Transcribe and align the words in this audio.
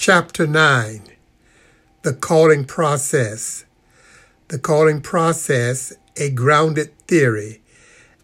Chapter 0.00 0.46
9 0.46 1.02
The 2.02 2.12
Calling 2.12 2.64
Process. 2.66 3.64
The 4.46 4.56
Calling 4.56 5.00
Process, 5.00 5.92
a 6.16 6.30
grounded 6.30 6.96
theory, 7.08 7.60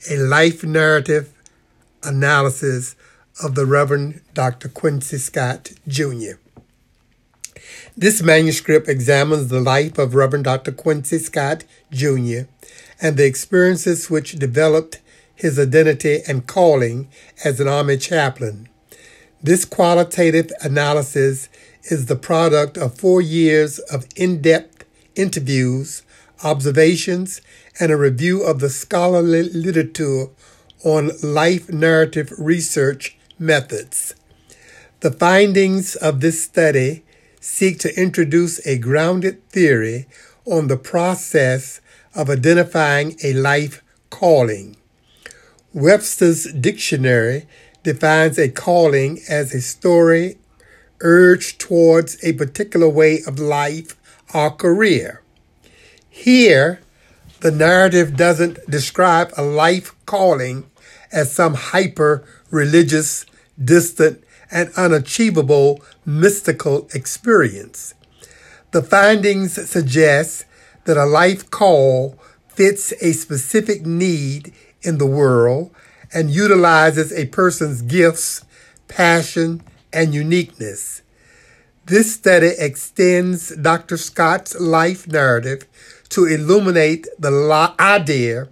a 0.08 0.18
life 0.18 0.62
narrative 0.62 1.32
analysis 2.04 2.94
of 3.42 3.56
the 3.56 3.66
Reverend 3.66 4.20
Dr. 4.34 4.68
Quincy 4.68 5.18
Scott, 5.18 5.72
Jr. 5.88 6.38
This 7.96 8.22
manuscript 8.22 8.88
examines 8.88 9.48
the 9.48 9.60
life 9.60 9.98
of 9.98 10.14
Reverend 10.14 10.44
Dr. 10.44 10.70
Quincy 10.70 11.18
Scott, 11.18 11.64
Jr. 11.90 12.42
and 13.02 13.16
the 13.16 13.26
experiences 13.26 14.08
which 14.08 14.38
developed 14.38 15.00
his 15.34 15.58
identity 15.58 16.20
and 16.28 16.46
calling 16.46 17.08
as 17.44 17.58
an 17.58 17.66
Army 17.66 17.96
chaplain. 17.96 18.68
This 19.44 19.66
qualitative 19.66 20.50
analysis 20.62 21.50
is 21.90 22.06
the 22.06 22.16
product 22.16 22.76
of 22.76 22.98
four 22.98 23.20
years 23.20 23.78
of 23.78 24.06
in 24.16 24.40
depth 24.40 24.84
interviews, 25.14 26.02
observations, 26.42 27.40
and 27.78 27.90
a 27.90 27.96
review 27.96 28.42
of 28.42 28.60
the 28.60 28.70
scholarly 28.70 29.42
literature 29.42 30.26
on 30.84 31.10
life 31.22 31.70
narrative 31.70 32.32
research 32.38 33.16
methods. 33.38 34.14
The 35.00 35.10
findings 35.10 35.96
of 35.96 36.20
this 36.20 36.42
study 36.42 37.04
seek 37.40 37.78
to 37.80 38.00
introduce 38.00 38.64
a 38.66 38.78
grounded 38.78 39.46
theory 39.50 40.06
on 40.46 40.68
the 40.68 40.76
process 40.76 41.80
of 42.14 42.30
identifying 42.30 43.16
a 43.22 43.32
life 43.34 43.82
calling. 44.10 44.76
Webster's 45.72 46.44
dictionary 46.52 47.46
defines 47.82 48.38
a 48.38 48.48
calling 48.48 49.20
as 49.28 49.52
a 49.52 49.60
story 49.60 50.38
urged 51.00 51.60
towards 51.60 52.22
a 52.24 52.32
particular 52.34 52.88
way 52.88 53.20
of 53.26 53.38
life 53.38 53.96
or 54.32 54.50
career. 54.50 55.22
Here, 56.08 56.80
the 57.40 57.50
narrative 57.50 58.16
doesn't 58.16 58.58
describe 58.70 59.32
a 59.36 59.42
life 59.42 59.94
calling 60.06 60.64
as 61.12 61.32
some 61.32 61.54
hyper 61.54 62.24
religious, 62.50 63.26
distant, 63.62 64.24
and 64.50 64.70
unachievable 64.76 65.82
mystical 66.06 66.88
experience. 66.94 67.94
The 68.70 68.82
findings 68.82 69.54
suggest 69.68 70.46
that 70.84 70.96
a 70.96 71.04
life 71.04 71.50
call 71.50 72.18
fits 72.48 72.92
a 73.00 73.12
specific 73.12 73.84
need 73.84 74.52
in 74.82 74.98
the 74.98 75.06
world 75.06 75.70
and 76.12 76.30
utilizes 76.30 77.12
a 77.12 77.26
person's 77.26 77.82
gifts, 77.82 78.44
passion, 78.86 79.62
and 79.94 80.14
uniqueness. 80.14 81.02
This 81.86 82.14
study 82.14 82.52
extends 82.58 83.54
Dr. 83.56 83.96
Scott's 83.96 84.58
life 84.58 85.06
narrative 85.06 85.66
to 86.10 86.26
illuminate 86.26 87.06
the 87.18 87.30
idea 87.78 88.48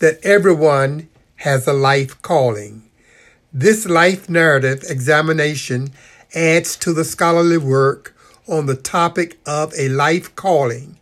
that 0.00 0.18
everyone 0.24 1.08
has 1.36 1.66
a 1.66 1.72
life 1.72 2.20
calling. 2.22 2.88
This 3.52 3.86
life 3.86 4.28
narrative 4.28 4.82
examination 4.88 5.90
adds 6.34 6.76
to 6.76 6.92
the 6.92 7.04
scholarly 7.04 7.58
work 7.58 8.16
on 8.48 8.66
the 8.66 8.76
topic 8.76 9.38
of 9.46 9.72
a 9.78 9.88
life 9.88 10.34
calling 10.34 10.98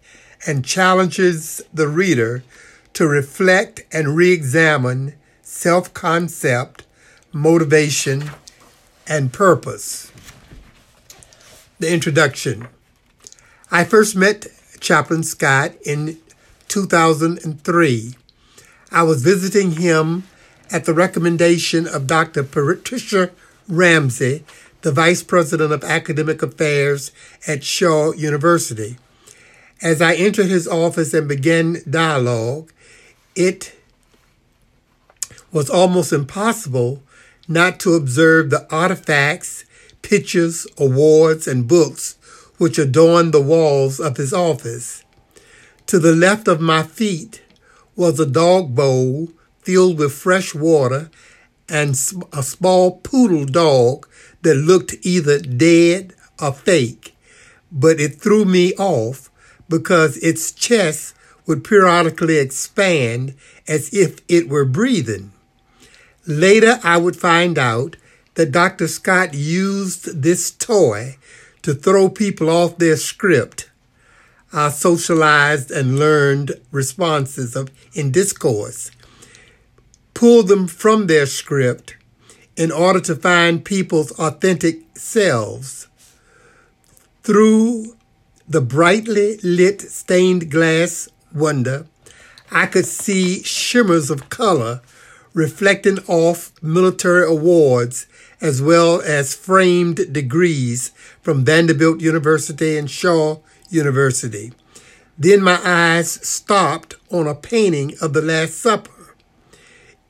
and 0.46 0.64
challenges 0.64 1.62
the 1.72 1.88
reader 1.88 2.42
to 2.94 3.06
reflect 3.06 3.82
and 3.92 4.16
re 4.16 4.32
examine 4.32 5.14
self 5.42 5.94
concept, 5.94 6.84
motivation, 7.32 8.30
and 9.10 9.32
purpose. 9.32 10.10
The 11.80 11.92
introduction. 11.92 12.68
I 13.70 13.84
first 13.84 14.14
met 14.14 14.46
Chaplain 14.78 15.24
Scott 15.24 15.72
in 15.84 16.18
2003. 16.68 18.14
I 18.92 19.02
was 19.02 19.22
visiting 19.22 19.72
him 19.72 20.22
at 20.70 20.84
the 20.84 20.94
recommendation 20.94 21.88
of 21.88 22.06
Dr. 22.06 22.44
Patricia 22.44 23.30
Ramsey, 23.68 24.44
the 24.82 24.92
Vice 24.92 25.22
President 25.22 25.72
of 25.72 25.82
Academic 25.82 26.42
Affairs 26.42 27.10
at 27.46 27.64
Shaw 27.64 28.12
University. 28.12 28.96
As 29.82 30.00
I 30.00 30.14
entered 30.14 30.46
his 30.46 30.68
office 30.68 31.12
and 31.12 31.26
began 31.26 31.78
dialogue, 31.88 32.70
it 33.34 33.74
was 35.50 35.68
almost 35.68 36.12
impossible 36.12 37.02
not 37.50 37.80
to 37.80 37.94
observe 37.94 38.48
the 38.48 38.66
artifacts, 38.72 39.64
pictures, 40.02 40.66
awards, 40.78 41.48
and 41.48 41.66
books 41.66 42.16
which 42.58 42.78
adorned 42.78 43.32
the 43.32 43.40
walls 43.40 43.98
of 43.98 44.16
his 44.16 44.32
office. 44.32 45.02
To 45.86 45.98
the 45.98 46.14
left 46.14 46.46
of 46.46 46.60
my 46.60 46.84
feet 46.84 47.42
was 47.96 48.20
a 48.20 48.26
dog 48.26 48.74
bowl 48.74 49.30
filled 49.62 49.98
with 49.98 50.12
fresh 50.12 50.54
water 50.54 51.10
and 51.68 51.90
a 52.32 52.42
small 52.42 52.98
poodle 52.98 53.46
dog 53.46 54.06
that 54.42 54.54
looked 54.54 54.94
either 55.02 55.38
dead 55.38 56.14
or 56.40 56.52
fake, 56.52 57.16
but 57.72 57.98
it 57.98 58.20
threw 58.20 58.44
me 58.44 58.74
off 58.74 59.30
because 59.68 60.16
its 60.18 60.52
chest 60.52 61.14
would 61.46 61.64
periodically 61.64 62.36
expand 62.36 63.34
as 63.66 63.92
if 63.92 64.20
it 64.28 64.48
were 64.48 64.64
breathing. 64.64 65.32
Later, 66.26 66.78
I 66.82 66.98
would 66.98 67.16
find 67.16 67.58
out 67.58 67.96
that 68.34 68.52
Dr. 68.52 68.88
Scott 68.88 69.34
used 69.34 70.22
this 70.22 70.50
toy 70.50 71.16
to 71.62 71.74
throw 71.74 72.08
people 72.08 72.48
off 72.48 72.78
their 72.78 72.96
script. 72.96 73.70
I 74.52 74.70
socialized 74.70 75.70
and 75.70 75.98
learned 75.98 76.52
responses 76.70 77.54
of, 77.54 77.70
in 77.94 78.10
discourse, 78.10 78.90
pull 80.14 80.42
them 80.42 80.66
from 80.66 81.06
their 81.06 81.26
script 81.26 81.96
in 82.56 82.70
order 82.70 83.00
to 83.00 83.16
find 83.16 83.64
people's 83.64 84.12
authentic 84.12 84.82
selves. 84.94 85.86
Through 87.22 87.96
the 88.48 88.60
brightly 88.60 89.36
lit 89.42 89.80
stained 89.80 90.50
glass 90.50 91.08
wonder, 91.32 91.86
I 92.50 92.66
could 92.66 92.86
see 92.86 93.42
shimmers 93.42 94.10
of 94.10 94.28
color 94.28 94.82
reflecting 95.34 95.98
off 96.06 96.52
military 96.62 97.26
awards 97.26 98.06
as 98.40 98.62
well 98.62 99.00
as 99.02 99.34
framed 99.34 100.12
degrees 100.12 100.92
from 101.20 101.44
Vanderbilt 101.44 102.00
University 102.00 102.76
and 102.76 102.90
Shaw 102.90 103.38
University. 103.68 104.52
Then 105.18 105.42
my 105.42 105.60
eyes 105.62 106.26
stopped 106.26 106.94
on 107.10 107.26
a 107.26 107.34
painting 107.34 107.94
of 108.00 108.14
the 108.14 108.22
Last 108.22 108.54
Supper. 108.54 109.14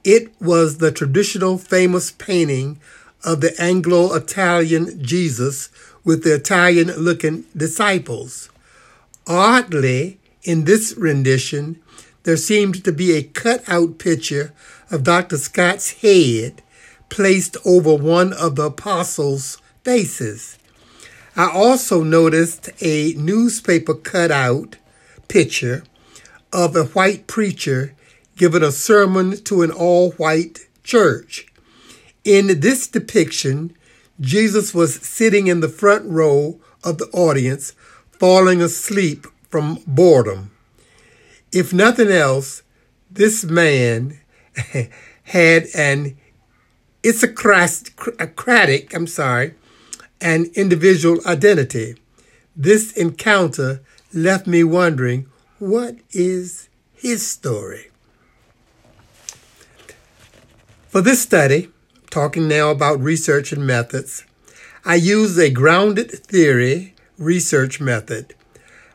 It 0.04 0.32
was 0.41 0.78
the 0.78 0.92
traditional 0.92 1.59
famous 1.59 2.12
painting 2.12 2.80
of 3.25 3.41
the 3.41 3.60
Anglo 3.60 4.14
Italian 4.14 5.03
Jesus 5.03 5.69
with 6.04 6.22
the 6.22 6.34
Italian 6.34 6.88
looking 6.92 7.44
disciples. 7.56 8.48
Oddly, 9.26 10.19
in 10.44 10.64
this 10.64 10.94
rendition, 10.97 11.80
there 12.22 12.36
seemed 12.36 12.84
to 12.84 12.92
be 12.92 13.12
a 13.12 13.22
cut 13.22 13.69
out 13.69 13.98
picture 13.98 14.53
of 14.91 15.05
Dr. 15.05 15.39
Scott's 15.39 16.01
head 16.01 16.62
placed 17.09 17.56
over 17.65 17.95
one 17.95 18.33
of 18.33 18.56
the 18.56 18.65
apostles' 18.65 19.59
faces. 19.84 20.59
I 21.37 21.51
also 21.51 22.03
noticed 22.03 22.71
a 22.81 23.15
newspaper 23.15 23.95
cutout 23.95 24.77
picture 25.28 25.84
of 26.53 26.75
a 26.75 26.84
white 26.84 27.27
preacher 27.27 27.95
giving 28.37 28.62
a 28.62 28.73
sermon 28.73 29.37
to 29.45 29.62
an 29.62 29.71
all 29.71 30.12
white 30.12 30.61
church. 30.83 31.47
In 32.25 32.60
this 32.60 32.86
depiction, 32.86 33.77
Jesus 34.21 34.75
was 34.75 34.95
sitting 34.97 35.47
in 35.47 35.60
the 35.60 35.69
front 35.69 36.04
row 36.07 36.60
of 36.84 36.98
the 36.98 37.09
audience, 37.13 37.72
falling 38.10 38.60
asleep 38.60 39.27
from 39.48 39.83
boredom. 39.86 40.51
If 41.53 41.72
nothing 41.72 42.10
else, 42.10 42.63
this 43.10 43.45
man 43.45 44.20
had 45.24 45.66
an 45.74 46.16
Socratic, 47.03 48.95
I'm 48.95 49.07
sorry, 49.07 49.54
an 50.21 50.51
individual 50.54 51.18
identity. 51.27 51.97
This 52.54 52.92
encounter 52.92 53.80
left 54.12 54.47
me 54.47 54.65
wondering 54.65 55.27
what 55.59 55.97
is 56.10 56.68
his 56.92 57.27
story? 57.27 57.91
For 60.89 61.01
this 61.01 61.22
study, 61.22 61.71
talking 62.10 62.48
now 62.48 62.71
about 62.71 63.01
research 63.01 63.53
and 63.53 63.66
methods, 63.66 64.24
I 64.84 64.97
used 64.97 65.39
a 65.39 65.51
grounded 65.51 66.10
theory 66.10 66.95
research 67.16 67.80
method. 67.80 68.34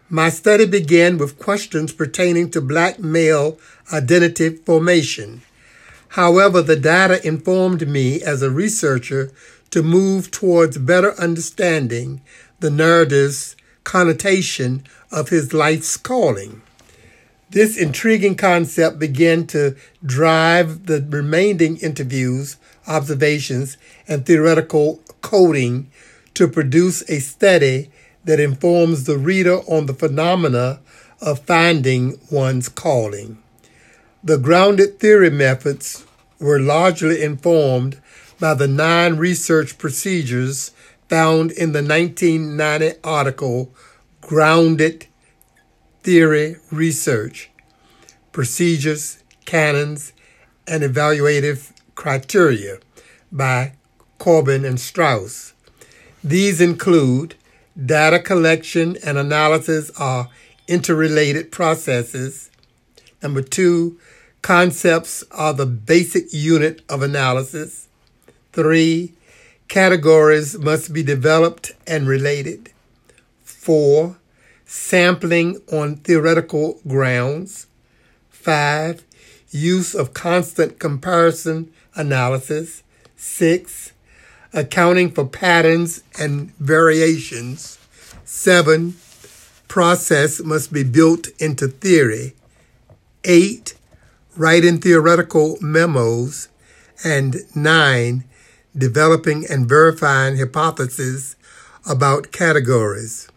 My 0.09 0.29
study 0.29 0.65
began 0.65 1.17
with 1.17 1.39
questions 1.39 1.93
pertaining 1.93 2.51
to 2.51 2.61
black 2.61 2.99
male 2.99 3.57
identity 3.91 4.49
formation. 4.49 5.41
However, 6.15 6.61
the 6.61 6.77
data 6.77 7.19
informed 7.27 7.89
me 7.89 8.21
as 8.21 8.41
a 8.41 8.49
researcher 8.49 9.33
to 9.71 9.83
move 9.83 10.31
towards 10.31 10.77
better 10.77 11.13
understanding 11.19 12.21
the 12.61 12.69
narrative's 12.69 13.57
connotation 13.83 14.85
of 15.11 15.27
his 15.27 15.53
life's 15.53 15.97
calling. 15.97 16.61
This 17.49 17.77
intriguing 17.77 18.35
concept 18.35 18.97
began 18.97 19.45
to 19.47 19.75
drive 20.05 20.85
the 20.85 21.05
remaining 21.05 21.75
interviews, 21.77 22.55
observations, 22.87 23.75
and 24.07 24.25
theoretical 24.25 25.01
coding 25.21 25.91
to 26.35 26.47
produce 26.47 27.01
a 27.09 27.19
study 27.19 27.91
that 28.23 28.39
informs 28.39 29.03
the 29.03 29.17
reader 29.17 29.57
on 29.67 29.85
the 29.85 29.93
phenomena 29.93 30.79
of 31.19 31.39
finding 31.41 32.17
one's 32.31 32.69
calling. 32.69 33.37
The 34.23 34.37
grounded 34.37 34.99
theory 34.99 35.29
methods 35.29 36.04
were 36.39 36.59
largely 36.59 37.21
informed 37.21 38.01
by 38.39 38.53
the 38.53 38.67
nine 38.67 39.17
research 39.17 39.77
procedures 39.77 40.71
found 41.07 41.51
in 41.51 41.71
the 41.71 41.83
1990 41.83 42.99
article 43.03 43.73
Grounded 44.21 45.07
Theory 46.03 46.57
Research 46.71 47.49
Procedures, 48.31 49.23
Canons, 49.45 50.13
and 50.67 50.83
Evaluative 50.83 51.71
Criteria 51.93 52.79
by 53.31 53.73
Corbin 54.17 54.65
and 54.65 54.79
Strauss. 54.79 55.53
These 56.23 56.59
include 56.59 57.35
data 57.83 58.19
collection 58.19 58.97
and 59.05 59.17
analysis 59.17 59.91
are 59.97 60.29
interrelated 60.67 61.51
processes. 61.51 62.49
Number 63.21 63.41
two, 63.41 63.99
concepts 64.45 65.23
are 65.31 65.55
the 65.55 65.65
basic 65.65 66.31
unit 66.31 66.79
of 66.87 67.01
analysis. 67.01 67.87
Three, 68.53 69.13
categories 69.67 70.55
must 70.55 70.93
be 70.93 71.01
developed 71.01 71.71
and 71.87 72.07
related. 72.07 72.71
Four, 73.41 74.17
sampling 74.63 75.59
on 75.73 75.95
theoretical 75.95 76.79
grounds. 76.87 77.65
Five, 78.29 79.03
use 79.49 79.95
of 79.95 80.13
constant 80.13 80.77
comparison 80.77 81.73
analysis. 81.95 82.83
Six, 83.15 83.93
accounting 84.53 85.09
for 85.09 85.25
patterns 85.25 86.03
and 86.19 86.55
variations. 86.57 87.79
Seven, 88.25 88.93
process 89.67 90.39
must 90.39 90.71
be 90.71 90.83
built 90.83 91.29
into 91.39 91.67
theory. 91.67 92.35
Eight, 93.23 93.73
writing 94.35 94.79
theoretical 94.79 95.57
memos. 95.61 96.49
And 97.03 97.37
nine, 97.53 98.23
developing 98.75 99.45
and 99.49 99.67
verifying 99.67 100.37
hypotheses 100.37 101.35
about 101.89 102.31
categories. 102.31 103.27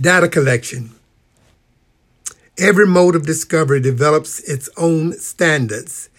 Data 0.00 0.28
collection. 0.28 0.92
Every 2.58 2.86
mode 2.86 3.14
of 3.16 3.26
discovery 3.26 3.80
develops 3.80 4.40
its 4.40 4.68
own 4.76 5.12
standards 5.14 6.10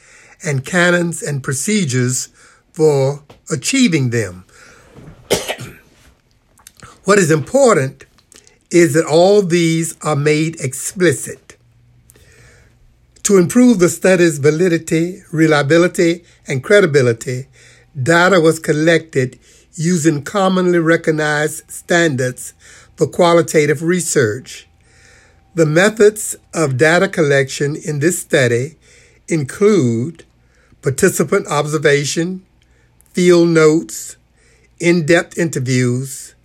and 0.44 0.66
canons 0.66 1.22
and 1.22 1.44
procedures 1.44 2.30
for 2.74 3.24
achieving 3.52 4.10
them. 4.10 4.46
what 7.04 7.20
is 7.20 7.32
important 7.32 8.06
is 8.72 8.94
that 8.94 9.06
all 9.06 9.42
these 9.42 9.98
are 10.02 10.16
made 10.16 10.60
explicit. 10.62 11.51
To 13.32 13.38
improve 13.38 13.80
the 13.80 13.88
study's 13.88 14.40
validity, 14.40 15.24
reliability, 15.32 16.26
and 16.50 16.62
credibility, 16.62 17.48
data 17.96 18.42
was 18.42 18.60
collected 18.60 19.40
using 19.74 20.24
commonly 20.24 20.80
recognized 20.80 21.72
standards 21.72 22.54
for 22.98 23.08
qualitative 23.08 23.84
research. 23.84 24.68
The 25.56 25.66
methods 25.66 26.36
of 26.54 26.76
data 26.76 27.08
collection 27.08 27.78
in 27.78 28.00
this 28.00 28.20
study 28.20 28.76
include 29.30 30.26
participant 30.82 31.48
observation, 31.48 32.46
field 33.14 33.48
notes, 33.48 34.18
in 34.78 35.06
depth 35.06 35.38
interviews, 35.38 36.36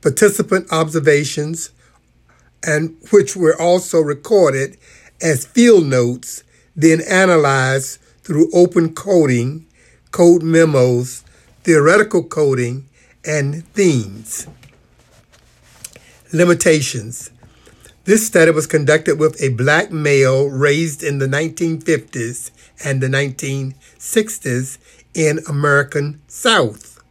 participant 0.00 0.72
observations, 0.72 1.72
and 2.62 2.96
which 3.10 3.36
were 3.36 3.60
also 3.60 4.00
recorded 4.00 4.78
as 5.20 5.46
field 5.46 5.86
notes, 5.86 6.42
then 6.74 7.00
analyzed 7.08 7.98
through 8.22 8.50
open 8.52 8.94
coding, 8.94 9.66
code 10.10 10.42
memos, 10.42 11.22
theoretical 11.64 12.22
coding, 12.22 12.88
and 13.24 13.66
themes. 13.68 14.46
Limitations. 16.32 17.30
This 18.04 18.26
study 18.26 18.52
was 18.52 18.66
conducted 18.66 19.18
with 19.18 19.40
a 19.42 19.48
black 19.48 19.90
male 19.90 20.48
raised 20.48 21.02
in 21.02 21.18
the 21.18 21.26
1950s 21.26 22.50
and 22.84 23.00
the 23.00 23.08
1960s 23.08 24.78
in 25.14 25.40
American 25.48 26.20
South. 26.28 27.02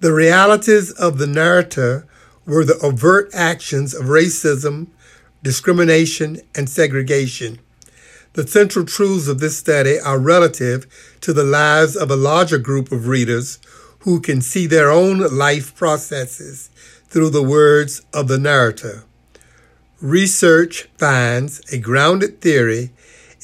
The 0.00 0.12
realities 0.12 0.90
of 0.90 1.18
the 1.18 1.26
narrator 1.26 2.06
were 2.44 2.64
the 2.64 2.78
overt 2.82 3.30
actions 3.32 3.94
of 3.94 4.06
racism, 4.06 4.88
discrimination, 5.42 6.40
and 6.54 6.68
segregation. 6.68 7.58
The 8.34 8.46
central 8.46 8.84
truths 8.84 9.28
of 9.28 9.40
this 9.40 9.58
study 9.58 9.98
are 9.98 10.18
relative 10.18 10.86
to 11.20 11.32
the 11.32 11.44
lives 11.44 11.96
of 11.96 12.10
a 12.10 12.16
larger 12.16 12.58
group 12.58 12.90
of 12.90 13.08
readers 13.08 13.58
who 14.00 14.20
can 14.20 14.40
see 14.40 14.66
their 14.66 14.90
own 14.90 15.18
life 15.36 15.74
processes 15.74 16.70
through 17.08 17.30
the 17.30 17.42
words 17.42 18.02
of 18.12 18.28
the 18.28 18.38
narrator. 18.38 19.04
Research 20.00 20.88
finds 20.96 21.60
a 21.72 21.78
grounded 21.78 22.40
theory 22.40 22.90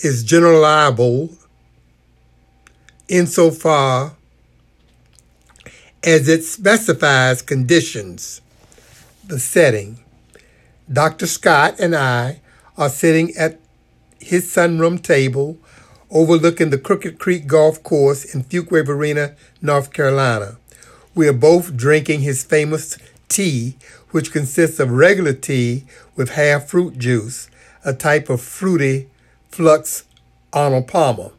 is 0.03 0.25
generalizable 0.25 1.37
insofar 3.09 4.17
as 6.03 6.29
it 6.29 6.45
specifies 6.45 7.43
conditions, 7.43 8.41
the 9.27 9.39
setting. 9.39 9.99
Dr. 10.91 11.27
Scott 11.27 11.79
and 11.79 11.95
I 11.95 12.41
are 12.79 12.89
sitting 12.89 13.37
at 13.37 13.61
his 14.19 14.47
sunroom 14.47 15.03
table 15.03 15.59
overlooking 16.11 16.71
the 16.71 16.79
Crooked 16.79 17.19
Creek 17.19 17.47
Golf 17.47 17.83
Course 17.83 18.25
in 18.25 18.43
Fuquay 18.45 18.87
Varina, 18.87 19.35
North 19.61 19.93
Carolina. 19.93 20.57
We 21.15 21.29
are 21.29 21.35
both 21.35 21.77
drinking 21.77 22.23
his 22.23 22.43
famous 22.43 22.97
tea, 23.29 23.77
which 24.13 24.33
consists 24.33 24.81
of 24.81 24.91
regular 24.91 25.35
tea 25.35 25.85
with 26.17 26.31
half 26.31 26.69
fruit 26.69 26.99
juice, 26.99 27.51
a 27.85 27.93
type 27.93 28.31
of 28.31 28.41
fruity 28.41 29.09
flux 29.51 30.05
Arnold 30.55 30.89
Palmer. 30.89 31.33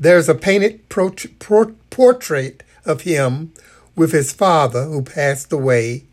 There's 0.00 0.28
a 0.28 0.34
painted 0.34 0.88
portrait 0.88 2.62
of 2.86 3.02
him 3.02 3.52
with 3.94 4.12
his 4.12 4.32
father, 4.32 4.84
who 4.84 5.02
passed 5.02 5.52
away, 5.52 6.04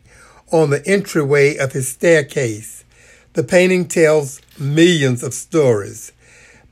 on 0.52 0.70
the 0.70 0.86
entryway 0.86 1.56
of 1.56 1.72
his 1.72 1.88
staircase. 1.88 2.84
The 3.32 3.42
painting 3.44 3.86
tells 3.88 4.40
millions 4.58 5.22
of 5.22 5.34
stories. 5.34 6.12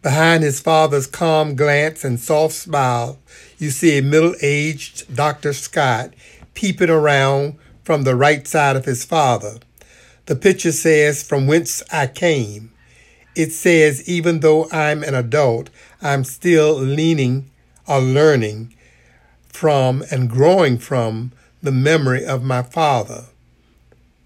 Behind 0.02 0.42
his 0.42 0.60
father's 0.60 1.06
calm 1.06 1.56
glance 1.56 2.04
and 2.04 2.20
soft 2.20 2.54
smile, 2.54 3.18
you 3.58 3.70
see 3.70 3.98
a 3.98 4.02
middle 4.02 4.34
aged 4.42 5.14
Dr. 5.14 5.52
Scott 5.52 6.14
peeping 6.54 6.90
around 6.90 7.56
from 7.84 8.02
the 8.02 8.16
right 8.16 8.46
side 8.46 8.76
of 8.76 8.84
his 8.84 9.04
father. 9.04 9.58
The 10.26 10.36
picture 10.36 10.72
says, 10.72 11.22
From 11.22 11.46
whence 11.46 11.82
I 11.92 12.06
came. 12.06 12.72
It 13.34 13.52
says, 13.52 14.08
Even 14.08 14.40
though 14.40 14.68
I'm 14.70 15.02
an 15.02 15.14
adult, 15.14 15.70
I'm 16.00 16.24
still 16.24 16.74
leaning 16.74 17.50
or 17.86 18.00
learning 18.00 18.74
from 19.48 20.02
and 20.10 20.30
growing 20.30 20.78
from 20.78 21.32
the 21.62 21.72
memory 21.72 22.24
of 22.24 22.42
my 22.42 22.62
father. 22.62 23.26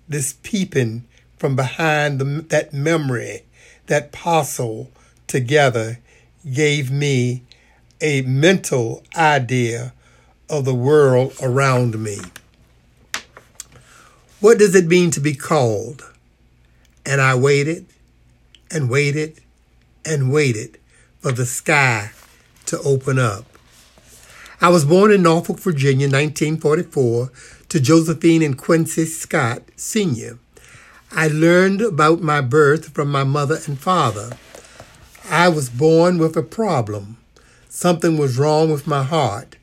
This 0.08 0.34
peeping 0.42 1.04
from 1.36 1.54
behind 1.54 2.20
the, 2.20 2.24
that 2.48 2.72
memory, 2.72 3.44
that 3.86 4.12
puzzle 4.12 4.90
together, 5.26 5.98
gave 6.52 6.90
me 6.90 7.42
a 8.00 8.22
mental 8.22 9.02
idea 9.16 9.92
of 10.48 10.64
the 10.64 10.74
world 10.74 11.34
around 11.42 11.98
me. 11.98 12.18
What 14.40 14.58
does 14.58 14.74
it 14.74 14.86
mean 14.86 15.10
to 15.12 15.20
be 15.20 15.34
called? 15.34 16.04
And 17.04 17.20
I 17.20 17.34
waited 17.34 17.86
and 18.70 18.88
waited 18.88 19.40
and 20.04 20.32
waited 20.32 20.78
for 21.20 21.32
the 21.32 21.46
sky 21.46 22.12
to 22.66 22.78
open 22.80 23.18
up. 23.18 23.47
I 24.60 24.70
was 24.70 24.84
born 24.84 25.12
in 25.12 25.22
Norfolk, 25.22 25.60
Virginia, 25.60 26.08
1944, 26.08 27.30
to 27.68 27.78
Josephine 27.78 28.42
and 28.42 28.58
Quincy 28.58 29.04
Scott, 29.04 29.62
Sr. 29.76 30.40
I 31.12 31.28
learned 31.28 31.80
about 31.80 32.22
my 32.22 32.40
birth 32.40 32.88
from 32.88 33.08
my 33.08 33.22
mother 33.22 33.60
and 33.66 33.78
father. 33.78 34.30
I 35.30 35.48
was 35.48 35.70
born 35.70 36.18
with 36.18 36.36
a 36.36 36.42
problem. 36.42 37.18
Something 37.68 38.18
was 38.18 38.36
wrong 38.36 38.72
with 38.72 38.84
my 38.84 39.04
heart. 39.04 39.54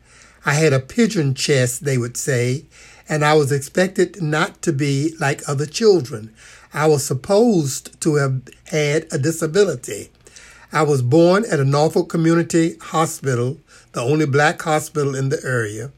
I 0.45 0.53
had 0.53 0.71
a 0.71 0.79
pigeon 0.79 1.33
chest, 1.33 1.83
they 1.83 1.97
would 1.97 2.15
say, 2.15 2.63
and 3.09 3.25
I 3.25 3.33
was 3.33 3.51
expected 3.51 4.21
not 4.21 4.61
to 4.61 4.71
be 4.71 5.13
like 5.19 5.41
other 5.45 5.65
children. 5.65 6.33
I 6.73 6.87
was 6.87 7.03
supposed 7.03 7.99
to 7.99 8.15
have 8.15 8.43
had 8.67 9.07
a 9.11 9.17
disability. 9.17 10.09
I 10.71 10.83
was 10.83 11.01
born 11.01 11.43
at 11.51 11.59
a 11.59 11.65
Norfolk 11.65 12.07
Community 12.07 12.77
Hospital, 12.81 13.57
the 13.95 14.01
only 14.01 14.25
black 14.25 14.61
hospital 14.61 15.15
in 15.15 15.29
the 15.29 15.41
area. 15.45 15.89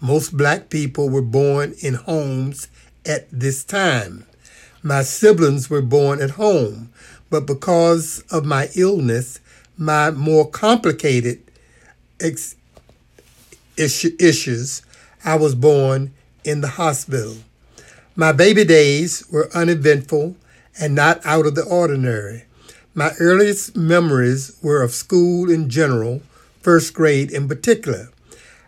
Most 0.00 0.36
black 0.36 0.70
people 0.70 1.08
were 1.08 1.22
born 1.22 1.72
in 1.80 1.94
homes 1.94 2.66
at 3.06 3.28
this 3.30 3.62
time. 3.62 4.26
My 4.82 5.02
siblings 5.02 5.70
were 5.70 5.80
born 5.80 6.20
at 6.20 6.30
home, 6.30 6.90
but 7.30 7.46
because 7.46 8.24
of 8.28 8.44
my 8.44 8.70
illness, 8.74 9.38
my 9.78 10.10
more 10.10 10.50
complicated 10.50 11.42
ex- 12.20 12.56
issues, 13.76 14.82
I 15.24 15.36
was 15.36 15.54
born 15.54 16.12
in 16.44 16.60
the 16.60 16.68
hospital. 16.68 17.36
My 18.16 18.32
baby 18.32 18.64
days 18.64 19.24
were 19.30 19.48
uneventful 19.54 20.34
and 20.80 20.92
not 20.92 21.24
out 21.24 21.46
of 21.46 21.54
the 21.54 21.64
ordinary. 21.64 22.46
My 22.94 23.12
earliest 23.20 23.76
memories 23.76 24.58
were 24.60 24.82
of 24.82 24.90
school 24.90 25.48
in 25.48 25.70
general, 25.70 26.20
first 26.64 26.94
grade 26.94 27.30
in 27.30 27.46
particular. 27.46 28.08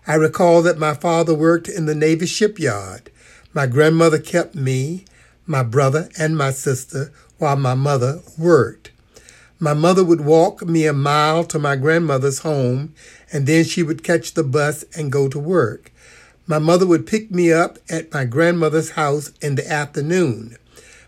I 0.06 0.14
recall 0.14 0.62
that 0.62 0.78
my 0.78 0.94
father 0.94 1.34
worked 1.34 1.68
in 1.68 1.86
the 1.86 1.94
Navy 1.94 2.26
shipyard. 2.26 3.10
My 3.54 3.66
grandmother 3.66 4.18
kept 4.18 4.54
me, 4.54 5.06
my 5.46 5.62
brother, 5.62 6.10
and 6.18 6.36
my 6.36 6.50
sister 6.50 7.10
while 7.38 7.56
my 7.56 7.74
mother 7.74 8.20
worked. 8.38 8.92
My 9.58 9.72
mother 9.72 10.04
would 10.04 10.20
walk 10.20 10.62
me 10.66 10.86
a 10.86 10.92
mile 10.92 11.42
to 11.44 11.58
my 11.58 11.76
grandmother's 11.76 12.40
home, 12.40 12.92
and 13.32 13.46
then 13.46 13.64
she 13.64 13.82
would 13.82 14.04
catch 14.04 14.34
the 14.34 14.44
bus 14.44 14.84
and 14.94 15.10
go 15.10 15.28
to 15.28 15.38
work. 15.38 15.90
My 16.46 16.58
mother 16.58 16.86
would 16.86 17.06
pick 17.06 17.30
me 17.30 17.50
up 17.50 17.78
at 17.88 18.12
my 18.12 18.26
grandmother's 18.26 18.90
house 18.90 19.32
in 19.40 19.54
the 19.54 19.68
afternoon. 19.68 20.58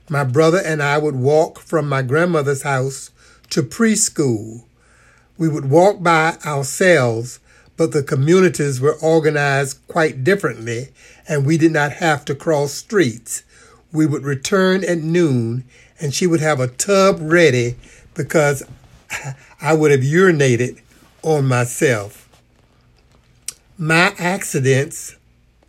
My 0.08 0.24
brother 0.24 0.62
and 0.64 0.82
I 0.82 0.96
would 0.96 1.16
walk 1.16 1.58
from 1.58 1.86
my 1.86 2.00
grandmother's 2.00 2.62
house 2.62 3.10
to 3.50 3.62
preschool. 3.62 4.64
We 5.38 5.48
would 5.48 5.70
walk 5.70 6.02
by 6.02 6.36
ourselves, 6.44 7.38
but 7.76 7.92
the 7.92 8.02
communities 8.02 8.80
were 8.80 8.96
organized 8.96 9.78
quite 9.86 10.24
differently, 10.24 10.88
and 11.28 11.46
we 11.46 11.56
did 11.56 11.70
not 11.70 11.92
have 11.92 12.24
to 12.24 12.34
cross 12.34 12.72
streets. 12.72 13.44
We 13.92 14.04
would 14.04 14.24
return 14.24 14.82
at 14.84 14.98
noon, 14.98 15.62
and 16.00 16.12
she 16.12 16.26
would 16.26 16.40
have 16.40 16.58
a 16.58 16.66
tub 16.66 17.18
ready 17.20 17.76
because 18.14 18.64
I 19.62 19.74
would 19.74 19.92
have 19.92 20.00
urinated 20.00 20.80
on 21.22 21.46
myself. 21.46 22.28
My 23.78 24.12
accidents 24.18 25.14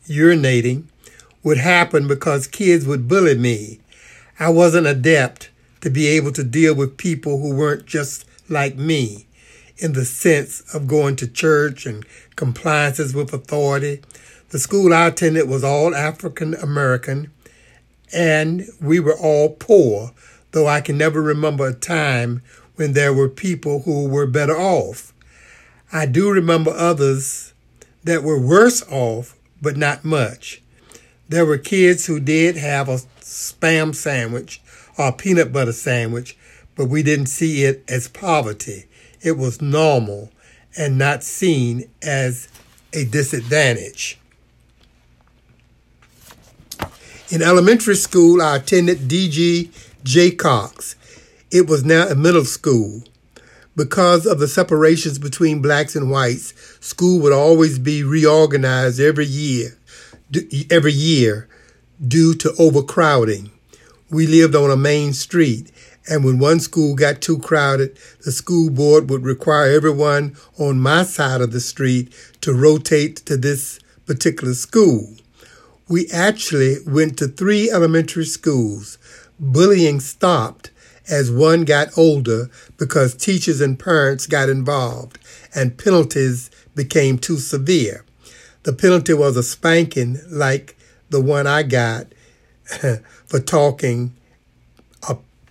urinating 0.07 0.85
would 1.43 1.59
happen 1.59 2.07
because 2.07 2.47
kids 2.47 2.87
would 2.87 3.07
bully 3.07 3.37
me. 3.37 3.81
I 4.39 4.49
wasn't 4.49 4.87
adept 4.87 5.51
to 5.81 5.91
be 5.91 6.07
able 6.07 6.31
to 6.31 6.43
deal 6.43 6.73
with 6.73 6.97
people 6.97 7.39
who 7.39 7.55
weren't 7.55 7.85
just 7.85 8.25
like 8.49 8.75
me 8.75 9.27
in 9.79 9.93
the 9.93 10.05
sense 10.05 10.61
of 10.73 10.87
going 10.87 11.15
to 11.17 11.27
church 11.27 11.85
and 11.85 12.05
compliances 12.35 13.13
with 13.13 13.33
authority. 13.33 14.01
The 14.49 14.59
school 14.59 14.93
I 14.93 15.07
attended 15.07 15.47
was 15.47 15.63
all 15.63 15.95
African 15.95 16.53
American 16.55 17.31
and 18.13 18.67
we 18.81 18.99
were 18.99 19.17
all 19.17 19.49
poor, 19.49 20.11
though 20.51 20.67
I 20.67 20.81
can 20.81 20.97
never 20.97 21.21
remember 21.21 21.67
a 21.67 21.73
time 21.73 22.41
when 22.75 22.93
there 22.93 23.13
were 23.13 23.29
people 23.29 23.81
who 23.81 24.07
were 24.07 24.25
better 24.25 24.57
off. 24.57 25.13
I 25.91 26.05
do 26.05 26.31
remember 26.31 26.71
others 26.71 27.53
that 28.03 28.23
were 28.23 28.39
worse 28.39 28.83
off 28.89 29.35
but 29.61 29.77
not 29.77 30.05
much. 30.05 30.61
There 31.27 31.45
were 31.45 31.57
kids 31.57 32.05
who 32.07 32.19
did 32.19 32.55
have 32.57 32.89
a 32.89 33.01
spam 33.21 33.93
sandwich 33.93 34.61
or 34.97 35.09
a 35.09 35.13
peanut 35.13 35.53
butter 35.53 35.73
sandwich, 35.73 36.37
but 36.75 36.85
we 36.85 37.03
didn't 37.03 37.27
see 37.27 37.65
it 37.65 37.83
as 37.87 38.07
poverty. 38.07 38.85
It 39.21 39.37
was 39.37 39.61
normal 39.61 40.31
and 40.77 40.97
not 40.97 41.23
seen 41.23 41.89
as 42.01 42.47
a 42.93 43.05
disadvantage. 43.05 44.17
In 47.29 47.43
elementary 47.43 47.95
school, 47.95 48.41
I 48.41 48.55
attended 48.55 49.07
D.G. 49.07 49.69
Jacox. 50.03 50.95
It 51.51 51.67
was 51.67 51.83
now 51.83 52.07
a 52.07 52.15
middle 52.15 52.45
school. 52.45 53.03
Because 53.75 54.25
of 54.25 54.39
the 54.39 54.47
separations 54.47 55.19
between 55.19 55.61
blacks 55.61 55.95
and 55.95 56.09
whites, 56.09 56.53
school 56.79 57.19
would 57.21 57.31
always 57.31 57.77
be 57.79 58.03
reorganized 58.03 58.99
every 58.99 59.25
year, 59.25 59.77
every 60.71 60.91
year 60.91 61.47
due 62.05 62.33
to 62.35 62.53
overcrowding. 62.57 63.51
We 64.09 64.25
lived 64.25 64.55
on 64.55 64.71
a 64.71 64.75
main 64.75 65.13
street, 65.13 65.71
and 66.09 66.23
when 66.23 66.39
one 66.39 66.59
school 66.59 66.95
got 66.95 67.21
too 67.21 67.37
crowded, 67.37 67.97
the 68.25 68.31
school 68.31 68.71
board 68.71 69.09
would 69.09 69.23
require 69.23 69.69
everyone 69.69 70.35
on 70.57 70.79
my 70.79 71.03
side 71.03 71.39
of 71.39 71.51
the 71.51 71.59
street 71.59 72.11
to 72.41 72.51
rotate 72.51 73.17
to 73.17 73.37
this 73.37 73.79
particular 74.07 74.55
school. 74.55 75.15
We 75.87 76.09
actually 76.11 76.77
went 76.85 77.17
to 77.19 77.27
three 77.27 77.69
elementary 77.69 78.25
schools. 78.25 78.97
Bullying 79.39 79.99
stopped 79.99 80.71
as 81.07 81.31
one 81.31 81.63
got 81.63 81.95
older 81.97 82.49
because 82.77 83.15
teachers 83.15 83.61
and 83.61 83.79
parents 83.79 84.25
got 84.25 84.49
involved 84.49 85.19
and 85.53 85.77
penalties 85.77 86.49
became 86.75 87.17
too 87.17 87.37
severe. 87.37 88.03
The 88.63 88.73
penalty 88.73 89.13
was 89.13 89.37
a 89.37 89.43
spanking 89.43 90.19
like 90.27 90.75
the 91.09 91.21
one 91.21 91.47
I 91.47 91.63
got 91.63 92.07
for 93.25 93.39
talking 93.39 94.15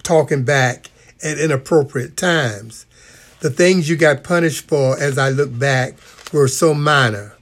talking 0.08 0.42
back 0.42 0.88
at 1.22 1.38
inappropriate 1.38 2.16
times. 2.16 2.86
The 3.40 3.50
things 3.50 3.90
you 3.90 3.96
got 3.96 4.24
punished 4.24 4.66
for 4.66 4.98
as 4.98 5.18
I 5.18 5.28
look 5.28 5.58
back 5.58 5.98
were 6.32 6.48
so 6.48 6.72
minor. 6.72 7.36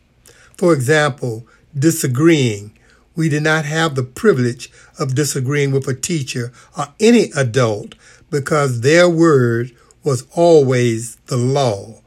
For 0.56 0.74
example, 0.74 1.46
disagreeing. 1.78 2.76
We 3.14 3.28
did 3.28 3.44
not 3.44 3.66
have 3.66 3.94
the 3.94 4.02
privilege 4.02 4.72
of 4.98 5.14
disagreeing 5.14 5.70
with 5.70 5.86
a 5.86 5.94
teacher 5.94 6.52
or 6.76 6.88
any 6.98 7.30
adult 7.36 7.94
because 8.32 8.80
their 8.80 9.08
word 9.08 9.70
was 10.02 10.26
always 10.34 11.18
the 11.26 11.36
law. 11.36 12.00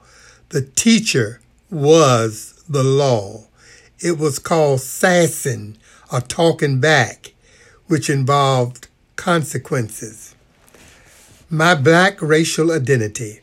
The 0.49 0.63
teacher 0.63 1.39
was 1.71 2.65
the 2.67 2.83
law. 2.83 3.45
It 3.99 4.17
was 4.17 4.39
called 4.39 4.81
sassing 4.81 5.77
or 6.11 6.19
talking 6.19 6.81
back, 6.81 7.31
which 7.87 8.09
involved 8.09 8.89
consequences. 9.15 10.35
My 11.51 11.73
black 11.73 12.21
racial 12.21 12.71
identity. 12.71 13.39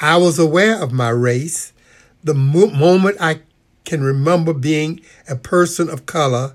I 0.00 0.16
was 0.16 0.38
aware 0.38 0.82
of 0.82 0.92
my 0.92 1.10
race. 1.10 1.74
The 2.22 2.32
mo- 2.32 2.70
moment 2.70 3.18
I 3.20 3.40
can 3.84 4.02
remember 4.02 4.54
being 4.54 5.02
a 5.28 5.36
person 5.36 5.90
of 5.90 6.06
color, 6.06 6.54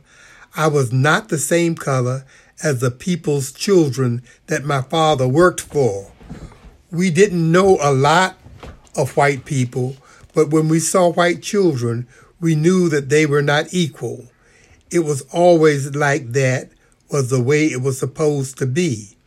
I 0.56 0.66
was 0.66 0.92
not 0.92 1.30
the 1.30 1.38
same 1.38 1.76
color 1.76 2.26
as 2.64 2.80
the 2.80 2.90
people's 2.90 3.52
children 3.52 4.24
that 4.48 4.66
my 4.66 4.82
father 4.82 5.28
worked 5.28 5.62
for. 5.62 6.12
We 6.90 7.12
didn't 7.12 7.52
know 7.52 7.78
a 7.80 7.94
lot 7.94 8.40
of 8.98 9.16
white 9.16 9.46
people, 9.46 9.96
but 10.34 10.50
when 10.50 10.70
we 10.70 10.80
saw 10.80 11.12
white 11.12 11.44
children, 11.44 12.08
we 12.40 12.56
knew 12.56 12.90
that 12.90 13.10
they 13.10 13.28
were 13.28 13.44
not 13.44 13.68
equal. 13.72 14.26
It 14.90 15.02
was 15.02 15.22
always 15.32 15.96
like 15.96 16.32
that 16.32 16.72
was 17.12 17.30
the 17.30 17.44
way 17.44 17.68
it 17.68 17.84
was 17.84 18.00
supposed 18.00 18.58
to 18.58 18.66
be. 18.66 19.19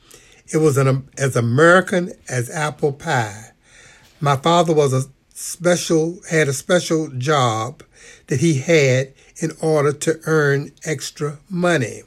It 0.52 0.58
was 0.58 0.76
an, 0.76 1.08
as 1.16 1.34
American 1.34 2.12
as 2.28 2.50
apple 2.50 2.92
pie. 2.92 3.52
My 4.20 4.36
father 4.36 4.74
was 4.74 4.92
a 4.92 5.08
special, 5.34 6.18
had 6.30 6.48
a 6.48 6.52
special 6.52 7.08
job 7.08 7.82
that 8.26 8.40
he 8.40 8.58
had 8.58 9.14
in 9.40 9.52
order 9.60 9.92
to 9.92 10.20
earn 10.26 10.72
extra 10.84 11.38
money. 11.48 12.02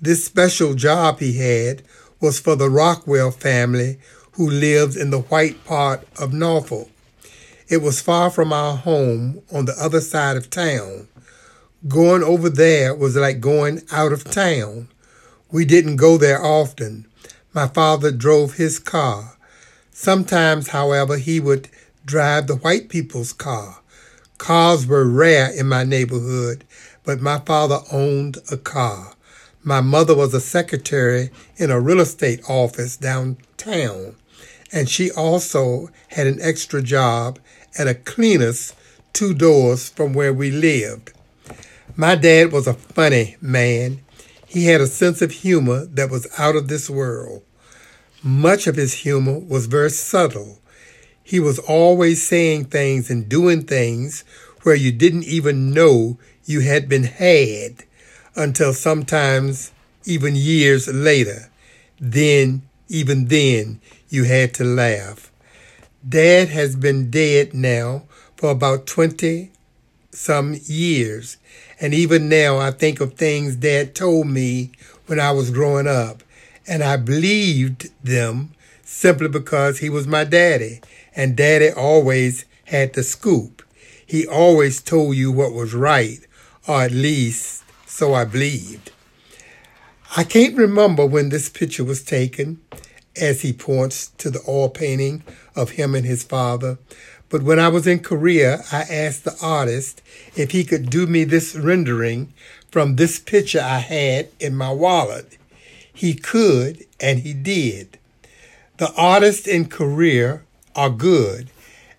This 0.00 0.24
special 0.24 0.74
job 0.74 1.20
he 1.20 1.36
had 1.38 1.82
was 2.20 2.40
for 2.40 2.56
the 2.56 2.70
Rockwell 2.70 3.30
family 3.30 3.98
who 4.32 4.48
lived 4.48 4.96
in 4.96 5.10
the 5.10 5.20
white 5.20 5.64
part 5.64 6.06
of 6.18 6.32
Norfolk. 6.32 6.88
It 7.68 7.78
was 7.78 8.00
far 8.00 8.30
from 8.30 8.52
our 8.52 8.76
home 8.76 9.42
on 9.52 9.66
the 9.66 9.76
other 9.80 10.00
side 10.00 10.36
of 10.36 10.50
town. 10.50 11.08
Going 11.86 12.22
over 12.22 12.48
there 12.48 12.94
was 12.94 13.16
like 13.16 13.40
going 13.40 13.82
out 13.92 14.12
of 14.12 14.24
town. 14.24 14.88
We 15.52 15.64
didn't 15.64 15.96
go 15.96 16.16
there 16.16 16.42
often. 16.42 17.06
My 17.54 17.68
father 17.68 18.10
drove 18.10 18.54
his 18.54 18.80
car. 18.80 19.36
Sometimes, 19.92 20.68
however, 20.68 21.16
he 21.18 21.38
would 21.38 21.68
drive 22.04 22.48
the 22.48 22.56
white 22.56 22.88
people's 22.88 23.32
car. 23.32 23.80
Cars 24.38 24.88
were 24.88 25.08
rare 25.08 25.50
in 25.50 25.68
my 25.68 25.84
neighborhood, 25.84 26.64
but 27.04 27.20
my 27.20 27.38
father 27.38 27.78
owned 27.92 28.38
a 28.50 28.56
car. 28.56 29.14
My 29.62 29.80
mother 29.80 30.16
was 30.16 30.34
a 30.34 30.40
secretary 30.40 31.30
in 31.56 31.70
a 31.70 31.80
real 31.80 32.00
estate 32.00 32.40
office 32.50 32.96
downtown, 32.96 34.16
and 34.72 34.88
she 34.88 35.12
also 35.12 35.90
had 36.08 36.26
an 36.26 36.40
extra 36.42 36.82
job 36.82 37.38
at 37.78 37.86
a 37.86 37.94
cleaner's 37.94 38.74
two 39.12 39.32
doors 39.32 39.88
from 39.88 40.12
where 40.12 40.34
we 40.34 40.50
lived. 40.50 41.12
My 41.94 42.16
dad 42.16 42.50
was 42.50 42.66
a 42.66 42.74
funny 42.74 43.36
man. 43.40 44.03
He 44.54 44.66
had 44.66 44.80
a 44.80 44.86
sense 44.86 45.20
of 45.20 45.32
humor 45.32 45.84
that 45.86 46.10
was 46.12 46.28
out 46.38 46.54
of 46.54 46.68
this 46.68 46.88
world. 46.88 47.42
Much 48.22 48.68
of 48.68 48.76
his 48.76 48.94
humor 48.94 49.40
was 49.40 49.66
very 49.66 49.90
subtle. 49.90 50.60
He 51.24 51.40
was 51.40 51.58
always 51.58 52.24
saying 52.24 52.66
things 52.66 53.10
and 53.10 53.28
doing 53.28 53.64
things 53.64 54.22
where 54.62 54.76
you 54.76 54.92
didn't 54.92 55.24
even 55.24 55.72
know 55.72 56.18
you 56.44 56.60
had 56.60 56.88
been 56.88 57.02
had 57.02 57.82
until 58.36 58.72
sometimes 58.72 59.72
even 60.04 60.36
years 60.36 60.86
later. 60.86 61.50
Then, 61.98 62.62
even 62.88 63.24
then, 63.24 63.80
you 64.08 64.22
had 64.22 64.54
to 64.54 64.64
laugh. 64.64 65.32
Dad 66.08 66.50
has 66.50 66.76
been 66.76 67.10
dead 67.10 67.54
now 67.54 68.04
for 68.36 68.50
about 68.50 68.86
20 68.86 69.50
some 70.12 70.54
years. 70.62 71.38
And 71.84 71.92
even 71.92 72.30
now, 72.30 72.56
I 72.56 72.70
think 72.70 73.00
of 73.00 73.12
things 73.12 73.56
Dad 73.56 73.94
told 73.94 74.26
me 74.26 74.72
when 75.04 75.20
I 75.20 75.32
was 75.32 75.50
growing 75.50 75.86
up. 75.86 76.22
And 76.66 76.82
I 76.82 76.96
believed 76.96 77.90
them 78.02 78.52
simply 78.82 79.28
because 79.28 79.80
he 79.80 79.90
was 79.90 80.06
my 80.06 80.24
daddy. 80.24 80.80
And 81.14 81.36
daddy 81.36 81.70
always 81.70 82.46
had 82.64 82.94
the 82.94 83.02
scoop. 83.02 83.62
He 84.06 84.26
always 84.26 84.80
told 84.80 85.16
you 85.16 85.30
what 85.30 85.52
was 85.52 85.74
right, 85.74 86.20
or 86.66 86.80
at 86.80 86.92
least 86.92 87.62
so 87.84 88.14
I 88.14 88.24
believed. 88.24 88.90
I 90.16 90.24
can't 90.24 90.56
remember 90.56 91.04
when 91.04 91.28
this 91.28 91.50
picture 91.50 91.84
was 91.84 92.02
taken, 92.02 92.62
as 93.14 93.42
he 93.42 93.52
points 93.52 94.06
to 94.18 94.30
the 94.30 94.40
oil 94.48 94.70
painting 94.70 95.22
of 95.54 95.72
him 95.72 95.94
and 95.94 96.06
his 96.06 96.22
father. 96.22 96.78
But 97.34 97.42
when 97.42 97.58
I 97.58 97.66
was 97.66 97.88
in 97.88 97.98
Korea, 97.98 98.62
I 98.70 98.82
asked 98.82 99.24
the 99.24 99.36
artist 99.42 100.00
if 100.36 100.52
he 100.52 100.62
could 100.62 100.88
do 100.88 101.08
me 101.08 101.24
this 101.24 101.56
rendering 101.56 102.32
from 102.70 102.94
this 102.94 103.18
picture 103.18 103.60
I 103.60 103.78
had 103.78 104.28
in 104.38 104.54
my 104.54 104.70
wallet. 104.70 105.36
He 105.92 106.14
could, 106.14 106.86
and 107.00 107.18
he 107.18 107.34
did. 107.34 107.98
The 108.76 108.94
artists 108.96 109.48
in 109.48 109.64
Korea 109.64 110.42
are 110.76 110.90
good, 110.90 111.50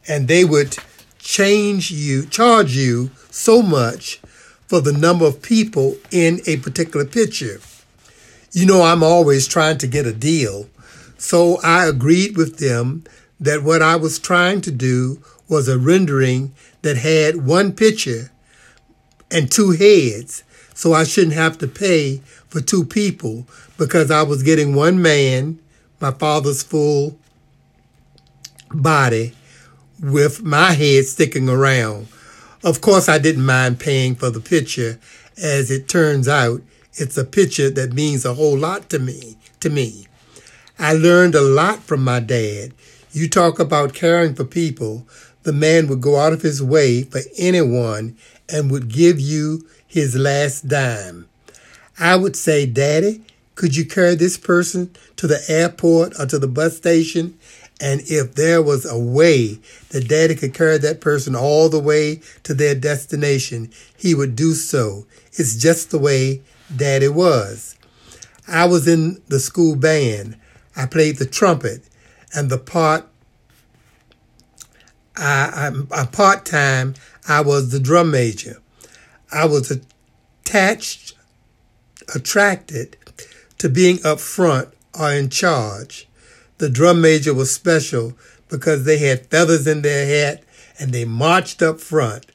and 0.07 0.29
they 0.29 0.45
would 0.45 0.77
change 1.19 1.91
you, 1.91 2.25
charge 2.27 2.73
you 2.73 3.11
so 3.29 3.61
much 3.61 4.21
for 4.67 4.79
the 4.79 4.93
number 4.93 5.25
of 5.25 5.41
people 5.41 5.97
in 6.11 6.39
a 6.47 6.55
particular 6.59 7.05
picture. 7.05 7.59
You 8.53 8.65
know, 8.67 8.83
I'm 8.83 9.03
always 9.03 9.49
trying 9.49 9.79
to 9.79 9.87
get 9.87 10.05
a 10.05 10.13
deal. 10.13 10.69
So 11.17 11.59
I 11.61 11.87
agreed 11.87 12.37
with 12.37 12.59
them 12.59 13.03
that 13.39 13.63
what 13.63 13.81
I 13.81 13.95
was 13.95 14.19
trying 14.19 14.61
to 14.61 14.71
do 14.71 15.21
was 15.47 15.67
a 15.67 15.77
rendering 15.77 16.53
that 16.81 16.97
had 16.97 17.45
one 17.45 17.73
picture 17.73 18.31
and 19.31 19.51
two 19.51 19.71
heads. 19.71 20.43
So 20.73 20.93
I 20.93 21.03
shouldn't 21.03 21.33
have 21.33 21.57
to 21.59 21.67
pay 21.67 22.17
for 22.47 22.61
two 22.61 22.83
people 22.83 23.47
because 23.77 24.11
I 24.11 24.23
was 24.23 24.43
getting 24.43 24.75
one 24.75 25.01
man, 25.01 25.59
my 25.99 26.11
father's 26.11 26.63
full 26.63 27.17
body, 28.71 29.33
with 30.01 30.43
my 30.43 30.73
head 30.73 31.05
sticking 31.05 31.47
around. 31.47 32.07
Of 32.63 32.81
course, 32.81 33.07
I 33.07 33.19
didn't 33.19 33.45
mind 33.45 33.79
paying 33.79 34.15
for 34.15 34.29
the 34.29 34.39
picture. 34.39 34.99
As 35.37 35.69
it 35.69 35.87
turns 35.87 36.27
out, 36.27 36.61
it's 36.93 37.17
a 37.17 37.25
picture 37.25 37.69
that 37.69 37.93
means 37.93 38.25
a 38.25 38.33
whole 38.33 38.57
lot 38.57 38.89
to 38.89 38.99
me. 38.99 39.37
To 39.61 39.69
me, 39.69 40.07
I 40.79 40.93
learned 40.93 41.35
a 41.35 41.41
lot 41.41 41.79
from 41.79 42.03
my 42.03 42.19
dad. 42.19 42.73
You 43.15 43.29
talk 43.29 43.59
about 43.59 43.93
caring 43.93 44.35
for 44.35 44.43
people. 44.43 45.07
The 45.43 45.53
man 45.53 45.87
would 45.87 46.01
go 46.01 46.17
out 46.17 46.33
of 46.33 46.41
his 46.41 46.61
way 46.61 47.03
for 47.03 47.21
anyone 47.37 48.17
and 48.49 48.69
would 48.69 48.89
give 48.89 49.21
you 49.21 49.65
his 49.87 50.17
last 50.17 50.67
dime. 50.67 51.29
I 51.97 52.17
would 52.17 52.35
say, 52.35 52.65
Daddy, 52.65 53.23
could 53.55 53.77
you 53.77 53.85
carry 53.85 54.15
this 54.15 54.37
person 54.37 54.93
to 55.15 55.27
the 55.27 55.41
airport 55.47 56.19
or 56.19 56.25
to 56.25 56.37
the 56.37 56.49
bus 56.49 56.75
station? 56.75 57.39
And 57.79 58.01
if 58.01 58.35
there 58.35 58.61
was 58.61 58.85
a 58.85 58.99
way 58.99 59.59
that 59.91 60.09
daddy 60.09 60.35
could 60.35 60.53
carry 60.53 60.77
that 60.79 60.99
person 60.99 61.37
all 61.37 61.69
the 61.69 61.79
way 61.79 62.19
to 62.43 62.53
their 62.53 62.75
destination, 62.75 63.71
he 63.97 64.13
would 64.13 64.35
do 64.35 64.53
so. 64.53 65.05
It's 65.31 65.55
just 65.55 65.89
the 65.89 65.99
way 65.99 66.41
daddy 66.75 67.07
was. 67.07 67.77
I 68.45 68.65
was 68.65 68.89
in 68.89 69.21
the 69.29 69.39
school 69.39 69.77
band. 69.77 70.37
I 70.75 70.85
played 70.85 71.15
the 71.15 71.25
trumpet 71.25 71.83
and 72.35 72.49
the 72.49 72.57
part 72.57 73.07
I, 75.17 75.71
I, 75.91 76.01
I 76.01 76.05
part 76.05 76.45
time 76.45 76.95
I 77.27 77.41
was 77.41 77.71
the 77.71 77.79
drum 77.79 78.11
major. 78.11 78.61
I 79.31 79.45
was 79.45 79.71
attached, 79.71 81.13
attracted 82.13 82.97
to 83.57 83.69
being 83.69 84.05
up 84.05 84.19
front 84.19 84.69
or 84.97 85.11
in 85.11 85.29
charge. 85.29 86.07
The 86.57 86.69
drum 86.69 87.01
major 87.01 87.33
was 87.33 87.51
special 87.51 88.13
because 88.49 88.85
they 88.85 88.97
had 88.97 89.27
feathers 89.27 89.67
in 89.67 89.81
their 89.81 90.05
hat 90.05 90.43
and 90.79 90.91
they 90.91 91.05
marched 91.05 91.61
up 91.61 91.79
front. 91.79 92.27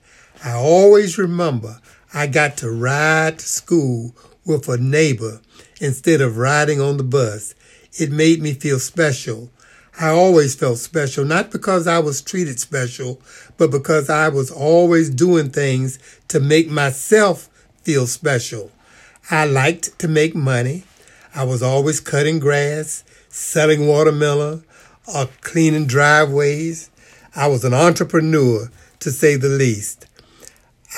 I 0.44 0.52
always 0.52 1.18
remember 1.18 1.80
I 2.12 2.26
got 2.26 2.56
to 2.58 2.70
ride 2.70 3.38
to 3.38 3.46
school 3.46 4.14
with 4.44 4.68
a 4.68 4.78
neighbor 4.78 5.40
instead 5.80 6.20
of 6.20 6.36
riding 6.36 6.80
on 6.80 6.96
the 6.96 7.04
bus. 7.04 7.54
It 7.92 8.10
made 8.10 8.40
me 8.42 8.54
feel 8.54 8.78
special. 8.78 9.50
I 10.00 10.08
always 10.08 10.54
felt 10.54 10.78
special, 10.78 11.26
not 11.26 11.50
because 11.50 11.86
I 11.86 11.98
was 11.98 12.22
treated 12.22 12.58
special, 12.58 13.20
but 13.58 13.70
because 13.70 14.08
I 14.08 14.30
was 14.30 14.50
always 14.50 15.10
doing 15.10 15.50
things 15.50 15.98
to 16.28 16.40
make 16.40 16.70
myself 16.70 17.50
feel 17.82 18.06
special. 18.06 18.72
I 19.30 19.44
liked 19.44 19.98
to 19.98 20.08
make 20.08 20.34
money. 20.34 20.84
I 21.34 21.44
was 21.44 21.62
always 21.62 22.00
cutting 22.00 22.38
grass, 22.38 23.04
selling 23.28 23.86
watermelon, 23.86 24.64
or 25.06 25.28
cleaning 25.42 25.86
driveways. 25.86 26.90
I 27.36 27.48
was 27.48 27.62
an 27.62 27.74
entrepreneur, 27.74 28.70
to 29.00 29.10
say 29.10 29.36
the 29.36 29.50
least. 29.50 30.06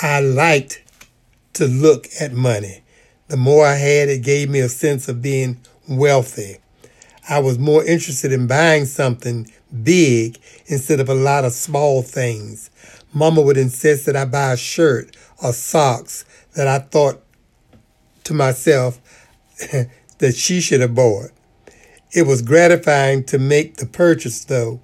I 0.01 0.21
liked 0.21 0.81
to 1.55 1.67
look 1.67 2.07
at 2.21 2.33
money. 2.33 2.85
The 3.27 3.37
more 3.37 3.67
I 3.67 3.75
had, 3.75 4.09
it 4.09 4.23
gave 4.23 4.49
me 4.49 4.61
a 4.61 4.69
sense 4.69 5.09
of 5.09 5.21
being 5.21 5.61
wealthy. 5.89 6.62
I 7.29 7.39
was 7.39 7.59
more 7.59 7.85
interested 7.85 8.33
in 8.33 8.47
buying 8.47 8.87
something 8.87 9.51
big 9.83 10.39
instead 10.67 10.99
of 10.99 11.09
a 11.09 11.15
lot 11.15 11.45
of 11.45 11.53
small 11.53 12.03
things. 12.03 12.71
Mama 13.13 13.43
would 13.43 13.57
insist 13.57 14.07
that 14.07 14.17
I 14.17 14.25
buy 14.25 14.53
a 14.53 14.57
shirt 14.57 15.17
or 15.43 15.53
socks 15.53 16.25
that 16.57 16.67
I 16.67 16.81
thought 16.81 17.23
to 18.25 18.35
myself 18.35 19.01
that 20.19 20.35
she 20.35 20.61
should 20.61 20.81
have 20.81 20.95
bought. 20.95 21.31
It 22.13 22.27
was 22.27 22.43
gratifying 22.43 23.25
to 23.25 23.39
make 23.39 23.77
the 23.77 23.87
purchase, 23.87 24.45
though. 24.45 24.81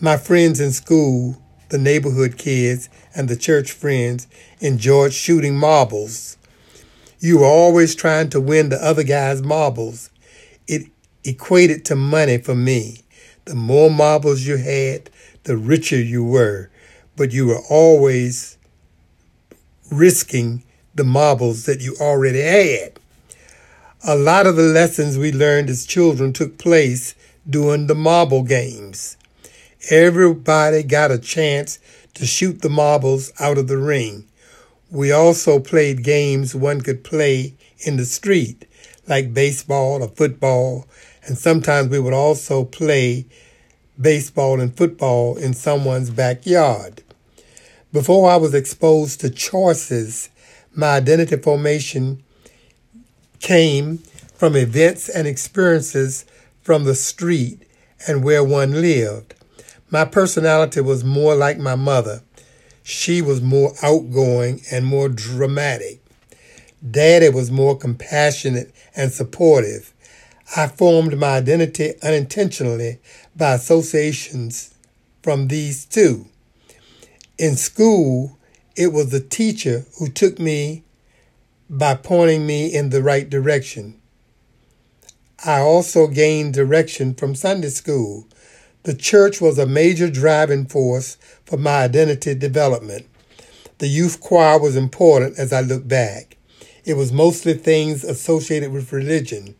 My 0.00 0.16
friends 0.16 0.60
in 0.60 0.72
school, 0.72 1.40
the 1.68 1.78
neighborhood 1.78 2.36
kids, 2.36 2.88
and 3.14 3.28
the 3.28 3.36
church 3.36 3.72
friends 3.72 4.26
enjoyed 4.60 5.12
shooting 5.12 5.56
marbles. 5.56 6.36
You 7.18 7.38
were 7.38 7.46
always 7.46 7.94
trying 7.94 8.30
to 8.30 8.40
win 8.40 8.70
the 8.70 8.84
other 8.84 9.04
guy's 9.04 9.42
marbles. 9.42 10.10
Equated 11.24 11.84
to 11.86 11.96
money 11.96 12.38
for 12.38 12.54
me. 12.54 13.04
The 13.44 13.54
more 13.54 13.90
marbles 13.90 14.46
you 14.46 14.56
had, 14.56 15.10
the 15.44 15.56
richer 15.56 16.00
you 16.00 16.24
were, 16.24 16.70
but 17.16 17.32
you 17.32 17.46
were 17.46 17.62
always 17.68 18.56
risking 19.90 20.62
the 20.94 21.04
marbles 21.04 21.66
that 21.66 21.80
you 21.80 21.96
already 22.00 22.40
had. 22.40 22.98
A 24.06 24.16
lot 24.16 24.46
of 24.46 24.56
the 24.56 24.62
lessons 24.62 25.18
we 25.18 25.30
learned 25.30 25.68
as 25.68 25.84
children 25.84 26.32
took 26.32 26.56
place 26.56 27.14
during 27.48 27.86
the 27.86 27.94
marble 27.94 28.42
games. 28.42 29.16
Everybody 29.90 30.82
got 30.82 31.10
a 31.10 31.18
chance 31.18 31.78
to 32.14 32.24
shoot 32.24 32.62
the 32.62 32.70
marbles 32.70 33.32
out 33.38 33.58
of 33.58 33.68
the 33.68 33.78
ring. 33.78 34.26
We 34.90 35.12
also 35.12 35.60
played 35.60 36.02
games 36.02 36.54
one 36.54 36.80
could 36.80 37.04
play 37.04 37.54
in 37.78 37.96
the 37.96 38.04
street, 38.04 38.66
like 39.06 39.34
baseball 39.34 40.02
or 40.02 40.08
football, 40.08 40.86
and 41.30 41.38
sometimes 41.38 41.88
we 41.90 42.00
would 42.00 42.12
also 42.12 42.64
play 42.64 43.24
baseball 44.00 44.60
and 44.60 44.76
football 44.76 45.36
in 45.36 45.54
someone's 45.54 46.10
backyard. 46.10 47.04
Before 47.92 48.28
I 48.28 48.34
was 48.34 48.52
exposed 48.52 49.20
to 49.20 49.30
choices, 49.30 50.28
my 50.74 50.96
identity 50.96 51.36
formation 51.36 52.24
came 53.38 53.98
from 54.34 54.56
events 54.56 55.08
and 55.08 55.28
experiences 55.28 56.26
from 56.62 56.82
the 56.82 56.96
street 56.96 57.62
and 58.08 58.24
where 58.24 58.42
one 58.42 58.80
lived. 58.80 59.34
My 59.88 60.04
personality 60.04 60.80
was 60.80 61.04
more 61.04 61.36
like 61.36 61.58
my 61.58 61.76
mother. 61.76 62.22
She 62.82 63.22
was 63.22 63.40
more 63.40 63.72
outgoing 63.84 64.62
and 64.72 64.84
more 64.84 65.08
dramatic. 65.08 66.00
Daddy 66.90 67.28
was 67.28 67.52
more 67.52 67.78
compassionate 67.78 68.74
and 68.96 69.12
supportive. 69.12 69.94
I 70.56 70.66
formed 70.66 71.16
my 71.16 71.36
identity 71.36 71.94
unintentionally 72.02 72.98
by 73.36 73.54
associations 73.54 74.74
from 75.22 75.46
these 75.46 75.84
two. 75.84 76.26
In 77.38 77.56
school, 77.56 78.36
it 78.74 78.92
was 78.92 79.10
the 79.10 79.20
teacher 79.20 79.84
who 79.98 80.08
took 80.08 80.40
me 80.40 80.82
by 81.68 81.94
pointing 81.94 82.46
me 82.46 82.66
in 82.66 82.90
the 82.90 83.02
right 83.02 83.30
direction. 83.30 84.00
I 85.44 85.60
also 85.60 86.08
gained 86.08 86.52
direction 86.52 87.14
from 87.14 87.36
Sunday 87.36 87.68
school. 87.68 88.26
The 88.82 88.94
church 88.94 89.40
was 89.40 89.56
a 89.56 89.66
major 89.66 90.10
driving 90.10 90.66
force 90.66 91.16
for 91.46 91.58
my 91.58 91.84
identity 91.84 92.34
development. 92.34 93.06
The 93.78 93.86
youth 93.86 94.20
choir 94.20 94.58
was 94.58 94.74
important 94.74 95.38
as 95.38 95.52
I 95.52 95.60
look 95.60 95.86
back. 95.86 96.36
It 96.84 96.94
was 96.94 97.12
mostly 97.12 97.54
things 97.54 98.02
associated 98.02 98.72
with 98.72 98.92
religion. 98.92 99.54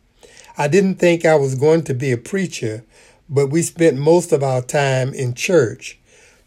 I 0.57 0.67
didn't 0.67 0.95
think 0.95 1.25
I 1.25 1.35
was 1.35 1.55
going 1.55 1.83
to 1.83 1.93
be 1.93 2.11
a 2.11 2.17
preacher, 2.17 2.83
but 3.29 3.47
we 3.47 3.61
spent 3.61 3.97
most 3.97 4.31
of 4.31 4.43
our 4.43 4.61
time 4.61 5.13
in 5.13 5.33
church. 5.33 5.97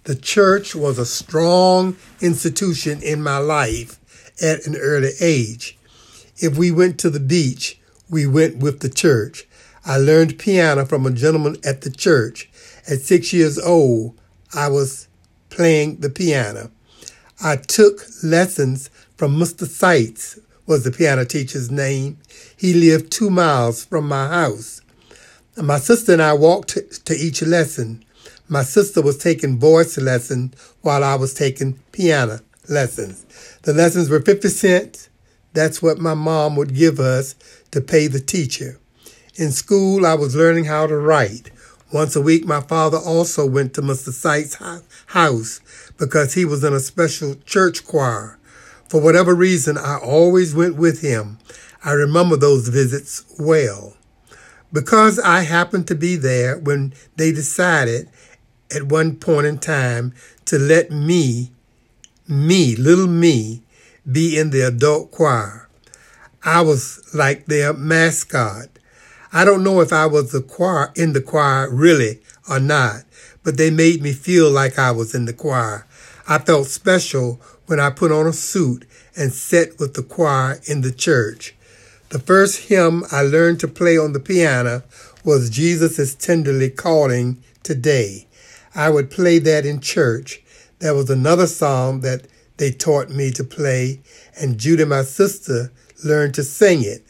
The 0.05 0.15
church 0.15 0.75
was 0.75 0.99
a 0.99 1.07
strong 1.07 1.97
institution 2.21 3.03
in 3.03 3.23
my 3.23 3.39
life 3.39 3.99
at 4.43 4.67
an 4.67 4.77
early 4.77 5.13
age. 5.21 5.79
If 6.37 6.59
we 6.59 6.71
went 6.71 6.99
to 7.01 7.11
the 7.11 7.21
beach, 7.21 7.79
we 8.11 8.27
went 8.27 8.59
with 8.59 8.81
the 8.81 8.91
church. 8.91 9.47
I 9.87 9.97
learned 9.97 10.39
piano 10.39 10.85
from 10.85 11.07
a 11.07 11.11
gentleman 11.11 11.57
at 11.65 11.81
the 11.83 11.91
church. 11.91 12.51
At 12.87 13.01
six 13.01 13.33
years 13.33 13.59
old, 13.59 14.19
I 14.55 14.69
was 14.69 15.09
playing 15.49 16.01
the 16.01 16.11
piano. 16.11 16.71
I 17.43 17.57
took 17.57 18.03
lessons 18.23 18.91
from 19.17 19.37
Mr. 19.39 19.67
Seitz, 19.67 20.39
was 20.67 20.85
the 20.85 20.91
piano 20.91 21.25
teacher's 21.25 21.71
name. 21.71 22.19
He 22.65 22.73
lived 22.73 23.13
two 23.13 23.29
miles 23.29 23.85
from 23.85 24.09
my 24.09 24.27
house. 24.27 24.81
My 25.55 25.79
sister 25.79 26.15
and 26.15 26.23
I 26.23 26.33
walked 26.33 26.79
to 27.05 27.15
each 27.15 27.43
lesson. 27.43 28.03
My 28.49 28.63
sister 28.63 29.03
was 29.03 29.19
taking 29.19 29.59
voice 29.59 29.99
lessons 29.99 30.55
while 30.81 31.05
I 31.05 31.17
was 31.17 31.35
taking 31.35 31.75
piano 31.93 32.41
lessons. 32.67 33.27
The 33.65 33.75
lessons 33.75 34.09
were 34.09 34.23
50 34.23 34.49
cents. 34.49 35.11
That's 35.53 35.83
what 35.83 35.99
my 35.99 36.15
mom 36.15 36.57
would 36.57 36.75
give 36.75 37.01
us 37.01 37.35
to 37.73 37.83
pay 37.83 38.07
the 38.07 38.19
teacher. 38.19 38.81
In 39.35 39.53
school, 39.53 40.07
I 40.07 40.15
was 40.15 40.35
learning 40.35 40.65
how 40.65 40.87
to 40.87 40.97
write. 40.97 41.51
Once 41.93 42.17
a 42.17 42.23
week, 42.23 42.47
my 42.47 42.63
father 42.63 42.97
also 42.97 43.47
went 43.47 43.75
to 43.75 43.83
Mr. 43.83 44.11
Seitz's 44.11 44.57
house 45.09 45.61
because 45.99 46.33
he 46.33 46.47
was 46.47 46.65
in 46.65 46.73
a 46.73 46.81
special 46.81 47.35
church 47.45 47.85
choir. 47.85 48.39
For 48.89 49.03
whatever 49.03 49.35
reason, 49.35 49.77
I 49.77 49.99
always 49.99 50.55
went 50.55 50.77
with 50.77 51.03
him. 51.03 51.39
I 51.85 51.93
remember 51.93 52.37
those 52.37 52.69
visits 52.69 53.25
well. 53.39 53.95
Because 54.73 55.19
I 55.19 55.43
happened 55.43 55.87
to 55.89 55.95
be 55.95 56.17
there 56.17 56.59
when 56.59 56.95
they 57.17 57.31
decided 57.31 58.09
at 58.75 58.85
one 58.85 59.17
point 59.17 59.47
in 59.47 59.59
time 59.59 60.15
to 60.47 60.59
let 60.59 60.91
me, 60.91 61.53
me, 62.27 62.75
little 62.75 63.07
me, 63.07 63.63
be 64.11 64.39
in 64.39 64.49
the 64.49 64.63
adult 64.63 65.11
choir. 65.11 65.69
I 66.43 66.63
was 66.63 67.03
like 67.15 67.47
their 67.47 67.75
mascot. 67.75 68.69
I 69.33 69.45
don't 69.45 69.63
know 69.63 69.81
if 69.81 69.93
I 69.93 70.07
was 70.07 70.33
the 70.33 70.41
choir 70.41 70.91
in 70.97 71.13
the 71.13 71.21
choir 71.21 71.71
really 71.71 72.21
or 72.49 72.61
not, 72.61 73.03
but 73.43 73.59
they 73.59 73.71
made 73.71 74.03
me 74.03 74.13
feel 74.13 74.51
like 74.51 74.79
I 74.79 74.91
was 74.91 75.15
in 75.15 75.27
the 75.27 75.33
choir. 75.35 75.87
I 76.27 76.39
felt 76.39 76.67
special 76.69 77.41
when 77.67 77.79
I 77.79 77.91
put 77.91 78.11
on 78.11 78.27
a 78.27 78.33
suit 78.33 78.87
and 79.17 79.33
sat 79.33 79.79
with 79.79 79.95
the 79.95 80.03
choir 80.03 80.61
in 80.67 80.81
the 80.81 80.93
church. 80.93 81.55
The 82.11 82.19
first 82.19 82.69
hymn 82.69 83.05
I 83.11 83.23
learned 83.23 83.61
to 83.61 83.69
play 83.69 83.99
on 83.99 84.13
the 84.13 84.21
piano 84.21 84.83
was 85.25 85.51
Jesus 85.51 85.99
is 85.99 86.15
Tenderly 86.15 86.71
Calling 86.71 87.43
Today. 87.63 88.27
I 88.75 88.91
would 88.91 89.11
play 89.11 89.39
that 89.39 89.65
in 89.65 89.81
church. 89.81 90.43
There 90.81 90.95
was 90.95 91.09
another 91.09 91.47
song 91.47 92.01
that 92.01 92.27
they 92.59 92.71
taught 92.71 93.09
me 93.09 93.31
to 93.33 93.43
play, 93.43 94.01
and 94.39 94.59
Judy, 94.59 94.85
my 94.85 95.03
sister, 95.03 95.73
learned 96.05 96.35
to 96.35 96.45
sing 96.45 96.85
it. 96.85 97.05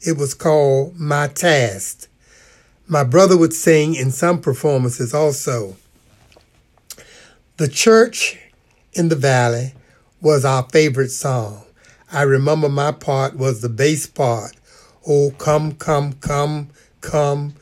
It 0.00 0.18
was 0.18 0.34
called 0.34 1.00
My 1.00 1.28
Task. 1.28 2.08
My 2.86 3.02
brother 3.02 3.36
would 3.36 3.54
sing 3.54 3.94
in 3.94 4.10
some 4.10 4.40
performances 4.40 5.14
also. 5.14 5.76
The 7.56 7.68
church 7.68 8.38
in 8.92 9.08
the 9.08 9.16
valley 9.16 9.72
was 10.20 10.44
our 10.44 10.64
favorite 10.70 11.10
song. 11.10 11.63
I 12.14 12.22
remember 12.22 12.68
my 12.68 12.92
part 12.92 13.36
was 13.36 13.60
the 13.60 13.68
bass 13.68 14.06
part. 14.06 14.54
Oh, 15.04 15.32
come, 15.36 15.72
come, 15.72 16.12
come, 16.12 16.70
come, 17.00 17.54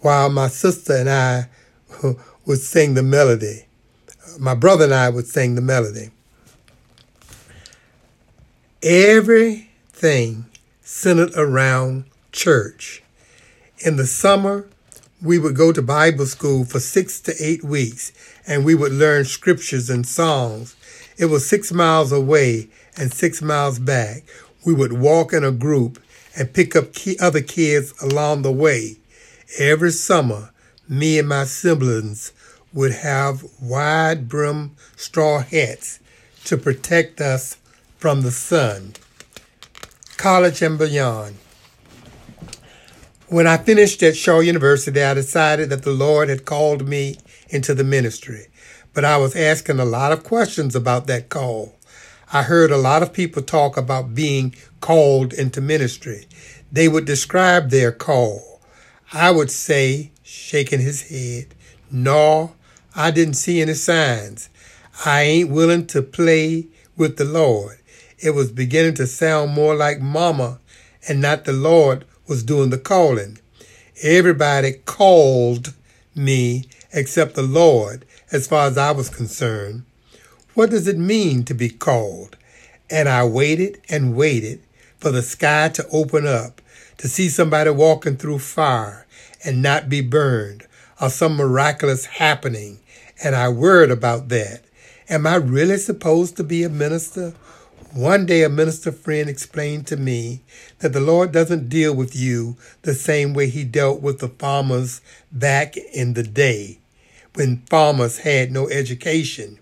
while 0.00 0.28
my 0.28 0.48
sister 0.48 0.96
and 0.96 1.08
I 1.08 1.48
would 2.44 2.58
sing 2.58 2.94
the 2.94 3.04
melody. 3.04 3.66
My 4.40 4.56
brother 4.56 4.86
and 4.86 4.94
I 4.94 5.08
would 5.08 5.28
sing 5.28 5.54
the 5.54 5.60
melody. 5.60 6.10
Everything 8.82 10.46
centered 10.80 11.30
around 11.36 12.06
church. 12.32 13.04
In 13.78 13.94
the 13.94 14.06
summer, 14.06 14.68
we 15.22 15.38
would 15.38 15.54
go 15.54 15.70
to 15.70 15.80
Bible 15.80 16.26
school 16.26 16.64
for 16.64 16.80
six 16.80 17.20
to 17.20 17.34
eight 17.38 17.62
weeks 17.62 18.12
and 18.48 18.64
we 18.64 18.74
would 18.74 18.90
learn 18.90 19.26
scriptures 19.26 19.88
and 19.88 20.04
songs. 20.04 20.74
It 21.16 21.26
was 21.26 21.48
six 21.48 21.70
miles 21.70 22.10
away 22.10 22.68
and 22.96 23.12
six 23.12 23.42
miles 23.42 23.78
back. 23.78 24.24
We 24.64 24.74
would 24.74 24.92
walk 24.92 25.32
in 25.32 25.44
a 25.44 25.52
group 25.52 26.02
and 26.36 26.52
pick 26.52 26.74
up 26.76 26.86
other 27.20 27.40
kids 27.40 27.92
along 28.02 28.42
the 28.42 28.52
way. 28.52 28.96
Every 29.58 29.92
summer, 29.92 30.50
me 30.88 31.18
and 31.18 31.28
my 31.28 31.44
siblings 31.44 32.32
would 32.72 32.92
have 32.92 33.44
wide 33.60 34.28
brim 34.28 34.76
straw 34.96 35.40
hats 35.40 36.00
to 36.44 36.56
protect 36.56 37.20
us 37.20 37.56
from 37.98 38.22
the 38.22 38.30
sun. 38.30 38.94
College 40.16 40.62
and 40.62 40.78
beyond. 40.78 41.36
When 43.28 43.46
I 43.46 43.56
finished 43.56 44.02
at 44.02 44.16
Shaw 44.16 44.40
University, 44.40 45.02
I 45.02 45.14
decided 45.14 45.70
that 45.70 45.84
the 45.84 45.92
Lord 45.92 46.28
had 46.28 46.44
called 46.44 46.86
me 46.86 47.16
into 47.48 47.74
the 47.74 47.84
ministry, 47.84 48.48
but 48.92 49.04
I 49.04 49.16
was 49.16 49.36
asking 49.36 49.80
a 49.80 49.84
lot 49.84 50.12
of 50.12 50.24
questions 50.24 50.74
about 50.74 51.06
that 51.06 51.28
call. 51.28 51.74
I 52.32 52.42
heard 52.42 52.70
a 52.70 52.78
lot 52.78 53.02
of 53.02 53.12
people 53.12 53.42
talk 53.42 53.76
about 53.76 54.14
being 54.14 54.54
called 54.80 55.32
into 55.32 55.60
ministry. 55.60 56.26
They 56.70 56.88
would 56.88 57.04
describe 57.04 57.70
their 57.70 57.92
call. 57.92 58.60
I 59.12 59.30
would 59.30 59.50
say, 59.50 60.12
shaking 60.22 60.80
his 60.80 61.08
head, 61.10 61.54
no, 61.90 62.54
I 62.96 63.10
didn't 63.10 63.34
see 63.34 63.60
any 63.60 63.74
signs. 63.74 64.48
I 65.04 65.22
ain't 65.22 65.50
willing 65.50 65.86
to 65.88 66.02
play 66.02 66.68
with 66.96 67.16
the 67.16 67.24
Lord 67.24 67.78
it 68.22 68.30
was 68.30 68.52
beginning 68.52 68.94
to 68.94 69.06
sound 69.06 69.52
more 69.52 69.74
like 69.74 70.00
Mama 70.00 70.60
and 71.08 71.20
not 71.20 71.44
the 71.44 71.52
Lord 71.52 72.04
was 72.28 72.44
doing 72.44 72.70
the 72.70 72.78
calling. 72.78 73.38
Everybody 74.00 74.74
called 74.84 75.74
me 76.14 76.66
except 76.92 77.34
the 77.34 77.42
Lord, 77.42 78.04
as 78.30 78.46
far 78.46 78.68
as 78.68 78.78
I 78.78 78.92
was 78.92 79.10
concerned. 79.10 79.82
What 80.54 80.68
does 80.68 80.86
it 80.86 80.98
mean 80.98 81.44
to 81.44 81.54
be 81.54 81.70
called? 81.70 82.36
And 82.90 83.08
I 83.08 83.24
waited 83.24 83.80
and 83.88 84.14
waited 84.14 84.62
for 84.98 85.10
the 85.10 85.22
sky 85.22 85.70
to 85.70 85.86
open 85.90 86.26
up, 86.26 86.60
to 86.98 87.08
see 87.08 87.30
somebody 87.30 87.70
walking 87.70 88.16
through 88.16 88.40
fire 88.40 89.06
and 89.44 89.62
not 89.62 89.88
be 89.88 90.02
burned, 90.02 90.66
or 91.00 91.08
some 91.08 91.36
miraculous 91.36 92.04
happening. 92.04 92.80
And 93.24 93.34
I 93.34 93.48
worried 93.48 93.90
about 93.90 94.28
that. 94.28 94.62
Am 95.08 95.26
I 95.26 95.36
really 95.36 95.78
supposed 95.78 96.36
to 96.36 96.44
be 96.44 96.64
a 96.64 96.68
minister 96.68 97.32
one 97.94 98.24
day, 98.24 98.42
a 98.42 98.48
minister 98.48 98.90
friend 98.90 99.28
explained 99.28 99.86
to 99.88 99.98
me 99.98 100.40
that 100.78 100.94
the 100.94 101.00
Lord 101.00 101.30
doesn't 101.30 101.68
deal 101.68 101.94
with 101.94 102.16
you 102.16 102.56
the 102.82 102.94
same 102.94 103.34
way 103.34 103.48
he 103.48 103.64
dealt 103.64 104.00
with 104.00 104.18
the 104.20 104.28
farmers 104.28 105.02
back 105.30 105.76
in 105.76 106.14
the 106.14 106.22
day 106.22 106.78
when 107.34 107.62
farmers 107.68 108.20
had 108.20 108.50
no 108.50 108.66
education. 108.70 109.58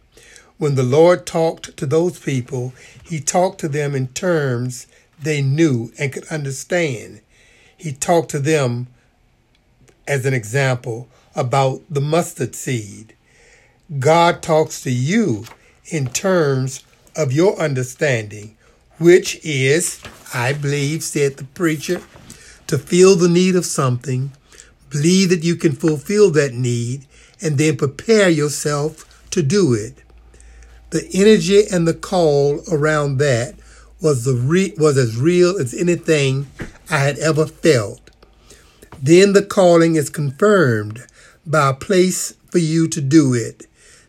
When 0.60 0.74
the 0.74 0.82
Lord 0.82 1.24
talked 1.24 1.74
to 1.78 1.86
those 1.86 2.18
people, 2.18 2.74
he 3.02 3.18
talked 3.18 3.60
to 3.60 3.68
them 3.68 3.94
in 3.94 4.08
terms 4.08 4.86
they 5.18 5.40
knew 5.40 5.90
and 5.98 6.12
could 6.12 6.26
understand. 6.26 7.22
He 7.78 7.92
talked 7.92 8.30
to 8.32 8.38
them, 8.38 8.88
as 10.06 10.26
an 10.26 10.34
example, 10.34 11.08
about 11.34 11.80
the 11.88 12.02
mustard 12.02 12.54
seed. 12.54 13.14
God 13.98 14.42
talks 14.42 14.82
to 14.82 14.90
you 14.90 15.46
in 15.86 16.08
terms 16.08 16.84
of 17.16 17.32
your 17.32 17.58
understanding, 17.58 18.54
which 18.98 19.42
is, 19.42 19.98
I 20.34 20.52
believe, 20.52 21.02
said 21.02 21.38
the 21.38 21.44
preacher, 21.44 22.02
to 22.66 22.76
feel 22.76 23.16
the 23.16 23.30
need 23.30 23.56
of 23.56 23.64
something, 23.64 24.32
believe 24.90 25.30
that 25.30 25.42
you 25.42 25.56
can 25.56 25.72
fulfill 25.72 26.30
that 26.32 26.52
need, 26.52 27.06
and 27.40 27.56
then 27.56 27.78
prepare 27.78 28.28
yourself 28.28 29.06
to 29.30 29.42
do 29.42 29.72
it. 29.72 30.02
The 30.90 31.08
energy 31.14 31.62
and 31.70 31.86
the 31.86 31.94
call 31.94 32.62
around 32.70 33.18
that 33.18 33.54
was 34.00 34.24
the 34.24 34.34
re- 34.34 34.74
was 34.76 34.96
as 34.96 35.16
real 35.16 35.56
as 35.58 35.72
anything 35.72 36.48
I 36.90 36.98
had 36.98 37.18
ever 37.18 37.46
felt. 37.46 38.10
Then 39.00 39.32
the 39.32 39.42
calling 39.42 39.94
is 39.94 40.10
confirmed 40.10 41.06
by 41.46 41.70
a 41.70 41.74
place 41.74 42.34
for 42.50 42.58
you 42.58 42.88
to 42.88 43.00
do 43.00 43.34
it. 43.34 43.66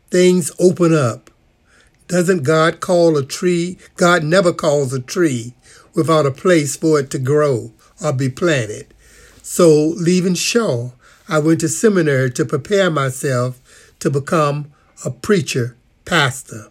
Things 0.09 0.51
open 0.59 0.93
up. 0.93 1.29
Doesn't 2.07 2.43
God 2.43 2.79
call 2.79 3.15
a 3.15 3.23
tree? 3.23 3.77
God 3.95 4.23
never 4.23 4.51
calls 4.51 4.91
a 4.91 4.99
tree 4.99 5.53
without 5.93 6.25
a 6.25 6.31
place 6.31 6.75
for 6.75 6.99
it 6.99 7.09
to 7.11 7.19
grow 7.19 7.71
or 8.03 8.11
be 8.11 8.29
planted. 8.29 8.93
So, 9.43 9.93
leaving 9.97 10.33
Shaw, 10.33 10.91
I 11.29 11.39
went 11.39 11.61
to 11.61 11.69
seminary 11.69 12.31
to 12.31 12.43
prepare 12.43 12.89
myself 12.89 13.61
to 13.99 14.09
become 14.09 14.71
a 15.05 15.11
preacher, 15.11 15.77
pastor. 16.05 16.70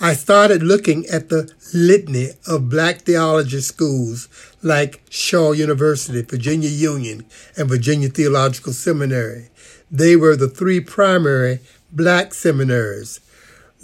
I 0.00 0.14
started 0.14 0.62
looking 0.62 1.06
at 1.06 1.28
the 1.28 1.52
litany 1.72 2.30
of 2.48 2.68
black 2.68 3.02
theology 3.02 3.60
schools 3.60 4.28
like 4.60 5.02
Shaw 5.08 5.52
University, 5.52 6.22
Virginia 6.22 6.68
Union, 6.68 7.24
and 7.56 7.68
Virginia 7.68 8.08
Theological 8.08 8.72
Seminary. 8.72 9.50
They 9.92 10.16
were 10.16 10.34
the 10.34 10.48
three 10.48 10.80
primary 10.80 11.60
black 11.92 12.34
seminaries. 12.34 13.20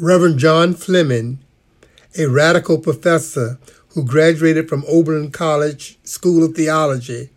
Reverend 0.00 0.40
John 0.40 0.74
Fleming, 0.74 1.38
a 2.18 2.26
radical 2.26 2.78
professor 2.78 3.58
who 3.90 4.04
graduated 4.04 4.68
from 4.68 4.84
Oberlin 4.88 5.30
College 5.30 5.96
School 6.02 6.44
of 6.44 6.56
Theology, 6.56 7.30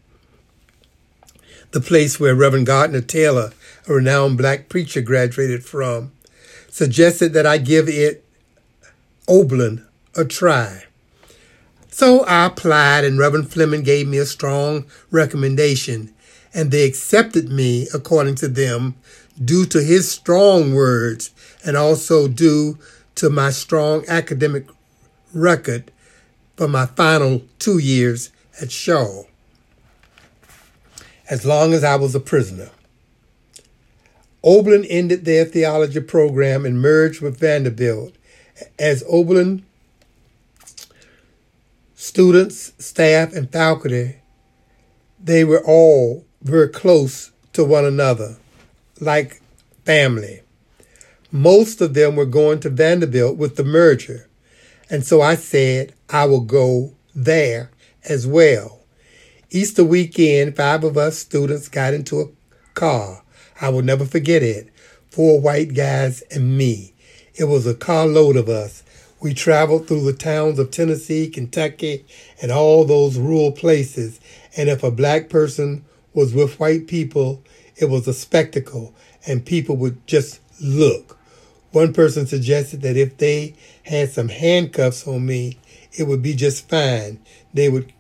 the 1.72 1.82
place 1.82 2.20
where 2.20 2.34
Reverend 2.34 2.66
Gardner 2.66 3.02
Taylor, 3.02 3.52
a 3.88 3.94
renowned 3.94 4.40
black 4.40 4.68
preacher, 4.68 5.02
graduated 5.02 5.64
from, 5.64 6.12
suggested 6.70 7.34
that 7.34 7.46
I 7.46 7.60
give 7.60 7.88
it 7.88 8.23
Oberlin 9.28 9.86
a 10.16 10.26
try. 10.26 10.84
So 11.90 12.24
I 12.26 12.46
applied, 12.46 13.06
and 13.06 13.20
Reverend 13.20 13.52
Fleming 13.52 13.84
gave 13.84 14.08
me 14.08 14.18
a 14.18 14.26
strong 14.26 14.86
recommendation, 15.12 16.14
and 16.54 16.72
they 16.72 16.86
accepted 16.86 17.50
me, 17.50 17.88
according 17.94 18.36
to 18.36 18.48
them, 18.48 18.96
due 19.44 19.66
to 19.68 19.82
his 19.82 20.10
strong 20.10 20.74
words 20.74 21.32
and 21.66 21.76
also 21.78 22.28
due 22.28 22.78
to 23.16 23.30
my 23.30 23.50
strong 23.50 24.04
academic 24.08 24.68
record 25.34 25.92
for 26.56 26.68
my 26.68 26.86
final 26.86 27.44
two 27.60 27.78
years 27.78 28.32
at 28.62 28.72
Shaw, 28.72 29.24
as 31.30 31.46
long 31.46 31.74
as 31.74 31.84
I 31.84 31.96
was 31.96 32.14
a 32.14 32.20
prisoner. 32.20 32.70
Oberlin 34.44 34.86
ended 34.86 35.26
their 35.26 35.46
theology 35.46 36.02
program 36.02 36.66
and 36.66 36.82
merged 36.82 37.22
with 37.22 37.40
Vanderbilt. 37.40 38.14
As 38.78 39.04
Oberlin 39.08 39.64
students, 41.96 42.74
staff, 42.78 43.34
and 43.34 43.50
faculty, 43.50 44.18
they 45.24 45.44
were 45.44 45.64
all 45.66 46.26
very 46.42 46.68
close 46.68 47.32
to 47.54 47.64
one 47.64 47.86
another, 47.86 48.36
like 49.00 49.42
family. 49.86 50.42
Most 51.32 51.82
of 51.82 51.94
them 51.94 52.16
were 52.16 52.26
going 52.26 52.60
to 52.60 52.70
Vanderbilt 52.70 53.38
with 53.38 53.56
the 53.56 53.64
merger. 53.64 54.28
And 54.90 55.06
so 55.06 55.22
I 55.22 55.36
said, 55.36 55.94
I 56.10 56.26
will 56.26 56.42
go 56.42 56.94
there 57.16 57.72
as 58.04 58.28
well. 58.28 58.82
Easter 59.50 59.84
weekend, 59.84 60.58
five 60.58 60.84
of 60.84 60.98
us 60.98 61.18
students 61.18 61.70
got 61.70 61.94
into 61.94 62.20
a 62.20 62.28
car. 62.74 63.24
I 63.62 63.70
will 63.70 63.82
never 63.82 64.06
forget 64.06 64.44
it. 64.44 64.70
Four 65.10 65.40
white 65.40 65.74
guys 65.74 66.22
and 66.30 66.58
me. 66.58 66.93
It 67.36 67.46
was 67.46 67.66
a 67.66 67.74
carload 67.74 68.36
of 68.36 68.48
us. 68.48 68.84
We 69.20 69.34
traveled 69.34 69.88
through 69.88 70.04
the 70.04 70.14
towns 70.14 70.60
of 70.60 70.70
Tennessee, 70.70 71.28
Kentucky, 71.28 72.06
and 72.42 72.52
all 72.52 72.86
those 72.86 73.18
rural 73.18 73.52
places. 73.52 74.20
And 74.56 74.70
if 74.70 74.84
a 74.84 74.92
black 74.92 75.30
person 75.30 75.84
was 76.14 76.34
with 76.34 76.60
white 76.60 76.86
people, 76.88 77.44
it 77.76 77.86
was 77.86 78.08
a 78.08 78.14
spectacle, 78.14 78.94
and 79.26 79.46
people 79.46 79.78
would 79.78 80.06
just 80.06 80.42
look. 80.62 81.18
One 81.72 81.92
person 81.92 82.28
suggested 82.28 82.82
that 82.84 82.98
if 82.98 83.18
they 83.18 83.56
had 83.84 84.12
some 84.12 84.30
handcuffs 84.30 85.08
on 85.08 85.26
me, 85.26 85.58
it 85.92 86.04
would 86.04 86.22
be 86.22 86.36
just 86.36 86.70
fine. 86.70 87.20
They 87.52 87.68
would 87.68 87.92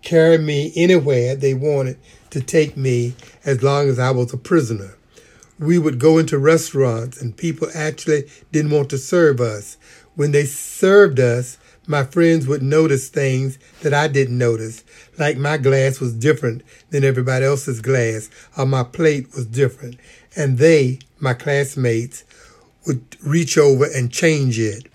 carry 0.00 0.38
me 0.38 0.72
anywhere 0.74 1.36
they 1.36 1.52
wanted 1.52 1.98
to 2.30 2.40
take 2.40 2.78
me 2.78 3.14
as 3.44 3.62
long 3.62 3.88
as 3.88 3.98
I 3.98 4.10
was 4.10 4.32
a 4.32 4.38
prisoner. 4.38 4.96
We 5.58 5.78
would 5.78 5.98
go 5.98 6.18
into 6.18 6.38
restaurants 6.38 7.20
and 7.20 7.36
people 7.36 7.68
actually 7.74 8.28
didn't 8.52 8.72
want 8.72 8.90
to 8.90 8.98
serve 8.98 9.40
us. 9.40 9.76
When 10.16 10.32
they 10.32 10.44
served 10.44 11.20
us, 11.20 11.58
my 11.86 12.04
friends 12.04 12.46
would 12.46 12.62
notice 12.62 13.08
things 13.08 13.58
that 13.82 13.92
I 13.92 14.08
didn't 14.08 14.38
notice, 14.38 14.84
like 15.18 15.36
my 15.36 15.58
glass 15.58 16.00
was 16.00 16.14
different 16.14 16.62
than 16.90 17.04
everybody 17.04 17.44
else's 17.44 17.80
glass, 17.80 18.30
or 18.56 18.64
my 18.64 18.84
plate 18.84 19.34
was 19.34 19.46
different. 19.46 19.98
And 20.34 20.58
they, 20.58 21.00
my 21.20 21.34
classmates, 21.34 22.24
would 22.86 23.02
reach 23.22 23.58
over 23.58 23.84
and 23.84 24.10
change 24.10 24.58
it. 24.58 24.86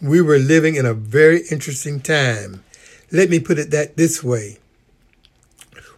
We 0.00 0.20
were 0.20 0.38
living 0.38 0.74
in 0.74 0.84
a 0.84 0.94
very 0.94 1.42
interesting 1.50 2.00
time. 2.00 2.64
Let 3.12 3.30
me 3.30 3.38
put 3.38 3.58
it 3.58 3.70
that 3.70 3.96
this 3.96 4.22
way. 4.22 4.58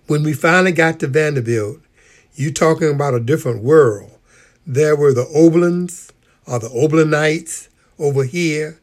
When 0.06 0.22
we 0.22 0.32
finally 0.32 0.72
got 0.72 1.00
to 1.00 1.06
Vanderbilt, 1.06 1.80
you 2.38 2.52
talking 2.52 2.90
about 2.90 3.14
a 3.14 3.20
different 3.20 3.62
world. 3.62 4.12
There 4.64 4.94
were 4.94 5.12
the 5.12 5.24
Oberlins 5.24 6.12
or 6.46 6.60
the 6.60 6.68
Oberlinites 6.68 7.68
over 7.98 8.24
here, 8.24 8.80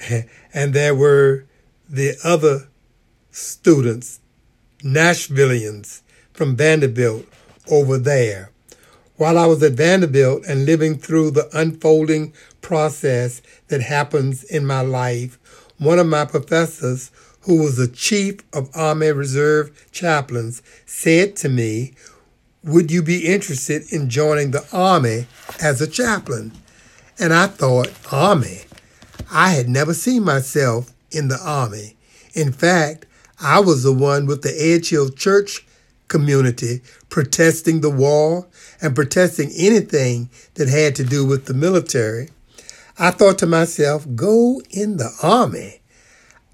and 0.52 0.74
there 0.74 0.94
were 0.94 1.44
the 1.88 2.16
other 2.24 2.68
students, 3.30 4.20
Nashvillians 4.78 6.02
from 6.32 6.56
Vanderbilt 6.56 7.26
over 7.70 7.98
there. 7.98 8.50
While 9.16 9.38
I 9.38 9.46
was 9.46 9.62
at 9.62 9.72
Vanderbilt 9.72 10.44
and 10.46 10.66
living 10.66 10.98
through 10.98 11.32
the 11.32 11.48
unfolding 11.56 12.32
process 12.62 13.42
that 13.68 13.80
happens 13.80 14.44
in 14.44 14.66
my 14.66 14.80
life, 14.80 15.38
one 15.78 15.98
of 15.98 16.06
my 16.06 16.24
professors, 16.24 17.10
who 17.42 17.62
was 17.62 17.76
the 17.76 17.88
chief 17.88 18.40
of 18.52 18.70
Army 18.74 19.10
Reserve 19.12 19.88
chaplains, 19.90 20.62
said 20.84 21.36
to 21.36 21.48
me, 21.48 21.94
Would 22.64 22.90
you 22.90 23.02
be 23.02 23.26
interested 23.26 23.84
in 23.92 24.10
joining 24.10 24.50
the 24.50 24.66
Army 24.72 25.26
as 25.62 25.80
a 25.80 25.86
chaplain? 25.86 26.52
And 27.18 27.32
I 27.32 27.46
thought, 27.46 27.92
Army? 28.12 28.62
I 29.30 29.50
had 29.50 29.68
never 29.68 29.94
seen 29.94 30.24
myself 30.24 30.92
in 31.10 31.28
the 31.28 31.38
Army. 31.42 31.96
In 32.34 32.52
fact, 32.52 33.06
I 33.40 33.60
was 33.60 33.82
the 33.82 33.92
one 33.92 34.26
with 34.26 34.42
the 34.42 34.54
Edge 34.58 34.90
Hill 34.90 35.10
Church 35.10 35.66
community 36.08 36.80
protesting 37.08 37.80
the 37.80 37.90
war 37.90 38.48
and 38.80 38.94
protesting 38.94 39.50
anything 39.56 40.30
that 40.54 40.68
had 40.68 40.96
to 40.96 41.04
do 41.04 41.24
with 41.24 41.46
the 41.46 41.54
military, 41.54 42.30
I 42.98 43.12
thought 43.12 43.38
to 43.38 43.46
myself, 43.46 44.06
go 44.16 44.60
in 44.70 44.96
the 44.96 45.10
army. 45.22 45.80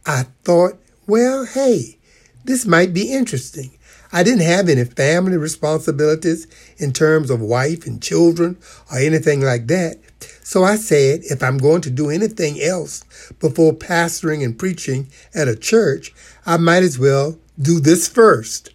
I 0.05 0.27
thought, 0.45 0.75
well, 1.07 1.47
hey, 1.47 1.97
this 2.45 2.67
might 2.67 2.93
be 2.93 3.13
interesting. 3.13 3.71
I 4.15 4.23
didn't 4.23 4.43
have 4.43 4.69
any 4.69 4.85
family 4.85 5.37
responsibilities 5.37 6.47
in 6.79 6.93
terms 6.93 7.31
of 7.31 7.41
wife 7.41 7.85
and 7.85 8.01
children 8.01 8.57
or 8.93 8.99
anything 8.99 9.41
like 9.41 9.67
that. 9.67 9.97
So 10.45 10.63
I 10.63 10.77
said, 10.77 11.23
if 11.25 11.43
I'm 11.43 11.59
going 11.59 11.81
to 11.81 11.91
do 11.91 12.11
anything 12.11 12.63
else 12.63 13.03
before 13.41 13.73
pastoring 13.73 14.45
and 14.45 14.57
preaching 14.57 15.09
at 15.35 15.49
a 15.49 15.57
church, 15.57 16.15
I 16.47 16.59
might 16.59 16.85
as 16.85 16.97
well 16.97 17.37
do 17.61 17.81
this 17.81 18.07
first. 18.07 18.73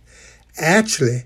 Actually, 0.57 1.23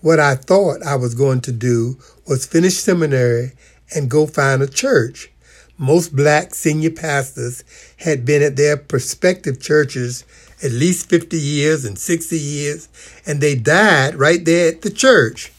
what 0.00 0.20
I 0.20 0.36
thought 0.36 0.84
I 0.84 0.94
was 0.94 1.16
going 1.16 1.40
to 1.40 1.52
do 1.52 1.98
was 2.28 2.46
finish 2.46 2.76
seminary 2.76 3.50
and 3.92 4.08
go 4.08 4.28
find 4.28 4.62
a 4.62 4.68
church. 4.68 5.32
Most 5.76 6.14
black 6.14 6.54
senior 6.54 6.92
pastors 6.92 7.64
had 7.96 8.24
been 8.24 8.42
at 8.42 8.54
their 8.54 8.76
prospective 8.76 9.60
churches 9.60 10.24
at 10.66 10.72
least 10.72 11.08
50 11.08 11.38
years 11.38 11.84
and 11.84 11.96
60 11.96 12.36
years, 12.36 12.88
and 13.24 13.40
they 13.40 13.54
died 13.54 14.16
right 14.16 14.44
there 14.44 14.68
at 14.72 14.82
the 14.82 14.90
church. 14.90 15.52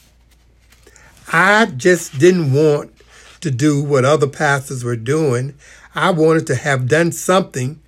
I 1.32 1.68
just 1.68 2.20
didn't 2.20 2.52
want 2.52 2.92
to 3.40 3.50
do 3.50 3.82
what 3.82 4.04
other 4.04 4.28
pastors 4.28 4.84
were 4.84 4.98
doing. 4.98 5.56
I 5.96 6.12
wanted 6.12 6.46
to 6.48 6.56
have 6.56 6.90
done 6.90 7.14
something 7.14 7.82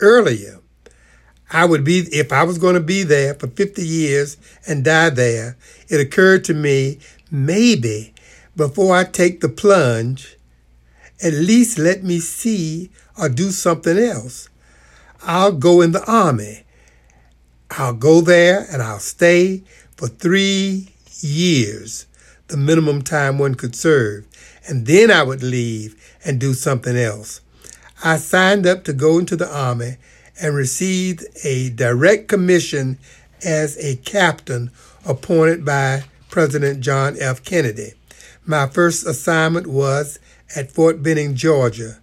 earlier. 0.00 0.60
I 1.50 1.64
would 1.64 1.82
be, 1.82 2.00
if 2.12 2.30
I 2.30 2.44
was 2.44 2.58
going 2.58 2.74
to 2.74 2.80
be 2.80 3.04
there 3.04 3.34
for 3.34 3.46
50 3.46 3.82
years 3.82 4.36
and 4.66 4.84
die 4.84 5.10
there, 5.10 5.56
it 5.88 5.98
occurred 5.98 6.44
to 6.44 6.54
me 6.54 6.98
maybe 7.30 8.12
before 8.54 8.94
I 8.94 9.04
take 9.04 9.40
the 9.40 9.48
plunge, 9.48 10.36
at 11.22 11.32
least 11.32 11.78
let 11.78 12.04
me 12.04 12.20
see 12.20 12.90
or 13.18 13.30
do 13.30 13.50
something 13.50 13.96
else. 13.96 14.49
I'll 15.22 15.52
go 15.52 15.80
in 15.80 15.92
the 15.92 16.04
army. 16.10 16.64
I'll 17.70 17.94
go 17.94 18.20
there 18.20 18.66
and 18.70 18.82
I'll 18.82 18.98
stay 18.98 19.62
for 19.96 20.08
three 20.08 20.94
years, 21.20 22.06
the 22.48 22.56
minimum 22.56 23.02
time 23.02 23.38
one 23.38 23.54
could 23.54 23.76
serve, 23.76 24.26
and 24.66 24.86
then 24.86 25.10
I 25.10 25.22
would 25.22 25.42
leave 25.42 25.94
and 26.24 26.40
do 26.40 26.54
something 26.54 26.96
else. 26.96 27.40
I 28.02 28.16
signed 28.16 28.66
up 28.66 28.84
to 28.84 28.92
go 28.92 29.18
into 29.18 29.36
the 29.36 29.52
army 29.54 29.96
and 30.40 30.54
received 30.54 31.24
a 31.44 31.68
direct 31.70 32.28
commission 32.28 32.98
as 33.44 33.76
a 33.78 33.96
captain 33.96 34.70
appointed 35.04 35.64
by 35.64 36.04
President 36.30 36.80
John 36.80 37.16
F. 37.20 37.44
Kennedy. 37.44 37.92
My 38.46 38.66
first 38.66 39.06
assignment 39.06 39.66
was 39.66 40.18
at 40.56 40.72
Fort 40.72 41.02
Benning, 41.02 41.34
Georgia. 41.34 41.98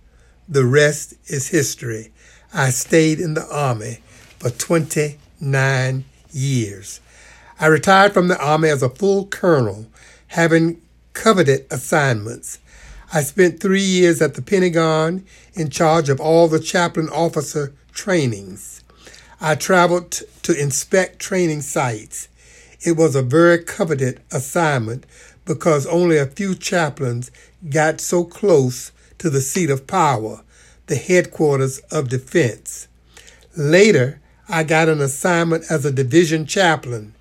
The 0.47 0.65
rest 0.65 1.15
is 1.25 1.47
history. 1.47 2.11
I 2.53 2.69
stayed 2.69 3.19
in 3.19 3.33
the 3.33 3.45
Army 3.47 3.99
for 4.39 4.49
29 4.49 6.05
years. 6.31 7.01
I 7.59 7.65
retired 7.67 8.13
from 8.13 8.29
the 8.29 8.39
Army 8.39 8.69
as 8.69 8.81
a 8.81 8.89
full 8.89 9.25
colonel, 9.25 9.87
having 10.27 10.81
coveted 11.13 11.65
assignments. 11.69 12.59
I 13.13 13.23
spent 13.23 13.59
three 13.59 13.81
years 13.81 14.21
at 14.21 14.35
the 14.35 14.41
Pentagon 14.41 15.25
in 15.55 15.69
charge 15.69 16.09
of 16.09 16.21
all 16.21 16.47
the 16.47 16.59
chaplain 16.59 17.09
officer 17.09 17.73
trainings. 17.93 18.83
I 19.41 19.55
traveled 19.55 20.11
to 20.43 20.59
inspect 20.59 21.19
training 21.19 21.61
sites. 21.61 22.27
It 22.81 22.95
was 22.95 23.15
a 23.15 23.21
very 23.21 23.63
coveted 23.63 24.21
assignment 24.31 25.05
because 25.45 25.85
only 25.85 26.17
a 26.17 26.25
few 26.25 26.55
chaplains 26.55 27.31
got 27.69 27.99
so 27.99 28.23
close 28.23 28.91
to 29.17 29.29
the 29.29 29.41
seat 29.41 29.69
of 29.69 29.87
power, 29.87 30.43
the 30.87 30.95
headquarters 30.95 31.79
of 31.91 32.09
defense. 32.09 32.87
Later, 33.55 34.19
I 34.49 34.63
got 34.63 34.89
an 34.89 35.01
assignment 35.01 35.65
as 35.69 35.85
a 35.85 35.91
division 35.91 36.45
chaplain. 36.45 37.13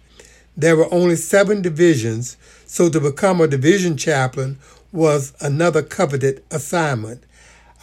There 0.56 0.76
were 0.76 0.92
only 0.92 1.16
seven 1.16 1.60
divisions, 1.60 2.36
so 2.66 2.88
to 2.88 3.00
become 3.00 3.40
a 3.40 3.48
division 3.48 3.96
chaplain 3.96 4.58
was 4.92 5.34
another 5.40 5.82
coveted 5.82 6.42
assignment. 6.50 7.24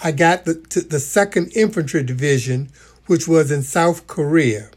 I 0.03 0.11
got 0.11 0.45
the, 0.45 0.55
to 0.55 0.81
the 0.81 0.97
2nd 0.97 1.55
Infantry 1.55 2.03
Division, 2.03 2.69
which 3.05 3.27
was 3.27 3.51
in 3.51 3.61
South 3.61 4.07
Korea. 4.07 4.69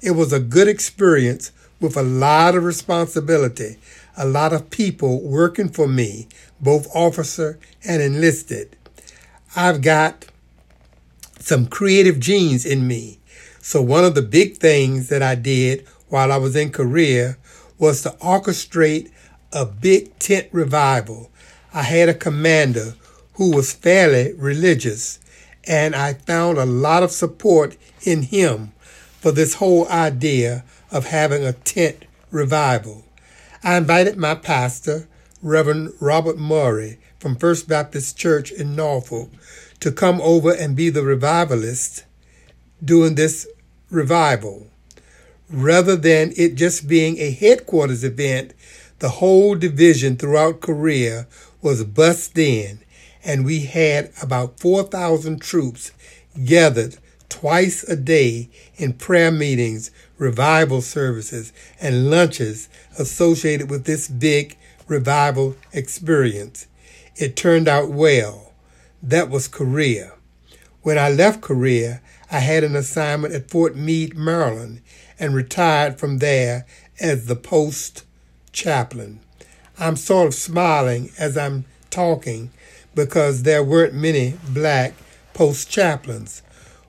It 0.00 0.12
was 0.12 0.32
a 0.32 0.40
good 0.40 0.68
experience 0.68 1.52
with 1.80 1.96
a 1.96 2.02
lot 2.02 2.54
of 2.54 2.64
responsibility, 2.64 3.78
a 4.16 4.26
lot 4.26 4.52
of 4.52 4.70
people 4.70 5.20
working 5.20 5.68
for 5.68 5.88
me, 5.88 6.28
both 6.60 6.86
officer 6.94 7.58
and 7.84 8.02
enlisted. 8.02 8.76
I've 9.56 9.82
got 9.82 10.26
some 11.42 11.66
creative 11.66 12.20
genes 12.20 12.64
in 12.64 12.86
me. 12.86 13.18
So 13.60 13.82
one 13.82 14.04
of 14.04 14.14
the 14.14 14.22
big 14.22 14.56
things 14.56 15.08
that 15.08 15.22
I 15.22 15.34
did 15.34 15.86
while 16.08 16.32
I 16.32 16.36
was 16.36 16.56
in 16.56 16.70
Korea 16.70 17.36
was 17.78 18.02
to 18.02 18.10
orchestrate 18.20 19.10
a 19.52 19.66
big 19.66 20.18
tent 20.18 20.48
revival. 20.52 21.30
I 21.74 21.82
had 21.82 22.08
a 22.08 22.14
commander 22.14 22.94
who 23.34 23.54
was 23.54 23.72
fairly 23.72 24.32
religious, 24.34 25.18
and 25.64 25.94
I 25.94 26.14
found 26.14 26.58
a 26.58 26.66
lot 26.66 27.02
of 27.02 27.10
support 27.10 27.76
in 28.02 28.22
him 28.22 28.72
for 29.20 29.32
this 29.32 29.54
whole 29.54 29.88
idea 29.88 30.64
of 30.90 31.06
having 31.06 31.44
a 31.44 31.52
tent 31.52 32.04
revival. 32.30 33.04
I 33.64 33.76
invited 33.76 34.16
my 34.16 34.34
pastor, 34.34 35.08
Reverend 35.40 35.92
Robert 36.00 36.38
Murray 36.38 36.98
from 37.18 37.36
First 37.36 37.68
Baptist 37.68 38.16
Church 38.16 38.50
in 38.50 38.74
Norfolk, 38.76 39.30
to 39.82 39.90
come 39.90 40.20
over 40.20 40.52
and 40.54 40.76
be 40.76 40.90
the 40.90 41.02
revivalist 41.02 42.04
during 42.84 43.16
this 43.16 43.48
revival. 43.90 44.68
Rather 45.50 45.96
than 45.96 46.32
it 46.36 46.54
just 46.54 46.86
being 46.86 47.18
a 47.18 47.32
headquarters 47.32 48.04
event, 48.04 48.54
the 49.00 49.08
whole 49.08 49.56
division 49.56 50.16
throughout 50.16 50.60
Korea 50.60 51.26
was 51.60 51.82
bussed 51.82 52.38
in, 52.38 52.78
and 53.24 53.44
we 53.44 53.64
had 53.64 54.12
about 54.22 54.60
4,000 54.60 55.42
troops 55.42 55.90
gathered 56.44 56.98
twice 57.28 57.82
a 57.82 57.96
day 57.96 58.50
in 58.76 58.92
prayer 58.92 59.32
meetings, 59.32 59.90
revival 60.16 60.80
services, 60.80 61.52
and 61.80 62.08
lunches 62.08 62.68
associated 63.00 63.68
with 63.68 63.84
this 63.84 64.06
big 64.06 64.56
revival 64.86 65.56
experience. 65.72 66.68
It 67.16 67.34
turned 67.34 67.66
out 67.66 67.90
well. 67.90 68.51
That 69.02 69.30
was 69.30 69.48
Korea. 69.48 70.12
When 70.82 70.96
I 70.96 71.10
left 71.10 71.40
Korea, 71.40 72.00
I 72.30 72.38
had 72.38 72.62
an 72.62 72.76
assignment 72.76 73.34
at 73.34 73.50
Fort 73.50 73.74
Meade, 73.74 74.16
Maryland, 74.16 74.80
and 75.18 75.34
retired 75.34 75.98
from 75.98 76.18
there 76.18 76.66
as 77.00 77.26
the 77.26 77.34
post 77.34 78.04
chaplain. 78.52 79.18
I'm 79.76 79.96
sort 79.96 80.28
of 80.28 80.34
smiling 80.34 81.10
as 81.18 81.36
I'm 81.36 81.64
talking 81.90 82.50
because 82.94 83.42
there 83.42 83.64
weren't 83.64 83.92
many 83.92 84.34
black 84.48 84.94
post 85.34 85.68
chaplains. 85.68 86.42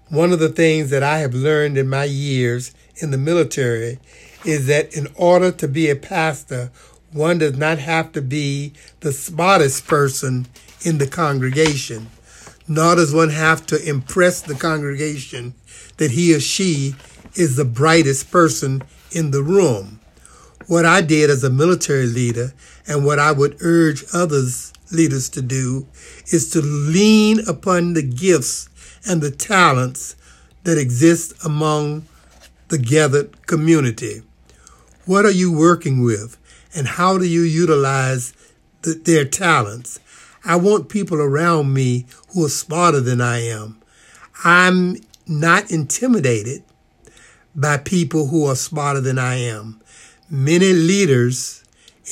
One 0.10 0.32
of 0.32 0.40
the 0.40 0.50
things 0.50 0.92
that 0.92 1.02
I 1.02 1.18
have 1.20 1.34
learned 1.34 1.80
in 1.80 1.90
my 1.90 2.04
years 2.04 2.76
in 2.98 3.10
the 3.10 3.18
military 3.18 3.98
is 4.46 4.68
that 4.68 4.96
in 4.96 5.08
order 5.16 5.52
to 5.52 5.68
be 5.68 5.90
a 5.90 5.96
pastor, 5.96 6.70
one 7.12 7.40
does 7.40 7.58
not 7.58 7.80
have 7.80 8.12
to 8.12 8.22
be 8.22 8.74
the 9.00 9.12
smartest 9.12 9.88
person 9.88 10.48
in 10.84 10.98
the 10.98 11.08
congregation, 11.08 12.08
nor 12.68 12.96
does 12.96 13.14
one 13.14 13.30
have 13.30 13.66
to 13.68 13.90
impress 13.90 14.42
the 14.42 14.56
congregation 14.56 15.54
that 15.98 16.12
he 16.12 16.36
or 16.36 16.40
she 16.40 16.96
is 17.36 17.56
the 17.56 17.66
brightest 17.66 18.32
person 18.32 18.82
in 19.12 19.32
the 19.32 19.44
room. 19.44 20.00
What 20.68 20.86
I 20.86 21.02
did 21.02 21.30
as 21.30 21.44
a 21.44 21.50
military 21.50 22.08
leader 22.08 22.54
and 22.88 23.06
what 23.06 23.20
I 23.20 23.32
would 23.32 23.58
urge 23.62 24.04
others 24.14 24.74
leaders 24.92 25.28
to 25.30 25.42
do 25.42 25.88
is 26.32 26.50
to 26.52 26.62
lean 26.62 27.40
upon 27.48 27.94
the 27.94 28.04
gifts 28.04 28.70
and 29.08 29.22
the 29.22 29.32
talents 29.32 30.16
that 30.64 30.78
exist 30.78 31.34
among 31.44 32.06
the 32.70 32.78
gathered 32.78 33.46
community. 33.48 34.22
What 35.06 35.26
are 35.26 35.32
you 35.32 35.52
working 35.52 36.04
with 36.04 36.38
and 36.76 36.88
how 36.88 37.18
do 37.18 37.26
you 37.26 37.42
utilize 37.42 38.34
the, 38.84 38.94
their 38.94 39.26
talents? 39.26 40.00
I 40.46 40.58
want 40.58 40.90
people 40.90 41.22
around 41.22 41.74
me 41.74 42.06
who 42.34 42.46
are 42.46 42.50
smarter 42.50 43.00
than 43.00 43.22
I 43.22 43.40
am. 43.40 43.82
I'm 44.44 44.98
not 45.26 45.72
intimidated 45.72 46.64
by 47.56 47.78
people 47.78 48.28
who 48.28 48.46
are 48.46 48.56
smarter 48.56 49.00
than 49.00 49.18
I 49.18 49.36
am. 49.36 49.80
Many 50.30 50.74
leaders 50.74 51.64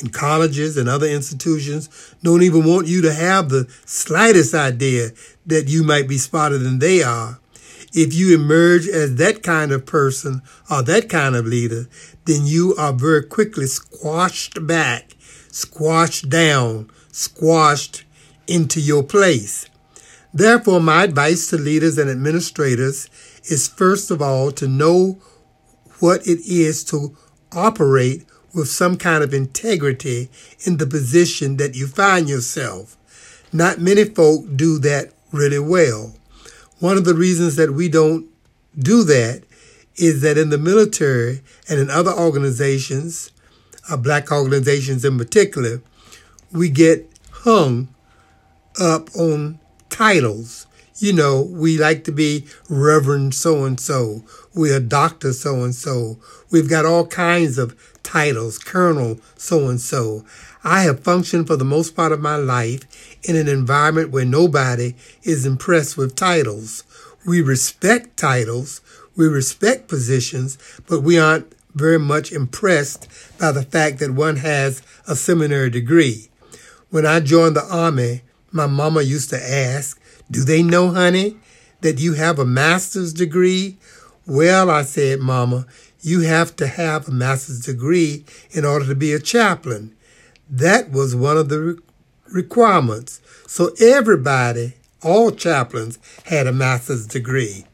in 0.01 0.09
colleges 0.09 0.77
and 0.77 0.87
other 0.87 1.07
institutions 1.07 1.89
don't 2.23 2.43
even 2.43 2.63
want 2.63 2.87
you 2.87 3.01
to 3.01 3.13
have 3.13 3.49
the 3.49 3.67
slightest 3.85 4.53
idea 4.53 5.09
that 5.45 5.67
you 5.67 5.83
might 5.83 6.07
be 6.07 6.17
smarter 6.17 6.57
than 6.57 6.79
they 6.79 7.03
are. 7.03 7.39
If 7.93 8.13
you 8.13 8.33
emerge 8.33 8.87
as 8.87 9.15
that 9.15 9.43
kind 9.43 9.73
of 9.73 9.85
person 9.85 10.41
or 10.69 10.81
that 10.83 11.09
kind 11.09 11.35
of 11.35 11.45
leader, 11.45 11.89
then 12.23 12.45
you 12.45 12.73
are 12.77 12.93
very 12.93 13.25
quickly 13.25 13.65
squashed 13.65 14.65
back, 14.65 15.17
squashed 15.49 16.29
down, 16.29 16.89
squashed 17.11 18.05
into 18.47 18.79
your 18.79 19.03
place. 19.03 19.67
Therefore, 20.33 20.79
my 20.79 21.03
advice 21.03 21.47
to 21.47 21.57
leaders 21.57 21.97
and 21.97 22.09
administrators 22.09 23.09
is 23.45 23.67
first 23.67 24.11
of 24.11 24.21
all 24.21 24.51
to 24.51 24.67
know 24.67 25.19
what 25.99 26.25
it 26.25 26.39
is 26.45 26.83
to 26.85 27.15
operate 27.51 28.25
with 28.53 28.67
some 28.67 28.97
kind 28.97 29.23
of 29.23 29.33
integrity 29.33 30.29
in 30.65 30.77
the 30.77 30.87
position 30.87 31.57
that 31.57 31.75
you 31.75 31.87
find 31.87 32.29
yourself. 32.29 32.97
Not 33.53 33.79
many 33.79 34.05
folk 34.05 34.45
do 34.55 34.79
that 34.79 35.11
really 35.31 35.59
well. 35.59 36.15
One 36.79 36.97
of 36.97 37.05
the 37.05 37.13
reasons 37.13 37.55
that 37.57 37.73
we 37.73 37.89
don't 37.89 38.27
do 38.77 39.03
that 39.03 39.43
is 39.95 40.21
that 40.21 40.37
in 40.37 40.49
the 40.49 40.57
military 40.57 41.41
and 41.69 41.79
in 41.79 41.89
other 41.89 42.11
organizations, 42.11 43.31
uh, 43.89 43.97
black 43.97 44.31
organizations 44.31 45.03
in 45.03 45.17
particular, 45.17 45.81
we 46.51 46.69
get 46.69 47.09
hung 47.31 47.93
up 48.79 49.09
on 49.15 49.59
titles. 49.89 50.67
You 50.97 51.13
know, 51.13 51.41
we 51.41 51.77
like 51.77 52.03
to 52.03 52.11
be 52.11 52.45
Reverend 52.69 53.33
so 53.33 53.65
and 53.65 53.79
so. 53.79 54.23
We're 54.53 54.79
Doctor 54.79 55.33
so 55.33 55.63
and 55.63 55.73
so. 55.73 56.19
We've 56.51 56.69
got 56.69 56.85
all 56.85 57.07
kinds 57.07 57.57
of 57.57 57.75
titles, 58.03 58.59
Colonel 58.59 59.19
so 59.35 59.67
and 59.67 59.81
so. 59.81 60.23
I 60.63 60.83
have 60.83 60.99
functioned 60.99 61.47
for 61.47 61.55
the 61.55 61.65
most 61.65 61.95
part 61.95 62.11
of 62.11 62.21
my 62.21 62.35
life 62.35 62.81
in 63.23 63.35
an 63.35 63.47
environment 63.47 64.11
where 64.11 64.25
nobody 64.25 64.93
is 65.23 65.45
impressed 65.45 65.97
with 65.97 66.15
titles. 66.15 66.83
We 67.25 67.41
respect 67.41 68.17
titles, 68.17 68.81
we 69.15 69.27
respect 69.27 69.87
positions, 69.87 70.57
but 70.87 71.01
we 71.01 71.17
aren't 71.17 71.51
very 71.73 71.99
much 71.99 72.31
impressed 72.31 73.07
by 73.39 73.51
the 73.51 73.63
fact 73.63 73.99
that 73.99 74.11
one 74.11 74.37
has 74.37 74.81
a 75.07 75.15
seminary 75.15 75.69
degree. 75.69 76.29
When 76.89 77.05
I 77.05 77.21
joined 77.21 77.55
the 77.55 77.63
Army, 77.63 78.21
my 78.51 78.67
mama 78.67 79.01
used 79.01 79.29
to 79.29 79.41
ask, 79.41 79.99
Do 80.29 80.43
they 80.43 80.63
know, 80.63 80.91
honey, 80.91 81.37
that 81.81 81.99
you 81.99 82.13
have 82.13 82.39
a 82.39 82.45
master's 82.45 83.13
degree? 83.13 83.77
Well, 84.27 84.69
I 84.69 84.83
said, 84.83 85.19
Mama, 85.19 85.65
you 86.01 86.21
have 86.21 86.55
to 86.57 86.67
have 86.67 87.07
a 87.07 87.11
master's 87.11 87.61
degree 87.61 88.25
in 88.51 88.65
order 88.65 88.85
to 88.87 88.95
be 88.95 89.13
a 89.13 89.19
chaplain. 89.19 89.95
That 90.49 90.91
was 90.91 91.15
one 91.15 91.37
of 91.37 91.49
the 91.49 91.79
requirements. 92.31 93.21
So 93.47 93.71
everybody, 93.79 94.73
all 95.03 95.31
chaplains, 95.31 95.99
had 96.25 96.47
a 96.47 96.53
master's 96.53 97.07
degree. 97.07 97.65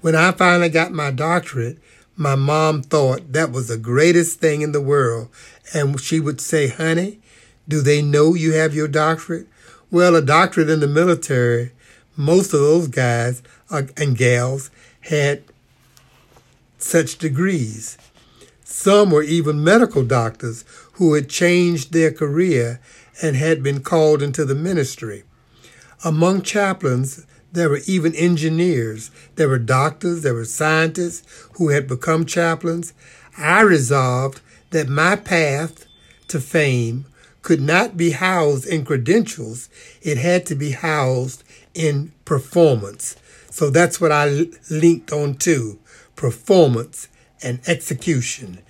When 0.00 0.14
I 0.16 0.32
finally 0.32 0.68
got 0.68 0.92
my 0.92 1.10
doctorate, 1.10 1.78
my 2.16 2.34
mom 2.34 2.82
thought 2.82 3.32
that 3.32 3.52
was 3.52 3.68
the 3.68 3.78
greatest 3.78 4.40
thing 4.40 4.62
in 4.62 4.72
the 4.72 4.80
world. 4.80 5.28
And 5.74 6.00
she 6.00 6.20
would 6.20 6.40
say, 6.40 6.68
honey, 6.68 7.20
do 7.68 7.80
they 7.80 8.02
know 8.02 8.34
you 8.34 8.52
have 8.52 8.74
your 8.74 8.88
doctorate? 8.88 9.46
Well, 9.92 10.16
a 10.16 10.22
doctorate 10.22 10.70
in 10.70 10.80
the 10.80 10.88
military, 10.88 11.72
most 12.16 12.54
of 12.54 12.60
those 12.60 12.88
guys 12.88 13.42
uh, 13.68 13.82
and 13.94 14.16
gals 14.16 14.70
had 15.02 15.42
such 16.78 17.18
degrees. 17.18 17.98
Some 18.64 19.10
were 19.10 19.22
even 19.22 19.62
medical 19.62 20.02
doctors 20.02 20.64
who 20.94 21.12
had 21.12 21.28
changed 21.28 21.92
their 21.92 22.10
career 22.10 22.80
and 23.20 23.36
had 23.36 23.62
been 23.62 23.82
called 23.82 24.22
into 24.22 24.46
the 24.46 24.54
ministry. 24.54 25.24
Among 26.02 26.40
chaplains, 26.40 27.26
there 27.52 27.68
were 27.68 27.82
even 27.86 28.14
engineers, 28.14 29.10
there 29.34 29.50
were 29.50 29.58
doctors, 29.58 30.22
there 30.22 30.32
were 30.32 30.46
scientists 30.46 31.22
who 31.58 31.68
had 31.68 31.86
become 31.86 32.24
chaplains. 32.24 32.94
I 33.36 33.60
resolved 33.60 34.40
that 34.70 34.88
my 34.88 35.16
path 35.16 35.84
to 36.28 36.40
fame 36.40 37.04
could 37.42 37.60
not 37.60 37.96
be 37.96 38.12
housed 38.12 38.66
in 38.66 38.84
credentials, 38.84 39.68
it 40.00 40.16
had 40.16 40.46
to 40.46 40.54
be 40.54 40.70
housed 40.70 41.42
in 41.74 42.12
performance. 42.24 43.16
So 43.50 43.68
that's 43.68 44.00
what 44.00 44.12
I 44.12 44.46
linked 44.70 45.12
on 45.12 45.34
to 45.34 45.78
performance 46.16 47.08
and 47.42 47.60
execution. 47.66 48.60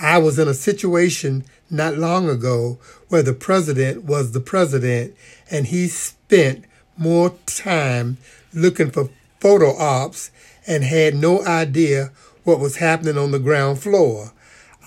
I 0.00 0.18
was 0.18 0.38
in 0.38 0.48
a 0.48 0.54
situation 0.54 1.44
not 1.68 1.98
long 1.98 2.28
ago 2.28 2.78
where 3.08 3.22
the 3.22 3.32
president 3.32 4.04
was 4.04 4.32
the 4.32 4.40
president 4.40 5.14
and 5.50 5.66
he 5.66 5.88
spent 5.88 6.64
more 6.96 7.34
time 7.46 8.18
looking 8.54 8.90
for 8.90 9.10
photo 9.40 9.76
ops 9.76 10.30
and 10.66 10.84
had 10.84 11.14
no 11.14 11.44
idea 11.44 12.12
what 12.44 12.60
was 12.60 12.76
happening 12.76 13.18
on 13.18 13.32
the 13.32 13.38
ground 13.38 13.80
floor. 13.80 14.32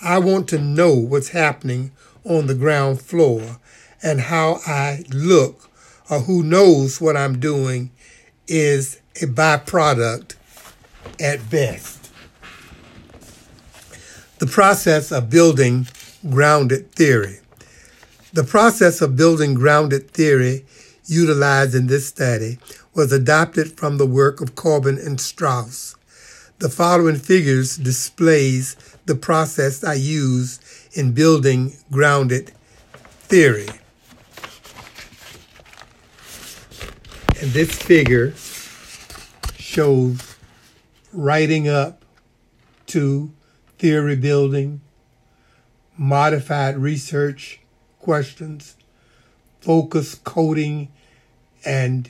I 0.01 0.19
want 0.19 0.47
to 0.49 0.59
know 0.59 0.93
what's 0.93 1.29
happening 1.29 1.91
on 2.25 2.47
the 2.47 2.55
ground 2.55 3.01
floor 3.01 3.59
and 4.01 4.21
how 4.21 4.59
I 4.65 5.03
look 5.13 5.69
or 6.09 6.21
who 6.21 6.43
knows 6.43 7.01
what 7.01 7.17
I'm 7.17 7.39
doing 7.39 7.91
is 8.47 8.99
a 9.21 9.25
byproduct 9.25 10.35
at 11.19 11.49
best. 11.49 12.11
The 14.39 14.47
process 14.47 15.11
of 15.11 15.29
building 15.29 15.87
grounded 16.29 16.91
theory. 16.91 17.39
The 18.33 18.43
process 18.43 19.01
of 19.01 19.15
building 19.15 19.53
grounded 19.53 20.11
theory 20.11 20.65
utilized 21.05 21.73
in 21.73 21.87
this 21.87 22.07
study 22.07 22.59
was 22.93 23.11
adopted 23.11 23.77
from 23.77 23.97
the 23.97 24.05
work 24.05 24.41
of 24.41 24.55
Corbin 24.55 24.97
and 24.97 25.19
Strauss. 25.19 25.95
The 26.59 26.69
following 26.69 27.17
figures 27.17 27.77
displays 27.77 28.75
the 29.05 29.15
process 29.15 29.83
I 29.83 29.93
use 29.95 30.59
in 30.95 31.11
building 31.11 31.73
grounded 31.91 32.51
theory. 33.27 33.67
And 37.41 37.51
this 37.51 37.75
figure 37.75 38.33
shows 39.57 40.35
writing 41.11 41.67
up 41.67 42.03
to 42.87 43.31
theory 43.77 44.15
building, 44.15 44.81
modified 45.97 46.77
research 46.77 47.59
questions, 47.99 48.77
focus 49.59 50.15
coding 50.15 50.87
and 51.65 52.09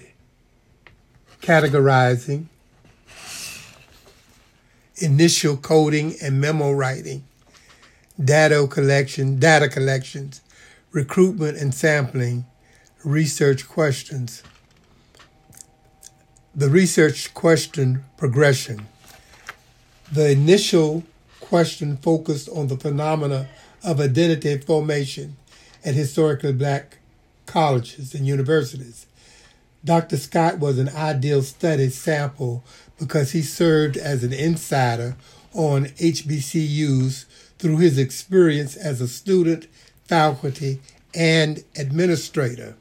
categorizing, 1.41 2.45
initial 4.97 5.57
coding 5.57 6.15
and 6.21 6.39
memo 6.39 6.71
writing, 6.71 7.23
data 8.24 8.66
collection, 8.68 9.39
data 9.39 9.68
collections, 9.68 10.41
recruitment 10.91 11.57
and 11.57 11.74
sampling, 11.74 12.45
research 13.03 13.68
questions. 13.68 14.43
The 16.55 16.70
research 16.70 17.34
question 17.34 18.05
progression. 18.18 18.88
The 20.11 20.32
initial 20.32 21.03
question 21.41 21.97
focused 21.97 22.47
on 22.49 22.68
the 22.68 22.78
phenomena 22.78 23.47
of 23.84 23.99
identity 23.99 24.57
formation 24.59 25.36
at 25.84 25.93
historically 25.93 26.53
black 26.53 26.99
colleges 27.45 28.16
and 28.16 28.26
universities. 28.26 29.05
Dr. 29.84 30.18
Scott 30.18 30.57
was 30.57 30.80
an 30.80 30.89
ideal 30.89 31.43
study 31.43 31.89
sample 31.89 32.63
because 32.97 33.34
he 33.34 33.43
served 33.43 33.97
as 33.97 34.24
an 34.24 34.34
insider 34.34 35.16
on 35.53 35.86
HBCUs 35.86 37.26
through 37.59 37.77
his 37.77 37.97
experience 37.97 38.75
as 38.75 39.01
a 39.01 39.07
student, 39.07 39.67
faculty, 40.05 40.81
and 41.13 41.63
administrator. 41.77 42.75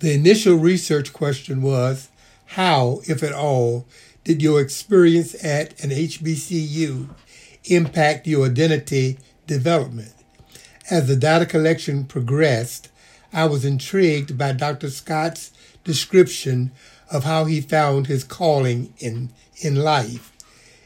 The 0.00 0.14
initial 0.14 0.56
research 0.56 1.12
question 1.12 1.62
was 1.62 2.08
How, 2.46 3.00
if 3.04 3.22
at 3.22 3.32
all, 3.32 3.86
did 4.24 4.42
your 4.42 4.60
experience 4.60 5.34
at 5.44 5.82
an 5.82 5.90
HBCU 5.90 7.08
impact 7.64 8.26
your 8.26 8.46
identity 8.46 9.18
development? 9.46 10.12
As 10.90 11.08
the 11.08 11.16
data 11.16 11.46
collection 11.46 12.04
progressed, 12.04 12.90
I 13.32 13.46
was 13.46 13.64
intrigued 13.64 14.38
by 14.38 14.52
Dr. 14.52 14.90
Scott's 14.90 15.52
description 15.84 16.72
of 17.10 17.24
how 17.24 17.44
he 17.44 17.60
found 17.60 18.06
his 18.06 18.24
calling 18.24 18.92
in, 18.98 19.30
in 19.60 19.76
life. 19.76 20.32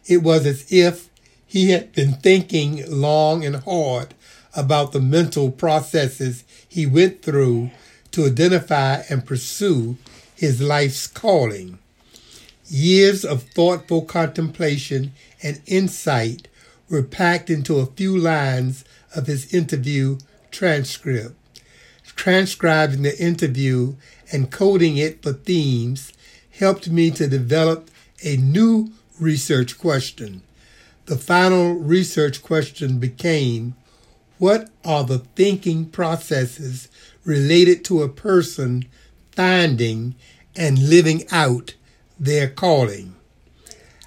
It 0.07 0.23
was 0.23 0.47
as 0.47 0.71
if 0.73 1.09
he 1.53 1.69
had 1.69 1.93
been 1.93 2.15
thinking 2.15 2.83
long 2.89 3.45
and 3.45 3.57
hard 3.57 4.15
about 4.57 4.93
the 4.93 5.01
mental 5.01 5.51
processes 5.51 6.45
he 6.67 6.87
went 6.87 7.21
through 7.21 7.71
to 8.11 8.25
identify 8.25 9.03
and 9.11 9.27
pursue 9.27 9.99
his 10.35 10.63
life's 10.63 11.07
calling. 11.07 11.79
Years 12.69 13.23
of 13.23 13.43
thoughtful 13.43 14.01
contemplation 14.01 15.13
and 15.43 15.61
insight 15.67 16.49
were 16.89 17.03
packed 17.03 17.51
into 17.51 17.77
a 17.77 17.85
few 17.85 18.17
lines 18.17 18.83
of 19.15 19.27
his 19.27 19.53
interview 19.53 20.17
transcript. 20.51 21.35
Transcribing 22.17 23.03
the 23.03 23.23
interview 23.23 23.97
and 24.33 24.51
coding 24.51 24.97
it 24.97 25.23
for 25.23 25.35
themes 25.35 26.15
helped 26.59 26.89
me 26.89 27.11
to 27.11 27.29
develop 27.29 27.91
a 28.25 28.39
new 28.39 28.91
research 29.21 29.77
question. 29.77 30.41
The 31.07 31.17
final 31.17 31.75
research 31.75 32.43
question 32.43 32.99
became 32.99 33.75
What 34.39 34.71
are 34.85 35.03
the 35.03 35.19
thinking 35.19 35.87
processes 35.87 36.89
related 37.25 37.85
to 37.87 38.03
a 38.03 38.09
person 38.09 38.85
finding 39.33 40.15
and 40.55 40.89
living 40.89 41.25
out 41.33 41.75
their 42.21 42.49
calling? 42.49 43.17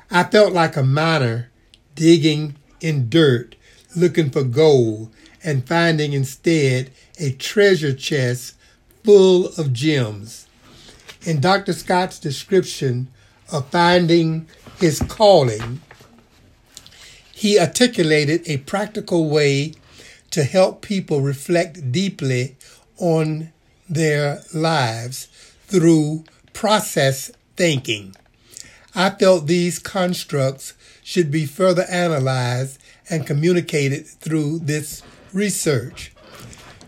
I 0.09 0.23
felt 0.23 0.53
like 0.53 0.77
a 0.77 0.83
miner 0.83 1.51
digging 1.95 2.55
in 2.79 3.09
dirt 3.09 3.55
looking 3.95 4.29
for 4.29 4.43
gold 4.43 5.11
and 5.43 5.67
finding 5.67 6.13
instead 6.13 6.91
a 7.19 7.31
treasure 7.31 7.93
chest 7.93 8.55
full 9.03 9.47
of 9.57 9.73
gems. 9.73 10.47
In 11.23 11.41
Dr. 11.41 11.73
Scott's 11.73 12.19
description 12.19 13.09
of 13.51 13.69
finding 13.69 14.47
his 14.79 14.99
calling, 15.07 15.81
he 17.37 17.59
articulated 17.59 18.41
a 18.45 18.55
practical 18.59 19.29
way 19.29 19.73
to 20.31 20.45
help 20.45 20.81
people 20.81 21.19
reflect 21.19 21.91
deeply 21.91 22.55
on 22.97 23.51
their 23.89 24.41
lives 24.53 25.25
through 25.67 26.23
process 26.53 27.33
thinking. 27.57 28.15
I 28.95 29.09
felt 29.09 29.47
these 29.47 29.79
constructs 29.79 30.75
should 31.03 31.29
be 31.29 31.45
further 31.45 31.83
analyzed 31.89 32.79
and 33.09 33.27
communicated 33.27 34.07
through 34.07 34.59
this 34.59 35.03
research. 35.33 36.13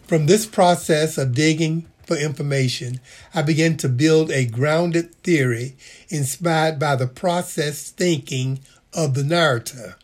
From 0.08 0.28
this 0.28 0.46
process 0.46 1.18
of 1.18 1.36
digging 1.36 1.88
for 2.06 2.16
information, 2.16 3.02
I 3.34 3.42
began 3.42 3.76
to 3.78 3.90
build 3.90 4.32
a 4.32 4.46
grounded 4.46 5.14
theory 5.24 5.76
inspired 6.08 6.80
by 6.80 6.96
the 6.96 7.08
process 7.08 7.92
thinking 7.92 8.62
of 8.94 9.14
the 9.14 9.26
narrator. 9.26 9.98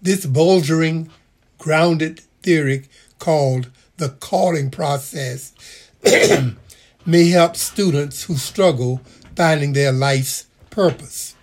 This 0.00 0.24
bouldering, 0.26 1.10
grounded 1.58 2.20
theory 2.42 2.88
called 3.18 3.70
the 3.96 4.10
calling 4.10 4.70
process 4.70 5.52
may 7.06 7.28
help 7.30 7.56
students 7.56 8.24
who 8.24 8.36
struggle 8.36 9.00
finding 9.34 9.72
their 9.72 9.90
life's 9.90 10.46
purpose. 10.70 11.34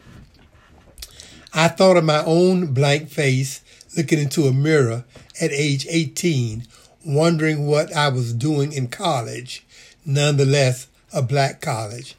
I 1.54 1.68
thought 1.68 1.98
of 1.98 2.06
my 2.06 2.24
own 2.24 2.74
blank 2.74 3.10
face 3.10 3.62
looking 3.98 4.20
into 4.20 4.48
a 4.48 4.54
mirror 4.54 5.04
at 5.42 5.52
age 5.52 5.86
18, 5.90 6.66
wondering 7.06 7.68
what 7.68 7.94
I 7.94 8.08
was 8.08 8.34
doing 8.34 8.72
in 8.72 8.88
college, 8.88 9.66
nonetheless 10.06 10.88
a 11.14 11.22
black 11.22 11.60
college. 11.60 12.16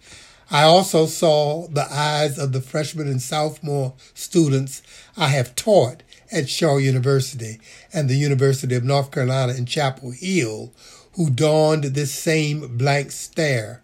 I 0.50 0.62
also 0.62 1.06
saw 1.06 1.66
the 1.68 1.86
eyes 1.90 2.38
of 2.38 2.52
the 2.52 2.60
freshman 2.60 3.08
and 3.08 3.20
sophomore 3.20 3.94
students 4.14 4.82
I 5.16 5.28
have 5.28 5.56
taught 5.56 6.02
at 6.32 6.48
Shaw 6.48 6.76
University 6.76 7.60
and 7.92 8.08
the 8.08 8.16
University 8.16 8.74
of 8.74 8.84
North 8.84 9.10
Carolina 9.10 9.54
in 9.54 9.66
Chapel 9.66 10.10
Hill 10.10 10.72
who 11.14 11.30
donned 11.30 11.84
this 11.84 12.12
same 12.12 12.76
blank 12.76 13.10
stare 13.10 13.82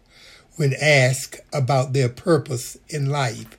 when 0.57 0.75
asked 0.81 1.41
about 1.53 1.93
their 1.93 2.09
purpose 2.09 2.77
in 2.89 3.07
life. 3.07 3.59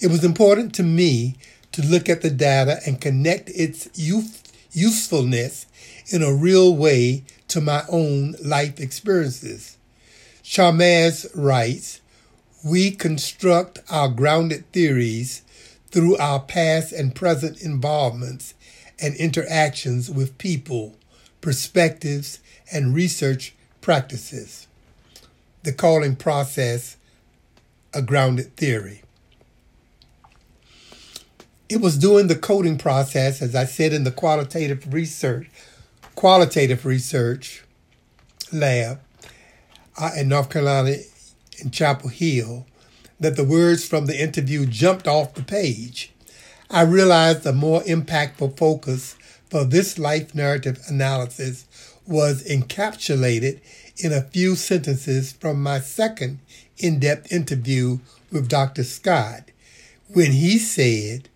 It 0.00 0.06
was 0.08 0.24
important 0.24 0.74
to 0.76 0.82
me 0.82 1.36
to 1.72 1.82
look 1.82 2.08
at 2.08 2.22
the 2.22 2.30
data 2.30 2.78
and 2.86 3.00
connect 3.00 3.50
its 3.50 3.88
use, 3.94 4.42
usefulness 4.72 5.66
in 6.08 6.22
a 6.22 6.32
real 6.32 6.74
way 6.74 7.24
to 7.48 7.60
my 7.60 7.82
own 7.88 8.36
life 8.42 8.78
experiences. 8.78 9.76
Charmaz 10.44 11.26
writes, 11.34 12.00
we 12.64 12.92
construct 12.92 13.80
our 13.90 14.08
grounded 14.08 14.70
theories 14.72 15.42
through 15.90 16.16
our 16.18 16.40
past 16.40 16.92
and 16.92 17.14
present 17.14 17.60
involvements 17.62 18.54
and 19.00 19.14
interactions 19.16 20.10
with 20.10 20.38
people, 20.38 20.96
perspectives, 21.40 22.40
and 22.72 22.94
research 22.94 23.54
practices. 23.80 24.66
The 25.62 25.72
calling 25.72 26.16
process, 26.16 26.96
a 27.92 28.02
grounded 28.02 28.56
theory. 28.56 29.02
It 31.68 31.80
was 31.80 31.98
during 31.98 32.28
the 32.28 32.36
coding 32.36 32.78
process, 32.78 33.42
as 33.42 33.54
I 33.54 33.64
said 33.64 33.92
in 33.92 34.04
the 34.04 34.12
qualitative 34.12 34.92
research, 34.92 35.50
qualitative 36.14 36.86
research 36.86 37.64
lab 38.52 39.00
uh, 39.98 40.10
in 40.16 40.28
North 40.28 40.50
Carolina 40.50 40.96
in 41.58 41.70
Chapel 41.70 42.10
Hill, 42.10 42.66
that 43.20 43.36
the 43.36 43.44
words 43.44 43.86
from 43.86 44.06
the 44.06 44.20
interview 44.20 44.66
jumped 44.66 45.06
off 45.06 45.34
the 45.34 45.42
page. 45.42 46.12
I 46.70 46.82
realized 46.82 47.42
the 47.42 47.52
more 47.52 47.82
impactful 47.82 48.56
focus 48.58 49.16
for 49.48 49.64
this 49.64 49.98
life 49.98 50.34
narrative 50.34 50.80
analysis 50.88 51.66
was 52.06 52.44
encapsulated 52.44 53.60
in 53.96 54.12
a 54.12 54.22
few 54.22 54.54
sentences 54.56 55.32
from 55.32 55.62
my 55.62 55.80
second 55.80 56.38
in 56.78 56.98
depth 56.98 57.32
interview 57.32 57.98
with 58.30 58.48
Dr. 58.48 58.84
Scott 58.84 59.50
when 60.08 60.32
he 60.32 60.58
said, 60.58 61.28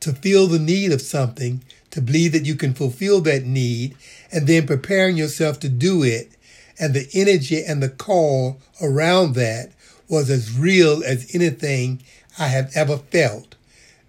to 0.00 0.12
feel 0.12 0.48
the 0.48 0.58
need 0.58 0.92
of 0.92 1.00
something, 1.00 1.62
to 1.90 2.00
believe 2.00 2.32
that 2.32 2.44
you 2.44 2.56
can 2.56 2.74
fulfill 2.74 3.20
that 3.20 3.44
need, 3.44 3.96
and 4.32 4.46
then 4.46 4.66
preparing 4.66 5.16
yourself 5.16 5.60
to 5.60 5.68
do 5.68 6.02
it, 6.02 6.32
and 6.78 6.92
the 6.92 7.08
energy 7.14 7.62
and 7.64 7.82
the 7.82 7.88
call 7.88 8.58
around 8.80 9.34
that 9.34 9.70
was 10.12 10.28
as 10.28 10.56
real 10.56 11.02
as 11.04 11.34
anything 11.34 12.02
I 12.38 12.48
have 12.48 12.70
ever 12.74 12.98
felt. 12.98 13.56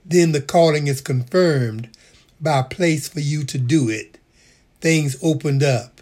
Then 0.05 0.33
the 0.33 0.41
calling 0.41 0.87
is 0.87 0.99
confirmed 0.99 1.89
by 2.41 2.59
a 2.59 2.63
place 2.65 3.07
for 3.07 3.21
you 3.21 3.45
to 3.45 3.57
do 3.57 3.87
it. 3.87 4.17
Things 4.81 5.15
opened 5.23 5.63
up, 5.63 6.01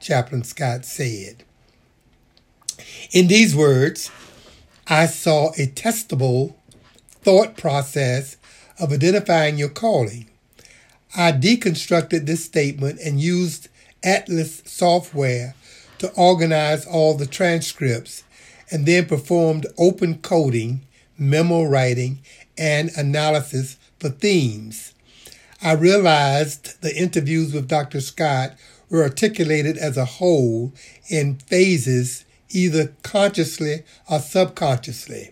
Chaplain 0.00 0.44
Scott 0.44 0.86
said. 0.86 1.44
In 3.12 3.26
these 3.26 3.54
words, 3.54 4.10
I 4.86 5.04
saw 5.04 5.50
a 5.50 5.66
testable 5.66 6.54
thought 7.22 7.58
process 7.58 8.38
of 8.80 8.94
identifying 8.94 9.58
your 9.58 9.68
calling. 9.68 10.30
I 11.14 11.32
deconstructed 11.32 12.24
this 12.24 12.46
statement 12.46 12.98
and 13.04 13.20
used 13.20 13.68
Atlas 14.02 14.62
software 14.64 15.54
to 15.98 16.10
organize 16.14 16.86
all 16.86 17.14
the 17.14 17.26
transcripts 17.26 18.23
and 18.74 18.86
then 18.86 19.06
performed 19.06 19.68
open 19.78 20.18
coding, 20.18 20.84
memo 21.16 21.62
writing, 21.62 22.18
and 22.58 22.90
analysis 22.96 23.76
for 24.00 24.08
themes. 24.08 24.94
I 25.62 25.74
realized 25.74 26.82
the 26.82 26.92
interviews 26.92 27.54
with 27.54 27.68
Dr. 27.68 28.00
Scott 28.00 28.56
were 28.90 29.04
articulated 29.04 29.78
as 29.78 29.96
a 29.96 30.04
whole 30.04 30.72
in 31.08 31.36
phases, 31.36 32.24
either 32.50 32.92
consciously 33.04 33.84
or 34.10 34.18
subconsciously. 34.18 35.30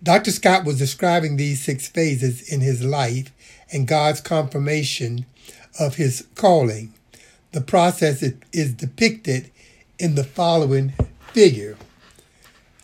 Dr. 0.00 0.30
Scott 0.30 0.64
was 0.64 0.78
describing 0.78 1.36
these 1.36 1.60
six 1.60 1.88
phases 1.88 2.48
in 2.48 2.60
his 2.60 2.84
life 2.84 3.32
and 3.72 3.88
God's 3.88 4.20
confirmation 4.20 5.26
of 5.80 5.96
his 5.96 6.28
calling. 6.36 6.94
The 7.50 7.60
process 7.60 8.22
is 8.52 8.72
depicted 8.74 9.50
in 9.98 10.14
the 10.14 10.22
following 10.22 10.92
figure. 11.32 11.76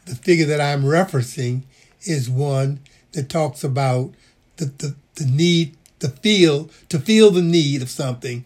The 0.06 0.16
figure 0.16 0.46
that 0.46 0.60
I'm 0.60 0.82
referencing 0.82 1.62
is 2.02 2.30
one 2.30 2.80
that 3.12 3.28
talks 3.28 3.62
about 3.62 4.14
the, 4.56 4.66
the, 4.66 4.96
the 5.16 5.26
need 5.26 5.76
to 5.98 6.08
feel 6.08 6.70
to 6.88 6.98
feel 6.98 7.30
the 7.30 7.42
need 7.42 7.82
of 7.82 7.90
something. 7.90 8.44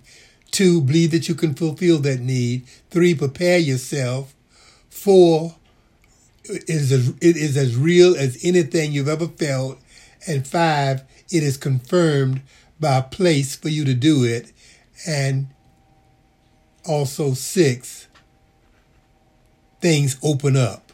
Two, 0.50 0.80
believe 0.80 1.12
that 1.12 1.28
you 1.28 1.34
can 1.34 1.54
fulfill 1.54 1.98
that 1.98 2.20
need. 2.20 2.66
Three, 2.90 3.14
prepare 3.14 3.58
yourself. 3.58 4.34
Four, 4.88 5.54
it 6.44 6.64
is 6.68 6.90
as, 6.90 7.08
it 7.20 7.36
is 7.36 7.56
as 7.56 7.76
real 7.76 8.16
as 8.16 8.38
anything 8.44 8.92
you've 8.92 9.08
ever 9.08 9.28
felt. 9.28 9.78
And 10.26 10.46
five, 10.46 11.02
it 11.30 11.42
is 11.42 11.56
confirmed 11.56 12.42
by 12.80 12.96
a 12.96 13.02
place 13.02 13.54
for 13.54 13.68
you 13.68 13.84
to 13.84 13.94
do 13.94 14.24
it. 14.24 14.52
And 15.06 15.48
also 16.88 17.34
six, 17.34 18.08
things 19.80 20.18
open 20.22 20.56
up. 20.56 20.89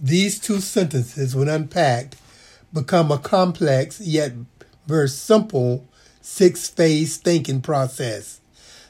These 0.00 0.38
two 0.38 0.60
sentences, 0.60 1.34
when 1.34 1.48
unpacked, 1.48 2.16
become 2.72 3.10
a 3.10 3.18
complex 3.18 4.00
yet 4.00 4.32
very 4.86 5.08
simple 5.08 5.88
six 6.20 6.68
phase 6.68 7.16
thinking 7.16 7.60
process. 7.60 8.40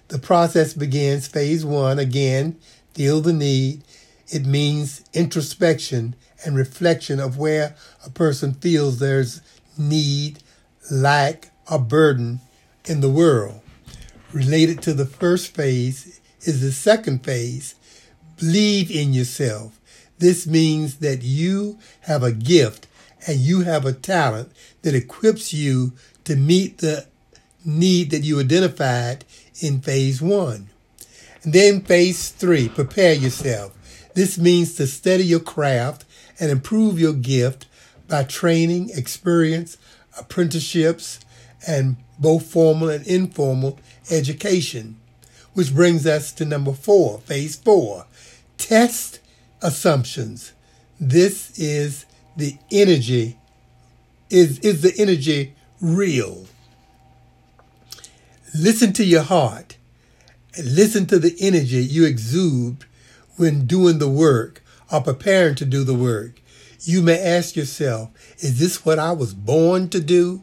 The 0.08 0.18
process 0.18 0.74
begins 0.74 1.26
phase 1.26 1.64
one, 1.64 1.98
again, 1.98 2.58
feel 2.94 3.20
the 3.20 3.32
need, 3.32 3.84
it 4.28 4.44
means 4.44 5.04
introspection 5.14 6.14
and 6.44 6.56
reflection 6.56 7.20
of 7.20 7.38
where 7.38 7.74
a 8.04 8.10
person 8.10 8.52
feels 8.54 8.98
there's 8.98 9.40
need, 9.78 10.40
lack, 10.90 11.50
or 11.70 11.78
burden 11.78 12.40
in 12.84 13.00
the 13.00 13.10
world. 13.10 13.60
Related 14.32 14.82
to 14.82 14.92
the 14.92 15.06
first 15.06 15.54
phase 15.54 16.20
is 16.42 16.60
the 16.60 16.72
second 16.72 17.24
phase. 17.24 17.74
Believe 18.36 18.90
in 18.90 19.14
yourself. 19.14 19.77
This 20.18 20.46
means 20.46 20.96
that 20.96 21.22
you 21.22 21.78
have 22.02 22.22
a 22.22 22.32
gift 22.32 22.86
and 23.26 23.38
you 23.38 23.62
have 23.62 23.84
a 23.84 23.92
talent 23.92 24.52
that 24.82 24.94
equips 24.94 25.52
you 25.52 25.92
to 26.24 26.36
meet 26.36 26.78
the 26.78 27.06
need 27.64 28.10
that 28.10 28.24
you 28.24 28.40
identified 28.40 29.24
in 29.60 29.80
phase 29.80 30.20
one. 30.22 30.68
And 31.42 31.52
then 31.52 31.82
phase 31.82 32.30
three, 32.30 32.68
prepare 32.68 33.14
yourself. 33.14 33.72
This 34.14 34.38
means 34.38 34.74
to 34.74 34.86
study 34.86 35.24
your 35.24 35.40
craft 35.40 36.04
and 36.40 36.50
improve 36.50 36.98
your 36.98 37.12
gift 37.12 37.66
by 38.08 38.24
training, 38.24 38.90
experience, 38.90 39.76
apprenticeships, 40.18 41.20
and 41.66 41.96
both 42.18 42.50
formal 42.50 42.88
and 42.88 43.06
informal 43.06 43.78
education. 44.10 44.96
Which 45.54 45.74
brings 45.74 46.06
us 46.06 46.32
to 46.32 46.44
number 46.44 46.72
four, 46.72 47.18
phase 47.20 47.56
four. 47.56 48.06
Test 48.56 49.20
assumptions. 49.62 50.52
This 51.00 51.58
is 51.58 52.06
the 52.36 52.56
energy. 52.70 53.38
Is, 54.30 54.58
is 54.60 54.82
the 54.82 54.94
energy 54.98 55.54
real? 55.80 56.46
Listen 58.54 58.92
to 58.94 59.04
your 59.04 59.22
heart 59.22 59.78
listen 60.64 61.06
to 61.06 61.18
the 61.18 61.36
energy 61.40 61.82
you 61.82 62.04
exude 62.04 62.84
when 63.36 63.66
doing 63.66 63.98
the 63.98 64.08
work 64.08 64.62
or 64.90 65.00
preparing 65.00 65.54
to 65.56 65.64
do 65.64 65.84
the 65.84 65.94
work. 65.94 66.40
You 66.80 67.02
may 67.02 67.20
ask 67.20 67.56
yourself, 67.56 68.10
is 68.38 68.58
this 68.58 68.84
what 68.84 68.98
I 68.98 69.12
was 69.12 69.34
born 69.34 69.88
to 69.90 70.00
do? 70.00 70.42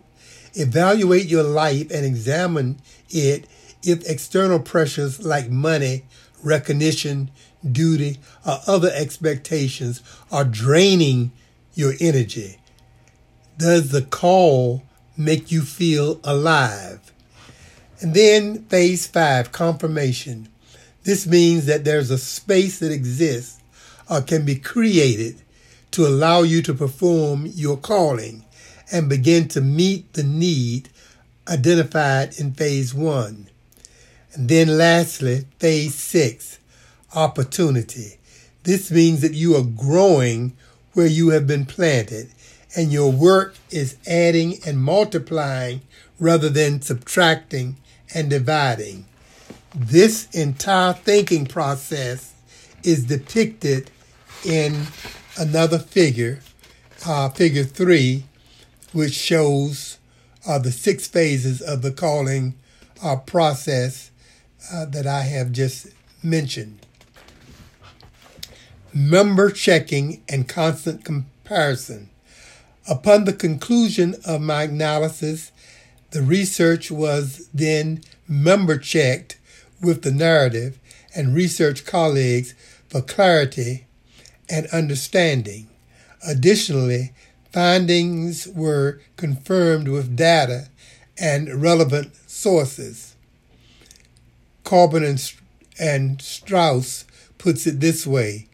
Evaluate 0.53 1.26
your 1.26 1.43
life 1.43 1.91
and 1.91 2.05
examine 2.05 2.80
it 3.09 3.47
if 3.84 4.07
external 4.07 4.59
pressures 4.59 5.24
like 5.24 5.49
money, 5.49 6.05
recognition, 6.43 7.32
duty, 7.72 8.18
or 8.45 8.59
other 8.68 8.91
expectations 8.93 10.01
are 10.32 10.43
draining 10.43 11.32
your 11.74 11.93
energy. 11.99 12.57
Does 13.57 13.91
the 13.91 14.01
call 14.01 14.84
make 15.18 15.51
you 15.51 15.61
feel 15.61 16.20
alive? 16.24 17.11
And 18.01 18.13
then 18.13 18.63
phase 18.66 19.07
five, 19.07 19.51
confirmation. 19.51 20.49
This 21.03 21.26
means 21.26 21.66
that 21.68 21.86
there's 21.86 22.11
a 22.11 22.18
space 22.18 22.80
that 22.80 22.91
exists 22.91 23.61
or 24.09 24.22
can 24.22 24.45
be 24.45 24.55
created 24.55 25.41
to 25.91 26.05
allow 26.05 26.41
you 26.41 26.61
to 26.63 26.74
perform 26.74 27.45
your 27.45 27.78
calling 27.78 28.43
and 28.91 29.07
begin 29.07 29.47
to 29.49 29.61
meet 29.61 30.13
the 30.13 30.24
need 30.24 30.89
identified 31.47 32.38
in 32.39 32.51
phase 32.53 32.93
one. 32.93 33.47
And 34.34 34.49
then 34.49 34.78
lastly, 34.78 35.45
phase 35.59 35.95
six, 35.95 36.59
opportunity. 37.16 38.18
This 38.63 38.91
means 38.91 39.22
that 39.22 39.34
you 39.34 39.55
are 39.55 39.63
growing 39.63 40.55
where 40.93 41.07
you 41.07 41.30
have 41.30 41.47
been 41.47 41.66
planted 41.66 42.30
and 42.76 42.91
your 42.91 43.11
work 43.11 43.55
is 43.70 43.97
adding 44.07 44.59
and 44.66 44.80
multiplying 44.80 45.82
rather 46.20 46.49
than 46.49 46.82
subtracting 46.82 47.78
and 48.13 48.30
dividing. 48.30 49.05
This 49.74 50.30
entire 50.32 50.93
thinking 50.93 51.45
process 51.45 52.34
is 52.84 53.05
depicted 53.05 53.91
in 54.43 54.88
another 55.38 55.80
figure 55.80 56.39
uh, 57.05 57.30
figure 57.30 57.63
three, 57.63 58.24
which 58.93 59.13
shows 59.13 59.97
uh, 60.47 60.59
the 60.59 60.72
six 60.72 61.07
phases 61.07 61.61
of 61.61 61.82
the 61.82 61.91
calling 61.91 62.55
uh, 63.03 63.16
process 63.18 64.11
uh, 64.74 64.86
that 64.86 65.05
I 65.05 65.22
have 65.22 65.51
just 65.51 65.88
mentioned. 66.24 66.85
Member 68.98 69.52
checking 69.52 70.24
and 70.30 70.48
constant 70.48 71.04
comparison. 71.04 72.10
Upon 72.88 73.26
the 73.26 73.34
conclusion 73.34 74.16
of 74.24 74.39
my 74.39 74.64
analysis, 74.64 75.52
the 76.12 76.22
research 76.22 76.89
was 76.89 77.50
then 77.54 78.00
member 78.26 78.78
checked 78.78 79.38
with 79.82 80.04
the 80.04 80.14
narrative 80.14 80.80
and 81.14 81.36
research 81.36 81.86
colleagues 81.86 82.56
for 82.88 83.02
clarity 83.02 83.86
and 84.50 84.66
understanding. 84.68 85.68
Additionally, 86.26 87.12
findings 87.52 88.48
were 88.48 89.02
confirmed 89.18 89.89
with 89.89 90.16
data 90.16 90.70
and 91.20 91.62
relevant 91.62 92.16
sources. 92.28 93.18
Corbin 94.64 95.04
and, 95.04 95.34
and 95.78 96.22
Strauss 96.22 97.04
puts 97.38 97.68
it 97.68 97.82
this 97.82 98.08
way 98.08 98.48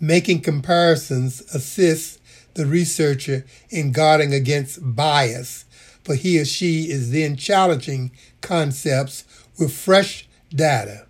making 0.00 0.40
comparisons 0.40 1.40
assists 1.54 2.18
the 2.54 2.66
researcher 2.66 3.44
in 3.70 3.92
guarding 3.92 4.32
against 4.32 4.78
bias, 4.82 5.64
for 6.04 6.14
he 6.14 6.40
or 6.40 6.44
she 6.44 6.84
is 6.84 7.10
then 7.10 7.36
challenging 7.36 8.10
concepts 8.40 9.24
with 9.58 9.72
fresh 9.72 10.28
data. 10.50 11.06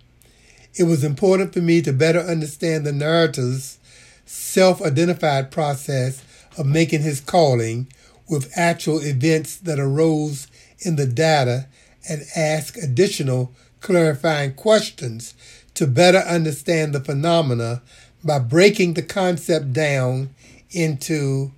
It 0.75 0.83
was 0.83 1.03
important 1.03 1.53
for 1.53 1.61
me 1.61 1.81
to 1.81 1.93
better 1.93 2.19
understand 2.19 2.85
the 2.85 2.91
narrator's 2.91 3.77
self 4.25 4.81
identified 4.81 5.51
process 5.51 6.23
of 6.57 6.65
making 6.65 7.01
his 7.01 7.19
calling 7.19 7.87
with 8.29 8.51
actual 8.57 8.99
events 8.99 9.55
that 9.57 9.79
arose 9.79 10.47
in 10.79 10.95
the 10.95 11.05
data 11.05 11.67
and 12.09 12.23
ask 12.35 12.77
additional 12.77 13.53
clarifying 13.79 14.53
questions 14.53 15.33
to 15.73 15.87
better 15.87 16.19
understand 16.19 16.93
the 16.93 16.99
phenomena 16.99 17.81
by 18.27 18.37
breaking 18.39 18.93
the 18.93 19.01
concept 19.01 19.73
down 19.73 20.29
into, 20.71 21.51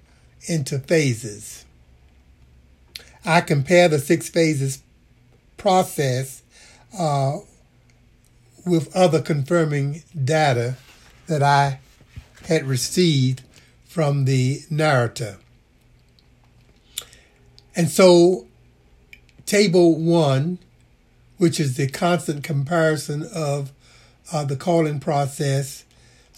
into 0.48 0.80
phases. 0.80 1.66
I 3.26 3.42
compare 3.42 3.90
the 3.90 4.00
six 4.00 4.30
phases 4.30 4.82
process 5.58 6.42
uh, 6.98 7.40
with 8.66 8.96
other 8.96 9.22
confirming 9.22 10.04
data 10.24 10.78
that 11.28 11.44
I 11.44 11.80
had 12.48 12.66
received 12.66 13.42
from 13.86 14.26
the 14.26 14.62
narrator. 14.70 15.38
And 17.76 17.90
so, 17.90 18.48
table 19.46 19.96
one, 19.96 20.60
which 21.38 21.60
is 21.60 21.78
the 21.78 21.88
constant 21.88 22.44
comparison 22.44 23.28
of 23.34 23.72
uh, 24.32 24.46
the 24.46 24.56
calling 24.56 25.00
process, 25.00 25.86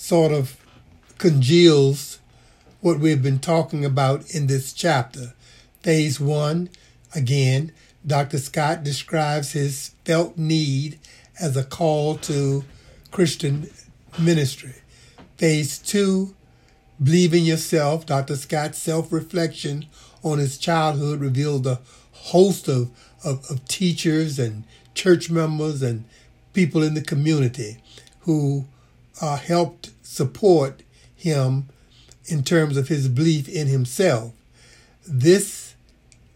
sort 0.01 0.31
of 0.31 0.57
congeals 1.19 2.17
what 2.79 2.99
we've 2.99 3.21
been 3.21 3.37
talking 3.37 3.85
about 3.85 4.27
in 4.31 4.47
this 4.47 4.73
chapter. 4.73 5.33
Phase 5.83 6.19
one, 6.19 6.69
again, 7.13 7.71
Dr. 8.05 8.39
Scott 8.39 8.83
describes 8.83 9.51
his 9.51 9.91
felt 10.03 10.39
need 10.39 10.97
as 11.39 11.55
a 11.55 11.63
call 11.63 12.15
to 12.17 12.65
Christian 13.11 13.69
ministry. 14.19 14.73
Phase 15.37 15.77
two, 15.77 16.33
believe 17.01 17.35
in 17.35 17.43
yourself. 17.43 18.07
Dr. 18.07 18.35
Scott's 18.35 18.79
self 18.79 19.13
reflection 19.13 19.85
on 20.23 20.39
his 20.39 20.57
childhood 20.57 21.21
revealed 21.21 21.67
a 21.67 21.79
host 22.11 22.67
of, 22.67 22.89
of, 23.23 23.45
of 23.51 23.63
teachers 23.67 24.39
and 24.39 24.63
church 24.95 25.29
members 25.29 25.83
and 25.83 26.05
people 26.53 26.81
in 26.81 26.95
the 26.95 27.01
community 27.01 27.77
who 28.21 28.65
uh, 29.21 29.37
helped 29.37 29.90
support 30.11 30.83
him 31.15 31.69
in 32.25 32.43
terms 32.43 32.75
of 32.75 32.89
his 32.89 33.07
belief 33.07 33.47
in 33.47 33.67
himself. 33.67 34.33
This 35.07 35.73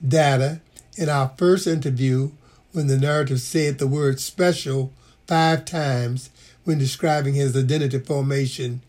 data 0.06 0.62
in 0.98 1.10
our 1.10 1.34
first 1.38 1.68
interview, 1.68 2.32
when 2.72 2.88
the 2.88 2.98
narrative 2.98 3.42
said 3.42 3.78
the 3.78 3.88
word 3.88 4.22
special 4.22 4.94
five 5.28 5.66
times 5.66 6.30
when 6.64 6.78
describing 6.78 7.34
his 7.34 7.56
identity 7.56 8.00
formation 8.00 8.82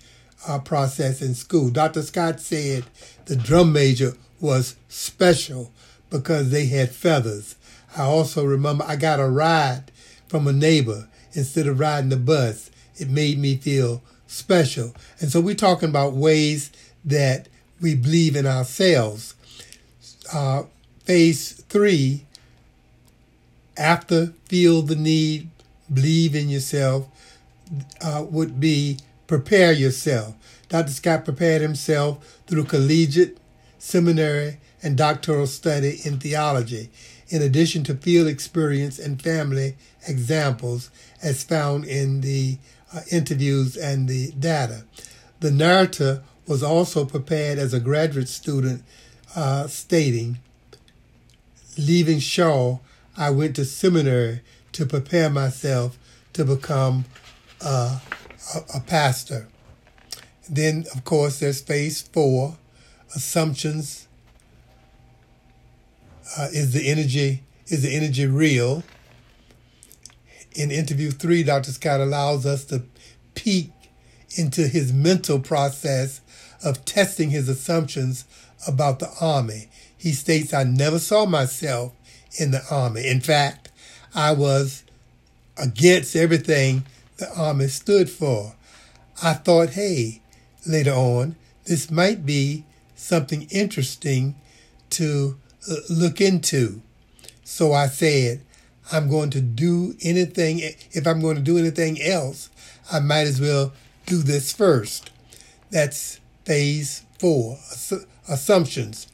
uh, 0.47 0.61
process 0.61 1.21
in 1.21 1.35
school, 1.35 1.71
Dr. 1.71 2.03
Scott 2.03 2.39
said 2.39 2.85
the 3.25 3.35
drum 3.35 3.73
major 3.73 4.13
was 4.41 4.77
special 4.89 5.73
because 6.11 6.51
they 6.51 6.67
had 6.67 6.93
feathers. 6.93 7.57
I 7.97 8.03
also 8.03 8.45
remember 8.45 8.85
I 8.87 8.95
got 8.95 9.19
a 9.19 9.27
ride 9.29 9.91
from 10.29 10.47
a 10.47 10.53
neighbor 10.53 11.09
instead 11.33 11.67
of 11.67 11.81
riding 11.81 12.11
the 12.11 12.17
bus. 12.17 12.71
It 12.97 13.11
made 13.11 13.39
me 13.39 13.57
feel 13.57 14.03
special. 14.27 14.95
And 15.21 15.31
so 15.31 15.41
we're 15.41 15.55
talking 15.55 15.89
about 15.89 16.13
ways 16.13 16.71
that 17.05 17.49
we 17.81 17.95
believe 17.95 18.37
in 18.37 18.47
ourselves. 18.47 19.35
Uh, 20.33 20.65
phase 21.05 21.53
three, 21.69 22.25
after 23.77 24.33
feel 24.47 24.83
the 24.83 24.97
need, 24.97 25.49
believe 25.93 26.35
in 26.35 26.49
yourself, 26.49 27.07
uh, 28.03 28.25
would 28.29 28.59
be 28.59 28.99
prepare 29.27 29.73
yourself. 29.73 30.35
Dr. 30.69 30.93
Scott 30.93 31.25
prepared 31.25 31.63
himself 31.63 32.41
through 32.47 32.65
collegiate, 32.65 33.39
seminary, 33.79 34.59
and 34.83 34.97
doctoral 34.97 35.47
study 35.47 36.01
in 36.05 36.19
theology, 36.19 36.91
in 37.29 37.43
addition 37.43 37.85
to 37.85 37.95
field 37.95 38.29
experience 38.29 38.99
and 38.99 39.21
family 39.21 39.77
examples 40.07 40.91
as 41.23 41.45
found 41.45 41.85
in 41.85 42.21
the 42.21 42.59
uh, 42.95 43.01
interviews 43.11 43.77
and 43.77 44.09
the 44.09 44.33
data. 44.33 44.85
The 45.41 45.51
narrator 45.51 46.23
was 46.47 46.63
also 46.63 47.05
prepared 47.05 47.59
as 47.59 47.75
a 47.75 47.81
graduate 47.81 48.29
student, 48.29 48.83
uh, 49.35 49.67
stating, 49.67 50.39
leaving 51.77 52.21
Shaw, 52.21 52.79
I 53.17 53.31
went 53.31 53.57
to 53.57 53.65
seminary 53.65 54.43
to 54.73 54.87
prepare 54.87 55.31
myself 55.31 55.99
to 56.35 56.45
become 56.45 57.07
uh, 57.63 57.99
a, 58.55 58.59
a 58.77 58.81
pastor. 58.81 59.49
Then, 60.49 60.85
of 60.95 61.05
course, 61.05 61.41
there's 61.41 61.61
phase 61.61 62.03
four, 62.03 62.57
assumptions. 63.15 64.07
Uh, 66.39 66.49
is 66.53 66.73
the 66.73 66.89
energy 66.89 67.43
is 67.69 67.83
the 67.83 67.95
energy 67.95 68.27
real? 68.27 68.85
In 70.57 70.71
interview 70.71 71.11
three, 71.11 71.43
Dr. 71.43 71.71
Scott 71.71 72.01
allows 72.01 72.47
us 72.47 72.65
to 72.67 72.83
peek 73.35 73.73
into 74.37 74.67
his 74.67 74.91
mental 74.91 75.39
process 75.39 76.23
of 76.65 76.85
testing 76.87 77.29
his 77.29 77.49
assumptions 77.49 78.25
about 78.67 78.99
the 78.99 79.11
Army. 79.21 79.69
He 79.97 80.13
states, 80.13 80.55
I 80.55 80.65
never 80.65 80.99
saw 80.99 81.27
myself 81.27 81.93
in 82.39 82.53
the 82.53 82.63
Army. 82.71 83.07
In 83.07 83.21
fact, 83.21 83.71
I 84.15 84.33
was 84.33 84.83
against 85.59 86.17
everything 86.17 86.87
the 87.19 87.31
Army 87.37 87.69
stood 87.69 88.09
for. 88.09 88.55
I 89.23 89.35
thought, 89.35 89.71
hey, 89.71 90.23
later 90.67 90.93
on, 90.93 91.37
this 91.65 91.91
might 91.91 92.25
be 92.25 92.65
something 92.95 93.47
interesting 93.51 94.37
to 94.91 95.37
uh, 95.71 95.75
look 95.91 96.21
into. 96.21 96.81
So 97.45 97.75
I 97.75 97.89
said, 97.89 98.41
I'm 98.93 99.09
going 99.09 99.31
to 99.31 99.41
do 99.41 99.95
anything. 100.03 100.61
If 100.93 101.07
I'm 101.07 101.21
going 101.21 101.37
to 101.37 101.43
do 101.43 101.59
anything 101.59 102.01
else, 102.01 102.51
I 102.91 103.01
might 103.01 103.27
as 103.27 103.41
well 103.41 103.73
do 104.07 104.19
this 104.19 104.53
first. 104.53 105.11
That's 105.71 106.21
phase 106.45 107.03
four, 107.19 107.59
assumptions. 108.29 109.09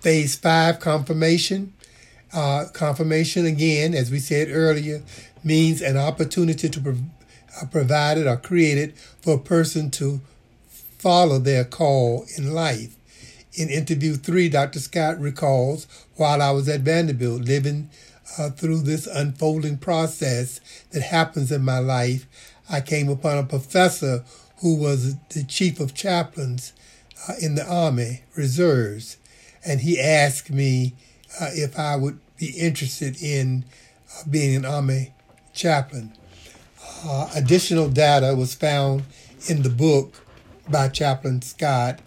Phase 0.00 0.36
five, 0.36 0.80
confirmation. 0.80 1.74
Uh, 2.32 2.66
confirmation, 2.72 3.46
again, 3.46 3.94
as 3.94 4.10
we 4.10 4.18
said 4.18 4.48
earlier, 4.50 5.02
means 5.44 5.80
an 5.80 5.96
opportunity 5.96 6.68
to 6.68 6.80
prov- 6.80 7.02
uh, 7.60 7.66
provided 7.66 8.26
or 8.26 8.36
created 8.36 8.96
for 9.20 9.34
a 9.34 9.38
person 9.38 9.90
to 9.90 10.20
follow 10.98 11.38
their 11.38 11.64
call 11.64 12.26
in 12.36 12.52
life. 12.52 12.96
In 13.54 13.70
interview 13.70 14.14
three, 14.14 14.48
Dr. 14.48 14.78
Scott 14.78 15.18
recalls, 15.20 15.86
while 16.16 16.42
I 16.42 16.50
was 16.50 16.68
at 16.68 16.82
Vanderbilt 16.82 17.42
living 17.42 17.90
uh, 18.36 18.50
through 18.50 18.82
this 18.82 19.06
unfolding 19.06 19.78
process 19.78 20.60
that 20.90 21.02
happens 21.02 21.50
in 21.50 21.64
my 21.64 21.78
life, 21.78 22.26
I 22.70 22.80
came 22.80 23.08
upon 23.08 23.38
a 23.38 23.44
professor 23.44 24.24
who 24.60 24.76
was 24.76 25.16
the 25.30 25.44
chief 25.44 25.80
of 25.80 25.94
chaplains 25.94 26.72
uh, 27.28 27.34
in 27.40 27.54
the 27.54 27.66
Army 27.66 28.24
Reserves. 28.36 29.16
And 29.64 29.80
he 29.80 30.00
asked 30.00 30.50
me 30.50 30.94
uh, 31.40 31.50
if 31.52 31.78
I 31.78 31.96
would 31.96 32.18
be 32.36 32.50
interested 32.50 33.20
in 33.22 33.64
uh, 34.14 34.24
being 34.28 34.56
an 34.56 34.64
Army 34.64 35.14
chaplain. 35.54 36.12
Uh, 37.04 37.28
additional 37.34 37.88
data 37.88 38.34
was 38.34 38.54
found 38.54 39.04
in 39.48 39.62
the 39.62 39.70
book 39.70 40.24
by 40.68 40.88
Chaplain 40.88 41.42
Scott 41.42 42.00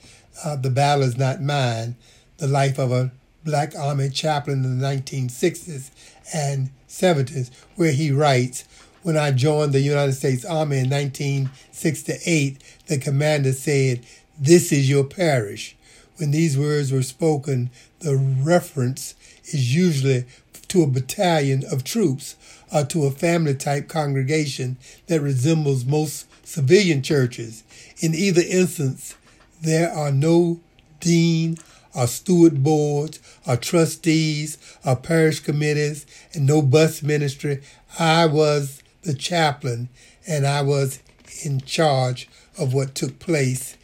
uh, 0.44 0.56
The 0.56 0.70
Battle 0.70 1.04
Is 1.04 1.18
Not 1.18 1.42
Mine, 1.42 1.96
the 2.38 2.48
life 2.48 2.78
of 2.78 2.92
a 2.92 3.12
black 3.44 3.76
army 3.76 4.10
chaplain 4.10 4.64
in 4.64 4.80
the 4.80 4.86
1960s 4.86 5.90
and 6.34 6.70
70s, 6.88 7.52
where 7.76 7.92
he 7.92 8.12
writes, 8.12 8.66
when 9.04 9.18
I 9.18 9.32
joined 9.32 9.74
the 9.74 9.80
United 9.80 10.14
States 10.14 10.46
Army 10.46 10.78
in 10.78 10.90
1968, 10.90 12.58
the 12.86 12.98
commander 13.00 13.52
said, 13.52 14.06
This 14.38 14.72
is 14.72 14.90
your 14.90 15.04
parish. 15.04 15.76
When 16.18 16.32
these 16.32 16.58
words 16.58 16.92
were 16.92 17.02
spoken, 17.02 17.72
the 18.00 18.16
reference 18.16 19.16
is 19.46 19.76
usually 19.76 20.26
to 20.68 20.84
a 20.84 20.88
battalion 20.88 21.64
of 21.72 21.84
troops 21.84 22.36
or 22.72 22.86
to 22.86 23.06
a 23.06 23.12
family 23.12 23.56
type 23.56 23.88
congregation 23.88 24.78
that 25.08 25.20
resembles 25.20 25.84
most 25.84 26.28
civilian 26.46 27.02
churches. 27.02 27.64
In 28.00 28.14
either 28.14 28.42
instance, 28.42 29.16
there 29.62 29.92
are 29.92 30.12
no 30.12 30.60
dean 31.02 31.58
or 31.94 32.08
steward 32.08 32.64
boards 32.64 33.20
or 33.46 33.58
trustees 33.58 34.58
or 34.86 34.96
parish 34.96 35.42
committees 35.42 36.06
and 36.34 36.46
no 36.46 36.62
bus 36.62 37.04
ministry. 37.04 37.62
I 38.00 38.26
was 38.26 38.82
the 39.04 39.14
chaplain 39.14 39.90
and 40.28 40.48
I 40.48 40.62
was 40.62 41.00
in 41.44 41.62
charge 41.62 42.30
of 42.58 42.74
what 42.74 42.96
took 42.96 43.20
place 43.20 43.78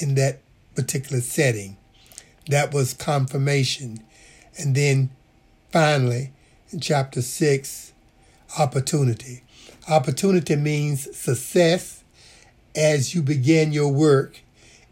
in 0.00 0.14
that 0.14 0.40
particular 0.74 1.20
setting. 1.20 1.76
That 2.48 2.72
was 2.72 2.94
confirmation. 2.94 3.98
And 4.58 4.74
then 4.74 5.10
finally, 5.70 6.32
in 6.70 6.80
chapter 6.80 7.22
6, 7.22 7.92
opportunity. 8.58 9.42
Opportunity 9.88 10.56
means 10.56 11.16
success 11.16 12.04
as 12.74 13.14
you 13.14 13.22
begin 13.22 13.72
your 13.72 13.92
work 13.92 14.40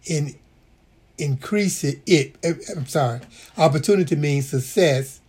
in 0.05 0.35
increase 1.19 1.85
it, 1.85 2.01
it 2.07 2.37
I'm 2.75 2.87
sorry. 2.87 3.21
Opportunity 3.57 4.16
means 4.16 4.49
success 4.49 5.21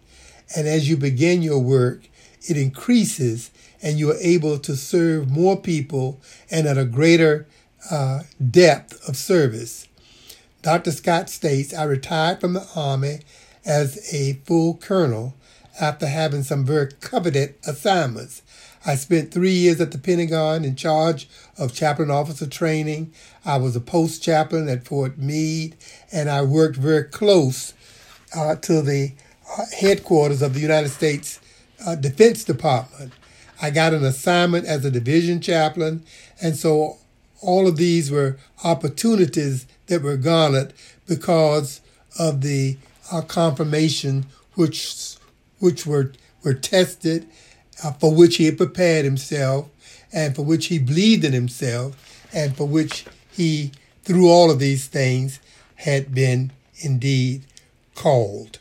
and 0.56 0.68
as 0.68 0.90
you 0.90 0.98
begin 0.98 1.42
your 1.42 1.60
work, 1.60 2.08
it 2.48 2.58
increases 2.58 3.52
and 3.82 3.98
you 3.98 4.12
are 4.12 4.18
able 4.20 4.58
to 4.60 4.76
serve 4.76 5.30
more 5.30 5.58
people 5.58 6.20
and 6.50 6.68
at 6.68 6.78
a 6.78 6.86
greater 6.86 7.48
uh, 7.90 8.22
depth 8.50 9.08
of 9.08 9.16
service. 9.16 9.88
Dr. 10.62 10.92
Scott 10.92 11.30
states, 11.30 11.74
I 11.74 11.84
retired 11.84 12.42
from 12.42 12.54
the 12.54 12.68
Army 12.76 13.20
as 13.66 14.14
a 14.14 14.34
full 14.46 14.76
colonel 14.76 15.36
after 15.80 16.08
having 16.08 16.44
some 16.44 16.66
very 16.66 16.92
coveted 17.00 17.56
assignments. 17.66 18.42
I 18.86 18.96
spent 18.96 19.32
three 19.32 19.52
years 19.52 19.82
at 19.82 19.92
the 19.92 19.98
Pentagon 19.98 20.64
in 20.64 20.76
charge 20.76 21.28
of 21.58 21.74
chaplain 21.74 22.10
officer 22.10 22.48
training. 22.48 23.14
I 23.46 23.58
was 23.58 23.76
a 23.76 23.82
post 23.82 24.24
chaplain 24.24 24.70
at 24.70 24.86
Fort 24.86 25.18
Meade, 25.18 25.76
and 26.12 26.30
I 26.30 26.44
worked 26.44 26.78
very 26.78 27.04
close 27.04 27.74
uh, 28.36 28.56
to 28.56 28.82
the 28.82 29.12
uh, 29.58 29.66
headquarters 29.80 30.42
of 30.42 30.54
the 30.54 30.60
United 30.60 30.90
States 30.90 31.40
uh, 31.86 31.96
Defense 31.96 32.44
Department. 32.44 33.14
I 33.62 33.70
got 33.72 33.94
an 33.94 34.06
assignment 34.06 34.66
as 34.66 34.86
a 34.86 34.92
division 34.92 35.42
chaplain, 35.42 36.04
and 36.42 36.56
so 36.56 36.98
all 37.42 37.68
of 37.68 37.78
these 37.78 38.12
were 38.12 38.38
opportunities 38.64 39.68
that 39.88 40.02
were 40.02 40.18
garnered 40.18 40.74
because 41.08 41.82
of 42.18 42.42
the 42.42 42.78
uh, 43.12 43.22
confirmation 43.22 44.26
which 44.56 45.16
which 45.60 45.86
were 45.86 46.14
were 46.44 46.54
tested, 46.54 47.28
uh, 47.84 47.92
for 47.94 48.14
which 48.14 48.38
he 48.38 48.46
had 48.46 48.58
prepared 48.58 49.06
himself, 49.06 49.70
and 50.12 50.36
for 50.36 50.44
which 50.44 50.68
he 50.68 50.80
believed 50.80 51.24
in 51.24 51.34
himself, 51.34 52.28
and 52.34 52.56
for 52.56 52.68
which 52.68 53.06
he, 53.32 53.72
through 54.04 54.30
all 54.30 54.52
of 54.52 54.60
these 54.60 54.88
things, 54.88 55.40
had 55.76 56.14
been 56.14 56.52
indeed 56.80 57.46
called. 57.96 58.60